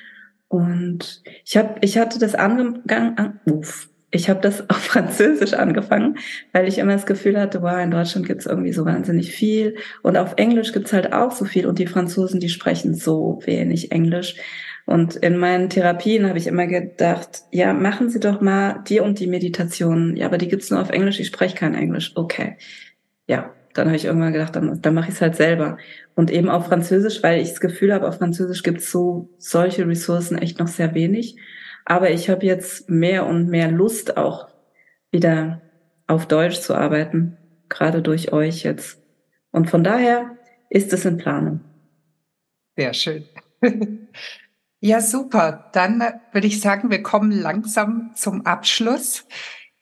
Und 0.49 1.23
ich 1.45 1.55
habe, 1.55 1.75
ich 1.80 1.97
hatte 1.97 2.19
das 2.19 2.36
angegangen, 2.36 3.17
an, 3.17 3.39
uff, 3.45 3.89
ich 4.18 4.30
habe 4.30 4.41
das 4.41 4.61
auf 4.70 4.78
Französisch 4.78 5.53
angefangen, 5.53 6.18
weil 6.51 6.68
ich 6.68 6.80
immer 6.80 6.93
das 6.93 7.05
Gefühl 7.05 7.39
hatte, 7.39 7.61
wow, 7.61 7.80
in 7.82 7.91
Deutschland 7.91 8.28
gibt's 8.28 8.45
irgendwie 8.45 8.74
so 8.74 8.86
wahnsinnig 8.86 9.32
viel. 9.32 9.76
Und 10.01 10.18
auf 10.18 10.34
Englisch 10.36 10.74
gibt's 10.74 10.91
halt 10.91 11.13
auch 11.13 11.32
so 11.32 11.45
viel. 11.45 11.65
Und 11.65 11.80
die 11.80 11.88
Franzosen, 11.88 12.39
die 12.39 12.49
sprechen 12.49 12.95
so 12.95 13.39
wenig 13.45 13.91
Englisch. 13.91 14.36
Und 14.86 15.18
in 15.18 15.38
meinen 15.38 15.70
Therapien 15.70 16.28
habe 16.28 16.38
ich 16.38 16.47
immer 16.47 16.65
gedacht, 16.65 17.43
ja, 17.51 17.74
machen 17.74 18.09
Sie 18.09 18.20
doch 18.20 18.41
mal 18.41 18.84
die 18.88 19.01
und 19.01 19.20
die 19.20 19.28
Meditationen. 19.28 20.15
Ja, 20.15 20.28
aber 20.28 20.38
die 20.38 20.47
gibt's 20.47 20.72
nur 20.72 20.82
auf 20.82 20.89
Englisch, 20.89 21.20
ich 21.20 21.28
spreche 21.28 21.55
kein 21.55 21.76
Englisch. 21.76 22.13
Okay. 22.15 22.57
Ja, 23.28 23.53
dann 23.74 23.88
habe 23.88 23.97
ich 23.97 24.05
irgendwann 24.05 24.34
gedacht, 24.34 24.55
dann, 24.55 24.82
dann 24.82 24.93
mache 24.93 25.09
ich 25.09 25.15
es 25.15 25.22
halt 25.22 25.36
selber. 25.36 25.78
Und 26.15 26.32
eben 26.32 26.49
auf 26.49 26.68
Französisch, 26.68 27.22
weil 27.22 27.41
ich 27.41 27.49
das 27.49 27.59
Gefühl 27.59 27.93
habe, 27.93 28.07
auf 28.07 28.18
Französisch 28.18 28.63
gibt's 28.63 28.89
so 28.89 29.30
solche 29.38 29.86
Ressourcen 29.88 30.38
echt 30.38 30.57
noch 30.57 30.68
sehr 30.68 30.95
wenig. 30.95 31.36
Aber 31.89 32.11
ich 32.11 32.29
habe 32.29 32.45
jetzt 32.45 32.89
mehr 32.89 33.25
und 33.25 33.47
mehr 33.47 33.71
Lust 33.71 34.17
auch 34.17 34.49
wieder 35.09 35.61
auf 36.05 36.25
Deutsch 36.25 36.59
zu 36.59 36.75
arbeiten, 36.75 37.38
gerade 37.69 38.01
durch 38.01 38.33
euch 38.33 38.63
jetzt. 38.63 39.01
Und 39.51 39.69
von 39.69 39.85
daher 39.85 40.38
ist 40.69 40.91
es 40.91 41.05
in 41.05 41.17
Planung. 41.17 41.61
Sehr 42.75 42.93
schön. 42.93 43.25
Ja, 44.79 45.01
super. 45.01 45.71
Dann 45.73 46.03
würde 46.31 46.45
ich 46.45 46.61
sagen, 46.61 46.91
wir 46.91 47.01
kommen 47.01 47.31
langsam 47.31 48.11
zum 48.13 48.45
Abschluss. 48.45 49.25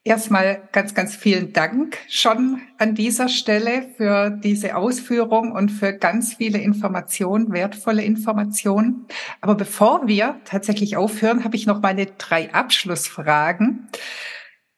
Erstmal 0.07 0.69
ganz, 0.71 0.93
ganz 0.93 1.15
vielen 1.15 1.51
Dank 1.51 1.97
schon 2.07 2.61
an 2.77 2.93
dieser 2.93 3.27
Stelle 3.27 3.89
für 3.97 4.29
diese 4.29 4.75
Ausführung 4.75 5.51
und 5.51 5.69
für 5.69 5.93
ganz 5.93 6.35
viele 6.35 6.59
Informationen, 6.59 7.51
wertvolle 7.51 8.03
Informationen. 8.03 9.07
Aber 9.41 9.55
bevor 9.55 10.07
wir 10.07 10.39
tatsächlich 10.45 10.95
aufhören, 10.95 11.43
habe 11.43 11.55
ich 11.55 11.65
noch 11.65 11.81
meine 11.81 12.05
drei 12.05 12.53
Abschlussfragen. 12.53 13.87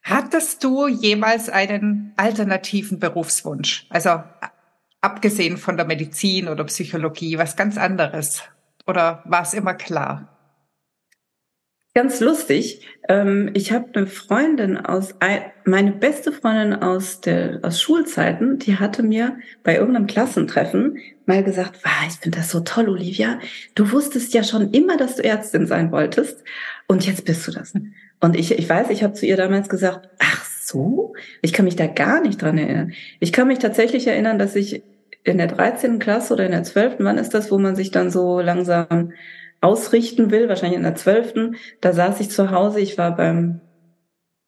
Hattest 0.01 0.63
du 0.63 0.87
jemals 0.87 1.49
einen 1.49 2.13
alternativen 2.15 2.97
Berufswunsch? 2.99 3.85
Also 3.89 4.23
abgesehen 5.01 5.57
von 5.57 5.75
der 5.75 5.87
Medizin 5.87 6.47
oder 6.47 6.63
Psychologie, 6.63 7.37
was 7.37 7.57
ganz 7.57 7.77
anderes? 7.77 8.43
Oder 8.87 9.23
war 9.25 9.41
es 9.41 9.53
immer 9.53 9.73
klar? 9.73 10.36
Ganz 11.97 12.19
lustig. 12.19 12.85
Ähm, 13.09 13.49
ich 13.55 13.71
habe 13.71 13.87
eine 13.93 14.05
Freundin 14.05 14.77
aus, 14.77 15.15
meine 15.65 15.91
beste 15.91 16.31
Freundin 16.31 16.75
aus 16.75 17.21
der 17.21 17.57
aus 17.63 17.81
Schulzeiten, 17.81 18.59
die 18.59 18.77
hatte 18.77 19.01
mir 19.01 19.39
bei 19.63 19.77
irgendeinem 19.77 20.05
Klassentreffen 20.05 20.99
mal 21.25 21.43
gesagt, 21.43 21.79
wow, 21.83 22.07
ich 22.07 22.13
finde 22.17 22.37
das 22.37 22.51
so 22.51 22.59
toll, 22.59 22.87
Olivia. 22.87 23.39
Du 23.73 23.91
wusstest 23.91 24.35
ja 24.35 24.43
schon 24.43 24.69
immer, 24.73 24.95
dass 24.95 25.15
du 25.15 25.23
Ärztin 25.23 25.65
sein 25.65 25.91
wolltest 25.91 26.43
und 26.87 27.03
jetzt 27.07 27.25
bist 27.25 27.47
du 27.47 27.51
das. 27.51 27.73
Und 28.19 28.35
ich, 28.35 28.51
ich 28.51 28.69
weiß, 28.69 28.91
ich 28.91 29.01
habe 29.01 29.13
zu 29.13 29.25
ihr 29.25 29.35
damals 29.35 29.67
gesagt, 29.67 30.07
ach 30.19 30.45
so, 30.45 31.15
ich 31.41 31.51
kann 31.51 31.65
mich 31.65 31.77
da 31.77 31.87
gar 31.87 32.21
nicht 32.21 32.39
dran 32.39 32.59
erinnern. 32.59 32.93
Ich 33.19 33.33
kann 33.33 33.47
mich 33.47 33.57
tatsächlich 33.57 34.05
erinnern, 34.05 34.37
dass 34.37 34.55
ich 34.55 34.83
in 35.23 35.39
der 35.39 35.47
13. 35.47 35.97
Klasse 35.97 36.35
oder 36.35 36.45
in 36.45 36.51
der 36.51 36.63
12., 36.63 36.97
wann 36.99 37.17
ist 37.17 37.33
das, 37.33 37.49
wo 37.49 37.57
man 37.57 37.75
sich 37.75 37.89
dann 37.89 38.11
so 38.11 38.39
langsam 38.39 39.13
ausrichten 39.67 40.31
will, 40.31 40.47
wahrscheinlich 40.49 40.77
in 40.77 40.83
der 40.83 40.95
zwölften, 40.95 41.55
da 41.81 41.91
saß 41.93 42.19
ich 42.21 42.29
zu 42.29 42.51
Hause, 42.51 42.79
ich 42.79 42.97
war 42.97 43.15
beim 43.15 43.61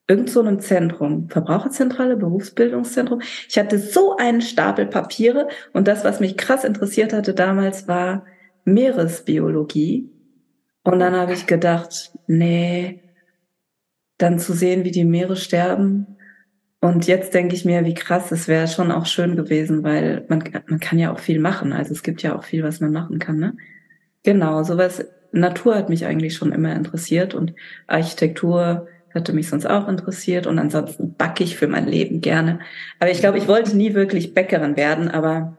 irgend 0.08 0.30
so 0.30 0.40
einem 0.42 0.60
Zentrum, 0.60 1.30
Verbraucherzentrale, 1.30 2.16
Berufsbildungszentrum. 2.18 3.22
Ich 3.48 3.58
hatte 3.60 3.78
so 3.78 4.16
einen 4.18 4.42
Stapel 4.42 4.88
Papiere 4.88 5.48
und 5.74 5.88
das, 5.88 6.04
was 6.04 6.20
mich 6.20 6.36
krass 6.36 6.64
interessiert 6.64 7.14
hatte 7.14 7.34
damals, 7.34 7.88
war 7.88 8.26
Meeresbiologie. 8.66 10.10
Und 10.84 11.00
dann 11.00 11.14
habe 11.16 11.34
ich 11.34 11.46
gedacht, 11.46 12.12
nee, 12.28 13.04
dann 14.18 14.40
zu 14.40 14.54
sehen, 14.54 14.84
wie 14.84 14.92
die 14.92 15.06
Meere 15.06 15.36
sterben, 15.36 16.18
Und 16.82 17.08
jetzt 17.08 17.34
denke 17.34 17.56
ich 17.56 17.66
mir, 17.66 17.84
wie 17.84 17.94
krass, 17.94 18.32
es 18.32 18.48
wäre 18.48 18.68
schon 18.68 18.92
auch 18.92 19.06
schön 19.06 19.36
gewesen, 19.36 19.84
weil 19.84 20.26
man, 20.30 20.42
man 20.68 20.80
kann 20.80 20.98
ja 20.98 21.12
auch 21.12 21.20
viel 21.20 21.40
machen. 21.40 21.74
Also 21.74 21.92
es 21.94 22.04
gibt 22.04 22.22
ja 22.24 22.38
auch 22.38 22.44
viel, 22.44 22.64
was 22.64 22.80
man 22.80 22.94
machen 22.94 23.20
kann. 23.20 23.38
Ne? 23.38 23.58
Genau, 24.24 24.64
sowas. 24.64 25.06
Natur 25.32 25.76
hat 25.76 25.90
mich 25.90 26.06
eigentlich 26.06 26.36
schon 26.36 26.52
immer 26.52 26.76
interessiert 26.76 27.36
und 27.36 27.54
Architektur 27.88 28.88
hatte 29.14 29.34
mich 29.34 29.50
sonst 29.50 29.66
auch 29.66 29.88
interessiert 29.88 30.48
und 30.48 30.60
ansonsten 30.60 31.16
backe 31.16 31.44
ich 31.44 31.56
für 31.56 31.68
mein 31.68 31.88
Leben 31.88 32.22
gerne. 32.22 32.60
Aber 33.00 33.12
ich 33.12 33.20
glaube, 33.20 33.38
ich 33.38 33.48
wollte 33.48 33.76
nie 33.76 33.94
wirklich 33.94 34.34
Bäckerin 34.34 34.76
werden, 34.76 35.10
aber 35.10 35.58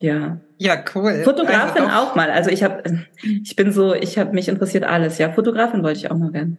ja. 0.00 0.40
Ja, 0.58 0.82
cool. 0.94 1.22
Fotografin 1.24 1.84
also 1.84 1.96
auch 1.96 2.14
mal. 2.14 2.30
Also 2.30 2.50
ich 2.50 2.62
habe, 2.62 2.82
ich 3.22 3.56
bin 3.56 3.72
so, 3.72 3.94
ich 3.94 4.18
habe 4.18 4.32
mich 4.32 4.48
interessiert 4.48 4.84
alles. 4.84 5.18
Ja, 5.18 5.32
Fotografin 5.32 5.82
wollte 5.82 5.98
ich 5.98 6.10
auch 6.10 6.16
mal 6.16 6.32
werden. 6.32 6.58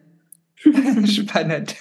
Spannend. 1.06 1.76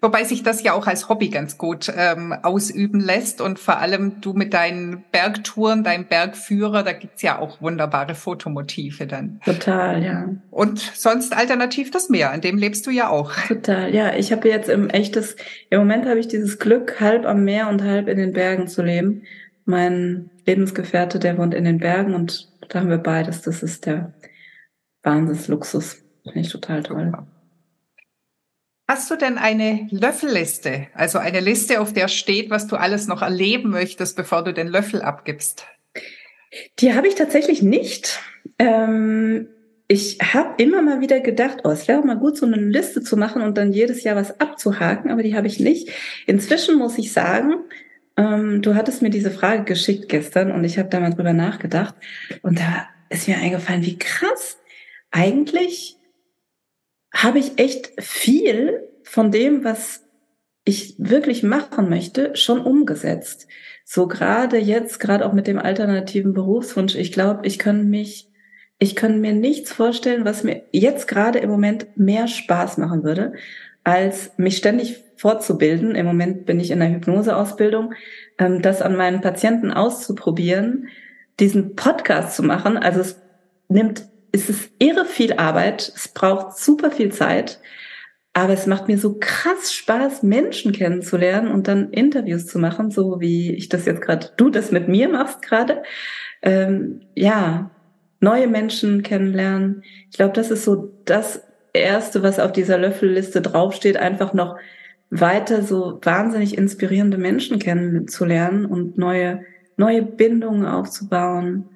Wobei 0.00 0.22
sich 0.22 0.44
das 0.44 0.62
ja 0.62 0.74
auch 0.74 0.86
als 0.86 1.08
Hobby 1.08 1.28
ganz 1.28 1.58
gut 1.58 1.92
ähm, 1.96 2.32
ausüben 2.42 3.00
lässt 3.00 3.40
und 3.40 3.58
vor 3.58 3.78
allem 3.78 4.20
du 4.20 4.32
mit 4.32 4.54
deinen 4.54 5.04
Bergtouren, 5.10 5.82
deinem 5.82 6.04
Bergführer, 6.04 6.84
da 6.84 6.92
gibt's 6.92 7.22
ja 7.22 7.40
auch 7.40 7.60
wunderbare 7.60 8.14
Fotomotive 8.14 9.08
dann. 9.08 9.40
Total, 9.44 10.04
ja. 10.04 10.28
Und 10.52 10.78
sonst 10.78 11.36
alternativ 11.36 11.90
das 11.90 12.10
Meer, 12.10 12.30
an 12.30 12.40
dem 12.40 12.58
lebst 12.58 12.86
du 12.86 12.92
ja 12.92 13.08
auch. 13.08 13.32
Total, 13.48 13.92
ja. 13.92 14.14
Ich 14.14 14.30
habe 14.30 14.48
jetzt 14.48 14.68
im 14.68 14.88
echtes, 14.88 15.34
im 15.68 15.80
Moment 15.80 16.06
habe 16.06 16.20
ich 16.20 16.28
dieses 16.28 16.60
Glück, 16.60 17.00
halb 17.00 17.26
am 17.26 17.42
Meer 17.42 17.68
und 17.68 17.82
halb 17.82 18.06
in 18.06 18.18
den 18.18 18.32
Bergen 18.32 18.68
zu 18.68 18.82
leben. 18.82 19.24
Mein 19.64 20.30
Lebensgefährte, 20.46 21.18
der 21.18 21.36
wohnt 21.38 21.54
in 21.54 21.64
den 21.64 21.78
Bergen 21.78 22.14
und 22.14 22.48
da 22.68 22.78
haben 22.78 22.88
wir 22.88 22.98
beides. 22.98 23.42
Das 23.42 23.64
ist 23.64 23.84
der 23.86 24.14
Wahnsinnsluxus. 25.02 26.04
Finde 26.22 26.40
ich 26.40 26.50
total 26.50 26.84
toll. 26.84 27.06
Super. 27.06 27.26
Hast 28.90 29.10
du 29.10 29.16
denn 29.16 29.36
eine 29.36 29.86
Löffelliste? 29.90 30.86
Also 30.94 31.18
eine 31.18 31.40
Liste, 31.40 31.78
auf 31.82 31.92
der 31.92 32.08
steht, 32.08 32.48
was 32.48 32.68
du 32.68 32.76
alles 32.76 33.06
noch 33.06 33.20
erleben 33.20 33.68
möchtest, 33.68 34.16
bevor 34.16 34.42
du 34.42 34.54
den 34.54 34.66
Löffel 34.66 35.02
abgibst? 35.02 35.66
Die 36.78 36.94
habe 36.94 37.06
ich 37.06 37.14
tatsächlich 37.14 37.60
nicht. 37.60 38.18
Ähm, 38.58 39.48
ich 39.88 40.18
habe 40.32 40.62
immer 40.62 40.80
mal 40.80 41.02
wieder 41.02 41.20
gedacht, 41.20 41.58
oh, 41.64 41.70
es 41.70 41.86
wäre 41.86 42.02
mal 42.02 42.16
gut, 42.16 42.38
so 42.38 42.46
eine 42.46 42.56
Liste 42.56 43.02
zu 43.02 43.18
machen 43.18 43.42
und 43.42 43.58
dann 43.58 43.74
jedes 43.74 44.04
Jahr 44.04 44.16
was 44.16 44.40
abzuhaken, 44.40 45.10
aber 45.10 45.22
die 45.22 45.36
habe 45.36 45.48
ich 45.48 45.60
nicht. 45.60 45.90
Inzwischen 46.26 46.78
muss 46.78 46.96
ich 46.96 47.12
sagen, 47.12 47.56
ähm, 48.16 48.62
du 48.62 48.74
hattest 48.74 49.02
mir 49.02 49.10
diese 49.10 49.30
Frage 49.30 49.64
geschickt 49.64 50.08
gestern 50.08 50.50
und 50.50 50.64
ich 50.64 50.78
habe 50.78 50.88
da 50.88 50.98
mal 50.98 51.12
drüber 51.12 51.34
nachgedacht 51.34 51.94
und 52.40 52.58
da 52.58 52.88
ist 53.10 53.28
mir 53.28 53.36
eingefallen, 53.36 53.84
wie 53.84 53.98
krass 53.98 54.58
eigentlich 55.10 55.97
habe 57.12 57.38
ich 57.38 57.58
echt 57.58 57.90
viel 57.98 58.88
von 59.02 59.30
dem, 59.30 59.64
was 59.64 60.04
ich 60.64 60.96
wirklich 60.98 61.42
machen 61.42 61.88
möchte, 61.88 62.36
schon 62.36 62.60
umgesetzt. 62.60 63.48
So 63.84 64.06
gerade 64.06 64.58
jetzt, 64.58 65.00
gerade 65.00 65.24
auch 65.24 65.32
mit 65.32 65.46
dem 65.46 65.58
alternativen 65.58 66.34
Berufswunsch. 66.34 66.94
Ich 66.94 67.10
glaube, 67.10 67.46
ich 67.46 67.58
kann 67.58 67.88
mich, 67.88 68.28
ich 68.78 68.94
kann 68.94 69.20
mir 69.22 69.32
nichts 69.32 69.72
vorstellen, 69.72 70.26
was 70.26 70.44
mir 70.44 70.64
jetzt 70.72 71.08
gerade 71.08 71.38
im 71.38 71.48
Moment 71.48 71.96
mehr 71.96 72.28
Spaß 72.28 72.76
machen 72.76 73.02
würde, 73.02 73.32
als 73.82 74.32
mich 74.36 74.58
ständig 74.58 75.02
fortzubilden. 75.16 75.94
Im 75.94 76.04
Moment 76.04 76.44
bin 76.44 76.60
ich 76.60 76.70
in 76.70 76.80
der 76.80 76.90
Hypnoseausbildung, 76.90 77.94
ähm, 78.38 78.60
das 78.60 78.82
an 78.82 78.94
meinen 78.94 79.22
Patienten 79.22 79.72
auszuprobieren, 79.72 80.88
diesen 81.40 81.76
Podcast 81.76 82.36
zu 82.36 82.42
machen. 82.42 82.76
Also 82.76 83.00
es 83.00 83.18
nimmt 83.68 84.04
es 84.32 84.48
ist 84.48 84.70
irre 84.78 85.04
viel 85.04 85.34
Arbeit, 85.34 85.92
es 85.94 86.08
braucht 86.08 86.58
super 86.58 86.90
viel 86.90 87.12
Zeit, 87.12 87.60
aber 88.32 88.52
es 88.52 88.66
macht 88.66 88.88
mir 88.88 88.98
so 88.98 89.16
krass 89.18 89.72
Spaß, 89.72 90.22
Menschen 90.22 90.72
kennenzulernen 90.72 91.50
und 91.50 91.66
dann 91.66 91.90
Interviews 91.90 92.46
zu 92.46 92.58
machen, 92.58 92.90
so 92.90 93.20
wie 93.20 93.52
ich 93.54 93.68
das 93.68 93.86
jetzt 93.86 94.02
gerade, 94.02 94.30
du 94.36 94.50
das 94.50 94.70
mit 94.70 94.88
mir 94.88 95.08
machst 95.08 95.42
gerade. 95.42 95.82
Ähm, 96.42 97.00
ja, 97.14 97.70
neue 98.20 98.46
Menschen 98.46 99.02
kennenlernen. 99.02 99.82
Ich 100.10 100.16
glaube, 100.16 100.34
das 100.34 100.50
ist 100.50 100.64
so 100.64 100.92
das 101.04 101.42
Erste, 101.72 102.22
was 102.22 102.38
auf 102.38 102.52
dieser 102.52 102.78
Löffelliste 102.78 103.40
draufsteht, 103.40 103.96
einfach 103.96 104.34
noch 104.34 104.56
weiter 105.10 105.62
so 105.62 105.98
wahnsinnig 106.02 106.56
inspirierende 106.56 107.18
Menschen 107.18 107.58
kennenzulernen 107.58 108.66
und 108.66 108.98
neue, 108.98 109.44
neue 109.76 110.02
Bindungen 110.02 110.66
aufzubauen 110.66 111.70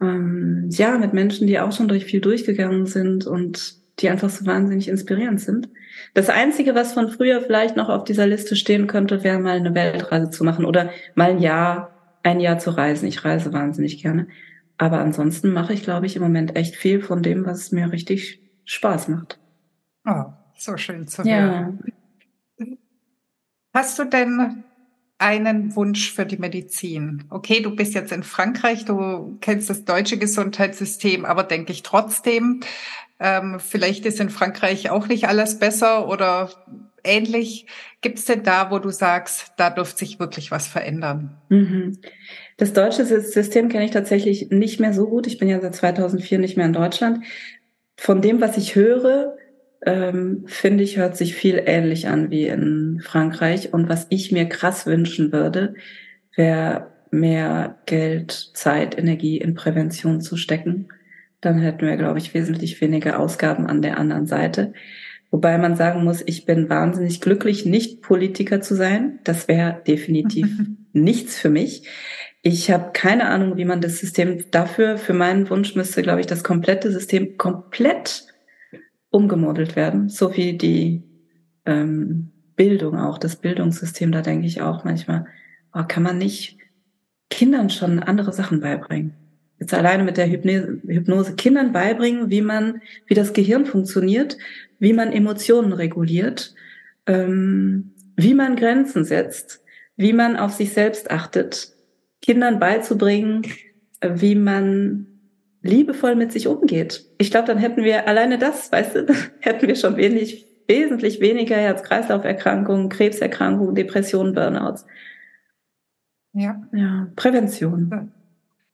ähm, 0.00 0.68
ja, 0.70 0.98
mit 0.98 1.12
Menschen, 1.12 1.46
die 1.46 1.60
auch 1.60 1.72
schon 1.72 1.88
durch 1.88 2.04
viel 2.04 2.20
durchgegangen 2.20 2.86
sind 2.86 3.26
und 3.26 3.80
die 4.00 4.08
einfach 4.08 4.30
so 4.30 4.46
wahnsinnig 4.46 4.88
inspirierend 4.88 5.40
sind. 5.40 5.68
Das 6.14 6.28
Einzige, 6.30 6.74
was 6.74 6.94
von 6.94 7.10
früher 7.10 7.42
vielleicht 7.42 7.76
noch 7.76 7.88
auf 7.88 8.04
dieser 8.04 8.26
Liste 8.26 8.56
stehen 8.56 8.86
könnte, 8.86 9.22
wäre 9.22 9.38
mal 9.38 9.56
eine 9.56 9.74
Weltreise 9.74 10.30
zu 10.30 10.44
machen 10.44 10.64
oder 10.64 10.90
mal 11.14 11.30
ein 11.30 11.40
Jahr, 11.40 12.18
ein 12.22 12.40
Jahr 12.40 12.58
zu 12.58 12.70
reisen. 12.70 13.06
Ich 13.06 13.24
reise 13.24 13.52
wahnsinnig 13.52 14.02
gerne. 14.02 14.28
Aber 14.78 15.00
ansonsten 15.00 15.52
mache 15.52 15.74
ich, 15.74 15.82
glaube 15.82 16.06
ich, 16.06 16.16
im 16.16 16.22
Moment 16.22 16.56
echt 16.56 16.74
viel 16.74 17.02
von 17.02 17.22
dem, 17.22 17.44
was 17.44 17.70
mir 17.70 17.92
richtig 17.92 18.40
Spaß 18.64 19.08
macht. 19.08 19.38
Oh, 20.06 20.24
so 20.56 20.76
schön 20.78 21.06
zu 21.06 21.22
hören. 21.22 21.80
Ja. 22.58 22.66
Hast 23.74 23.98
du 23.98 24.04
denn 24.04 24.64
einen 25.20 25.76
Wunsch 25.76 26.12
für 26.12 26.24
die 26.24 26.38
Medizin. 26.38 27.24
Okay, 27.28 27.60
du 27.60 27.76
bist 27.76 27.94
jetzt 27.94 28.10
in 28.10 28.22
Frankreich, 28.22 28.84
du 28.86 29.36
kennst 29.40 29.68
das 29.68 29.84
deutsche 29.84 30.16
Gesundheitssystem, 30.16 31.24
aber 31.24 31.44
denke 31.44 31.72
ich 31.72 31.82
trotzdem, 31.82 32.60
ähm, 33.20 33.60
vielleicht 33.60 34.06
ist 34.06 34.18
in 34.18 34.30
Frankreich 34.30 34.88
auch 34.90 35.06
nicht 35.06 35.28
alles 35.28 35.58
besser 35.58 36.08
oder 36.08 36.50
ähnlich. 37.04 37.66
Gibt 38.00 38.18
es 38.18 38.24
denn 38.24 38.42
da, 38.42 38.70
wo 38.70 38.78
du 38.78 38.90
sagst, 38.90 39.52
da 39.58 39.68
dürfte 39.68 39.98
sich 39.98 40.18
wirklich 40.18 40.50
was 40.50 40.66
verändern? 40.66 41.36
Mhm. 41.50 41.98
Das 42.56 42.72
deutsche 42.72 43.04
System 43.04 43.68
kenne 43.68 43.84
ich 43.84 43.90
tatsächlich 43.90 44.50
nicht 44.50 44.80
mehr 44.80 44.94
so 44.94 45.06
gut. 45.06 45.26
Ich 45.26 45.38
bin 45.38 45.48
ja 45.48 45.60
seit 45.60 45.74
2004 45.74 46.38
nicht 46.38 46.56
mehr 46.56 46.66
in 46.66 46.72
Deutschland. 46.72 47.24
Von 47.98 48.22
dem, 48.22 48.40
was 48.40 48.56
ich 48.56 48.74
höre, 48.74 49.36
ähm, 49.86 50.44
finde 50.46 50.84
ich, 50.84 50.96
hört 50.98 51.16
sich 51.16 51.34
viel 51.34 51.62
ähnlich 51.64 52.08
an 52.08 52.30
wie 52.30 52.46
in 52.46 53.00
Frankreich. 53.02 53.72
Und 53.72 53.88
was 53.88 54.06
ich 54.10 54.32
mir 54.32 54.46
krass 54.46 54.86
wünschen 54.86 55.32
würde, 55.32 55.74
wäre 56.36 56.88
mehr 57.10 57.78
Geld, 57.86 58.50
Zeit, 58.54 58.96
Energie 58.98 59.38
in 59.38 59.54
Prävention 59.54 60.20
zu 60.20 60.36
stecken. 60.36 60.88
Dann 61.40 61.58
hätten 61.58 61.86
wir, 61.86 61.96
glaube 61.96 62.18
ich, 62.18 62.34
wesentlich 62.34 62.80
weniger 62.80 63.18
Ausgaben 63.18 63.66
an 63.66 63.82
der 63.82 63.98
anderen 63.98 64.26
Seite. 64.26 64.72
Wobei 65.30 65.58
man 65.58 65.76
sagen 65.76 66.04
muss, 66.04 66.22
ich 66.26 66.44
bin 66.44 66.68
wahnsinnig 66.68 67.20
glücklich, 67.20 67.64
nicht 67.64 68.02
Politiker 68.02 68.60
zu 68.60 68.74
sein. 68.74 69.20
Das 69.24 69.48
wäre 69.48 69.80
definitiv 69.86 70.48
nichts 70.92 71.38
für 71.38 71.50
mich. 71.50 71.88
Ich 72.42 72.70
habe 72.70 72.90
keine 72.92 73.26
Ahnung, 73.26 73.56
wie 73.56 73.64
man 73.64 73.80
das 73.80 73.98
System 73.98 74.44
dafür, 74.50 74.98
für 74.98 75.12
meinen 75.12 75.48
Wunsch 75.50 75.74
müsste, 75.76 76.02
glaube 76.02 76.20
ich, 76.20 76.26
das 76.26 76.42
komplette 76.42 76.90
System 76.90 77.36
komplett 77.36 78.24
umgemodelt 79.10 79.76
werden, 79.76 80.08
so 80.08 80.36
wie 80.36 80.56
die 80.56 81.02
ähm, 81.66 82.30
Bildung 82.56 82.96
auch, 82.98 83.18
das 83.18 83.36
Bildungssystem, 83.36 84.12
da 84.12 84.22
denke 84.22 84.46
ich 84.46 84.62
auch 84.62 84.84
manchmal, 84.84 85.26
oh, 85.74 85.82
kann 85.86 86.02
man 86.02 86.18
nicht 86.18 86.58
Kindern 87.28 87.70
schon 87.70 88.00
andere 88.00 88.32
Sachen 88.32 88.60
beibringen? 88.60 89.14
Jetzt 89.58 89.74
alleine 89.74 90.04
mit 90.04 90.16
der 90.16 90.28
Hypnose, 90.28 90.80
Hypnose 90.86 91.34
Kindern 91.34 91.72
beibringen, 91.72 92.30
wie 92.30 92.40
man, 92.40 92.80
wie 93.06 93.14
das 93.14 93.32
Gehirn 93.32 93.66
funktioniert, 93.66 94.38
wie 94.78 94.94
man 94.94 95.12
Emotionen 95.12 95.72
reguliert, 95.72 96.54
ähm, 97.06 97.92
wie 98.16 98.34
man 98.34 98.56
Grenzen 98.56 99.04
setzt, 99.04 99.62
wie 99.96 100.12
man 100.12 100.36
auf 100.36 100.52
sich 100.52 100.72
selbst 100.72 101.10
achtet, 101.10 101.74
Kindern 102.22 102.58
beizubringen, 102.58 103.42
wie 104.02 104.34
man 104.34 105.09
liebevoll 105.62 106.14
mit 106.14 106.32
sich 106.32 106.46
umgeht. 106.46 107.06
Ich 107.18 107.30
glaube, 107.30 107.46
dann 107.46 107.58
hätten 107.58 107.84
wir 107.84 108.08
alleine 108.08 108.38
das, 108.38 108.72
weißt 108.72 108.94
du, 108.94 109.06
hätten 109.40 109.66
wir 109.66 109.76
schon 109.76 109.96
wenig, 109.96 110.46
wesentlich 110.66 111.20
weniger 111.20 111.56
Herz-Kreislauf-Erkrankungen, 111.56 112.88
Krebserkrankungen, 112.88 113.74
Depressionen, 113.74 114.34
Burnouts. 114.34 114.86
Ja. 116.32 116.62
Ja, 116.72 117.08
Prävention. 117.16 118.12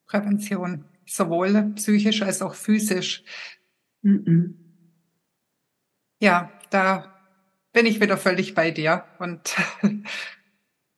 Prävention, 0.06 0.84
sowohl 1.06 1.72
psychisch 1.74 2.22
als 2.22 2.42
auch 2.42 2.54
physisch. 2.54 3.24
Mm 4.02 4.16
-mm. 4.16 4.54
Ja, 6.20 6.50
da 6.70 7.14
bin 7.72 7.86
ich 7.86 8.00
wieder 8.00 8.16
völlig 8.16 8.54
bei 8.54 8.70
dir 8.70 9.04
und 9.18 9.56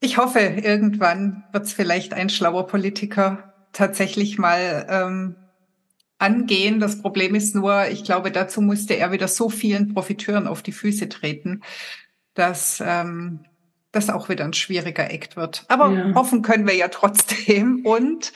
ich 0.00 0.18
hoffe, 0.18 0.38
irgendwann 0.38 1.44
wird 1.52 1.64
es 1.64 1.72
vielleicht 1.72 2.12
ein 2.12 2.28
schlauer 2.28 2.66
Politiker 2.66 3.54
tatsächlich 3.72 4.38
mal 4.38 4.86
ähm, 4.88 5.36
angehen. 6.18 6.80
Das 6.80 7.00
Problem 7.00 7.34
ist 7.34 7.54
nur, 7.54 7.88
ich 7.88 8.04
glaube, 8.04 8.30
dazu 8.30 8.60
musste 8.60 8.94
er 8.94 9.12
wieder 9.12 9.28
so 9.28 9.48
vielen 9.48 9.94
Profiteuren 9.94 10.46
auf 10.46 10.62
die 10.62 10.72
Füße 10.72 11.08
treten, 11.08 11.62
dass 12.34 12.82
ähm, 12.84 13.40
das 13.92 14.10
auch 14.10 14.28
wieder 14.28 14.44
ein 14.44 14.52
schwieriger 14.52 15.10
Act 15.10 15.36
wird. 15.36 15.64
Aber 15.68 15.90
ja. 15.90 16.14
hoffen 16.14 16.42
können 16.42 16.66
wir 16.66 16.74
ja 16.74 16.88
trotzdem 16.88 17.84
und 17.84 18.32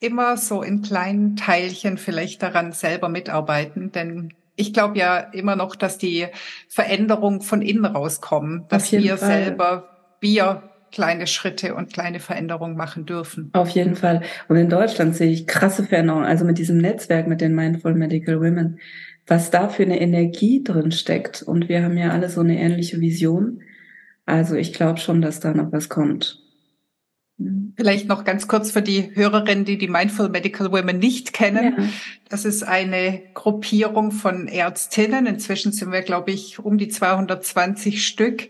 immer 0.00 0.36
so 0.36 0.62
in 0.62 0.82
kleinen 0.82 1.36
Teilchen 1.36 1.98
vielleicht 1.98 2.42
daran 2.42 2.72
selber 2.72 3.08
mitarbeiten, 3.08 3.92
denn 3.92 4.32
ich 4.54 4.72
glaube 4.72 4.98
ja 4.98 5.18
immer 5.18 5.54
noch, 5.54 5.76
dass 5.76 5.98
die 5.98 6.26
Veränderungen 6.68 7.42
von 7.42 7.62
innen 7.62 7.84
rauskommen, 7.84 8.66
dass 8.68 8.90
wir 8.90 9.16
Fall. 9.16 9.28
selber, 9.28 9.88
wir 10.20 10.67
kleine 10.92 11.26
Schritte 11.26 11.74
und 11.74 11.92
kleine 11.92 12.20
Veränderungen 12.20 12.76
machen 12.76 13.06
dürfen. 13.06 13.50
Auf 13.52 13.70
jeden 13.70 13.96
Fall. 13.96 14.22
Und 14.48 14.56
in 14.56 14.68
Deutschland 14.68 15.16
sehe 15.16 15.30
ich 15.30 15.46
krasse 15.46 15.84
Veränderungen. 15.84 16.24
Also 16.24 16.44
mit 16.44 16.58
diesem 16.58 16.78
Netzwerk, 16.78 17.26
mit 17.26 17.40
den 17.40 17.54
Mindful 17.54 17.94
Medical 17.94 18.40
Women, 18.40 18.78
was 19.26 19.50
da 19.50 19.68
für 19.68 19.82
eine 19.82 20.00
Energie 20.00 20.62
drin 20.64 20.92
steckt. 20.92 21.42
Und 21.42 21.68
wir 21.68 21.82
haben 21.82 21.98
ja 21.98 22.10
alle 22.10 22.28
so 22.28 22.40
eine 22.40 22.58
ähnliche 22.58 23.00
Vision. 23.00 23.62
Also 24.26 24.56
ich 24.56 24.72
glaube 24.72 24.98
schon, 25.00 25.22
dass 25.22 25.40
da 25.40 25.54
noch 25.54 25.72
was 25.72 25.88
kommt. 25.88 26.42
Vielleicht 27.76 28.08
noch 28.08 28.24
ganz 28.24 28.48
kurz 28.48 28.72
für 28.72 28.82
die 28.82 29.14
Hörerinnen, 29.14 29.64
die 29.64 29.78
die 29.78 29.86
Mindful 29.86 30.28
Medical 30.28 30.72
Women 30.72 30.98
nicht 30.98 31.32
kennen. 31.32 31.74
Ja. 31.78 31.84
Das 32.28 32.44
ist 32.44 32.64
eine 32.64 33.22
Gruppierung 33.34 34.10
von 34.10 34.48
Ärztinnen. 34.48 35.26
Inzwischen 35.26 35.70
sind 35.70 35.92
wir, 35.92 36.02
glaube 36.02 36.32
ich, 36.32 36.58
um 36.58 36.78
die 36.78 36.88
220 36.88 38.04
Stück, 38.04 38.48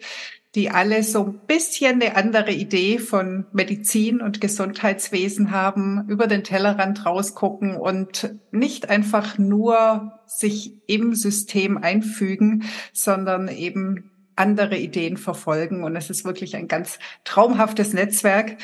die 0.55 0.71
alle 0.71 1.03
so 1.03 1.25
ein 1.25 1.41
bisschen 1.47 2.01
eine 2.01 2.17
andere 2.17 2.53
Idee 2.53 2.99
von 2.99 3.47
Medizin 3.53 4.21
und 4.21 4.41
Gesundheitswesen 4.41 5.51
haben, 5.51 6.07
über 6.09 6.27
den 6.27 6.43
Tellerrand 6.43 7.05
rausgucken 7.05 7.77
und 7.77 8.35
nicht 8.51 8.89
einfach 8.89 9.37
nur 9.39 10.19
sich 10.27 10.81
im 10.87 11.15
System 11.15 11.77
einfügen, 11.77 12.65
sondern 12.93 13.49
eben 13.49 14.11
andere 14.37 14.77
Ideen 14.77 15.17
verfolgen. 15.17 15.85
Und 15.85 15.97
es 15.97 16.11
ist 16.11 16.25
wirklich 16.25 16.57
ein 16.57 16.69
ganz 16.69 16.99
traumhaftes 17.25 17.93
Netzwerk 17.93 18.57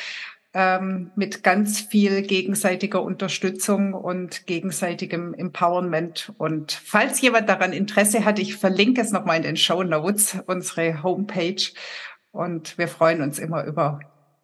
ähm, 0.54 1.10
mit 1.16 1.42
ganz 1.42 1.80
viel 1.80 2.22
gegenseitiger 2.22 3.02
Unterstützung 3.02 3.92
und 3.92 4.46
gegenseitigem 4.46 5.34
Empowerment. 5.34 6.32
Und 6.38 6.72
falls 6.72 7.20
jemand 7.20 7.48
daran 7.48 7.72
Interesse 7.72 8.24
hat, 8.24 8.38
ich 8.38 8.56
verlinke 8.56 9.00
es 9.00 9.10
nochmal 9.10 9.38
in 9.38 9.42
den 9.42 9.56
Show 9.56 9.82
Notes, 9.82 10.38
unsere 10.46 11.02
Homepage. 11.02 11.62
Und 12.30 12.78
wir 12.78 12.86
freuen 12.86 13.20
uns 13.20 13.40
immer 13.40 13.64
über 13.64 13.98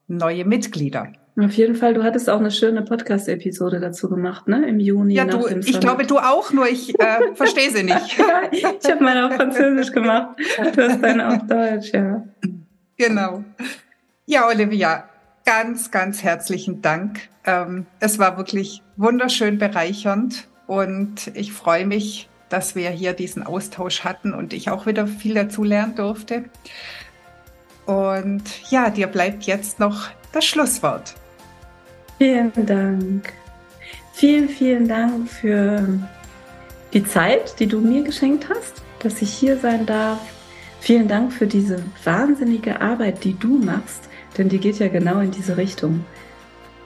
neue 0.08 0.44
Mitglieder. 0.44 1.12
Auf 1.38 1.52
jeden 1.52 1.76
Fall, 1.76 1.94
du 1.94 2.02
hattest 2.02 2.28
auch 2.28 2.40
eine 2.40 2.50
schöne 2.50 2.82
Podcast-Episode 2.82 3.78
dazu 3.78 4.10
gemacht, 4.10 4.48
ne? 4.48 4.68
Im 4.68 4.80
Juni. 4.80 5.14
Ja, 5.14 5.24
du, 5.24 5.46
ich 5.46 5.78
glaube, 5.78 6.04
du 6.04 6.18
auch, 6.18 6.52
nur 6.52 6.68
ich 6.68 6.98
äh, 6.98 7.18
verstehe 7.34 7.70
sie 7.70 7.84
nicht. 7.84 8.18
ja, 8.18 8.42
ich 8.50 8.90
habe 8.90 9.02
meine 9.02 9.26
auf 9.26 9.34
Französisch 9.34 9.92
gemacht. 9.92 10.36
Du 10.74 10.82
hast 10.82 11.00
deine 11.00 11.28
auf 11.28 11.46
Deutsch, 11.46 11.92
ja. 11.92 12.24
Genau. 12.96 13.44
Ja, 14.26 14.48
Olivia, 14.48 15.09
ganz, 15.44 15.90
ganz 15.90 16.22
herzlichen 16.22 16.82
Dank. 16.82 17.28
Ähm, 17.44 17.86
es 17.98 18.18
war 18.18 18.36
wirklich 18.36 18.82
wunderschön 18.96 19.58
bereichernd 19.58 20.48
und 20.66 21.28
ich 21.34 21.52
freue 21.52 21.86
mich, 21.86 22.28
dass 22.48 22.74
wir 22.74 22.90
hier 22.90 23.12
diesen 23.12 23.42
Austausch 23.42 24.04
hatten 24.04 24.34
und 24.34 24.52
ich 24.52 24.70
auch 24.70 24.86
wieder 24.86 25.06
viel 25.06 25.34
dazu 25.34 25.64
lernen 25.64 25.94
durfte. 25.94 26.44
Und 27.86 28.70
ja, 28.70 28.90
dir 28.90 29.06
bleibt 29.06 29.44
jetzt 29.44 29.80
noch 29.80 30.08
das 30.32 30.44
Schlusswort. 30.44 31.14
Vielen 32.18 32.52
Dank. 32.66 33.32
Vielen, 34.12 34.48
vielen 34.48 34.86
Dank 34.86 35.30
für 35.30 35.82
die 36.92 37.04
Zeit, 37.04 37.58
die 37.58 37.66
du 37.66 37.80
mir 37.80 38.02
geschenkt 38.02 38.48
hast, 38.48 38.82
dass 38.98 39.22
ich 39.22 39.32
hier 39.32 39.58
sein 39.58 39.86
darf. 39.86 40.20
Vielen 40.80 41.08
Dank 41.08 41.32
für 41.32 41.46
diese 41.46 41.82
wahnsinnige 42.04 42.80
Arbeit, 42.80 43.24
die 43.24 43.38
du 43.38 43.58
machst, 43.58 44.09
denn 44.38 44.48
die 44.48 44.58
geht 44.58 44.78
ja 44.78 44.88
genau 44.88 45.20
in 45.20 45.30
diese 45.30 45.56
Richtung. 45.56 46.04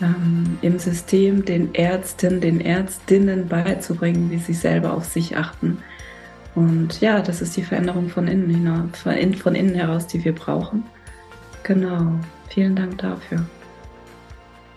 Ähm, 0.00 0.58
Im 0.60 0.78
System 0.78 1.44
den 1.44 1.72
Ärzten, 1.74 2.40
den 2.40 2.60
Ärztinnen 2.60 3.48
beizubringen, 3.48 4.30
wie 4.30 4.38
sie 4.38 4.54
selber 4.54 4.92
auf 4.92 5.04
sich 5.04 5.36
achten. 5.36 5.78
Und 6.54 7.00
ja, 7.00 7.20
das 7.20 7.42
ist 7.42 7.56
die 7.56 7.62
Veränderung 7.62 8.08
von 8.08 8.28
innen, 8.28 8.48
hinaus, 8.48 9.40
von 9.40 9.54
innen 9.54 9.74
heraus, 9.74 10.06
die 10.06 10.24
wir 10.24 10.34
brauchen. 10.34 10.84
Genau. 11.62 12.18
Vielen 12.48 12.76
Dank 12.76 12.98
dafür. 12.98 13.44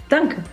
Danke. 0.10 0.44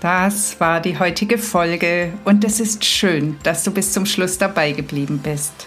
Das 0.00 0.58
war 0.60 0.80
die 0.80 0.98
heutige 0.98 1.36
Folge 1.36 2.12
und 2.24 2.42
es 2.44 2.58
ist 2.58 2.84
schön, 2.84 3.36
dass 3.42 3.64
du 3.64 3.70
bis 3.70 3.92
zum 3.92 4.06
Schluss 4.06 4.38
dabei 4.38 4.72
geblieben 4.72 5.20
bist. 5.22 5.66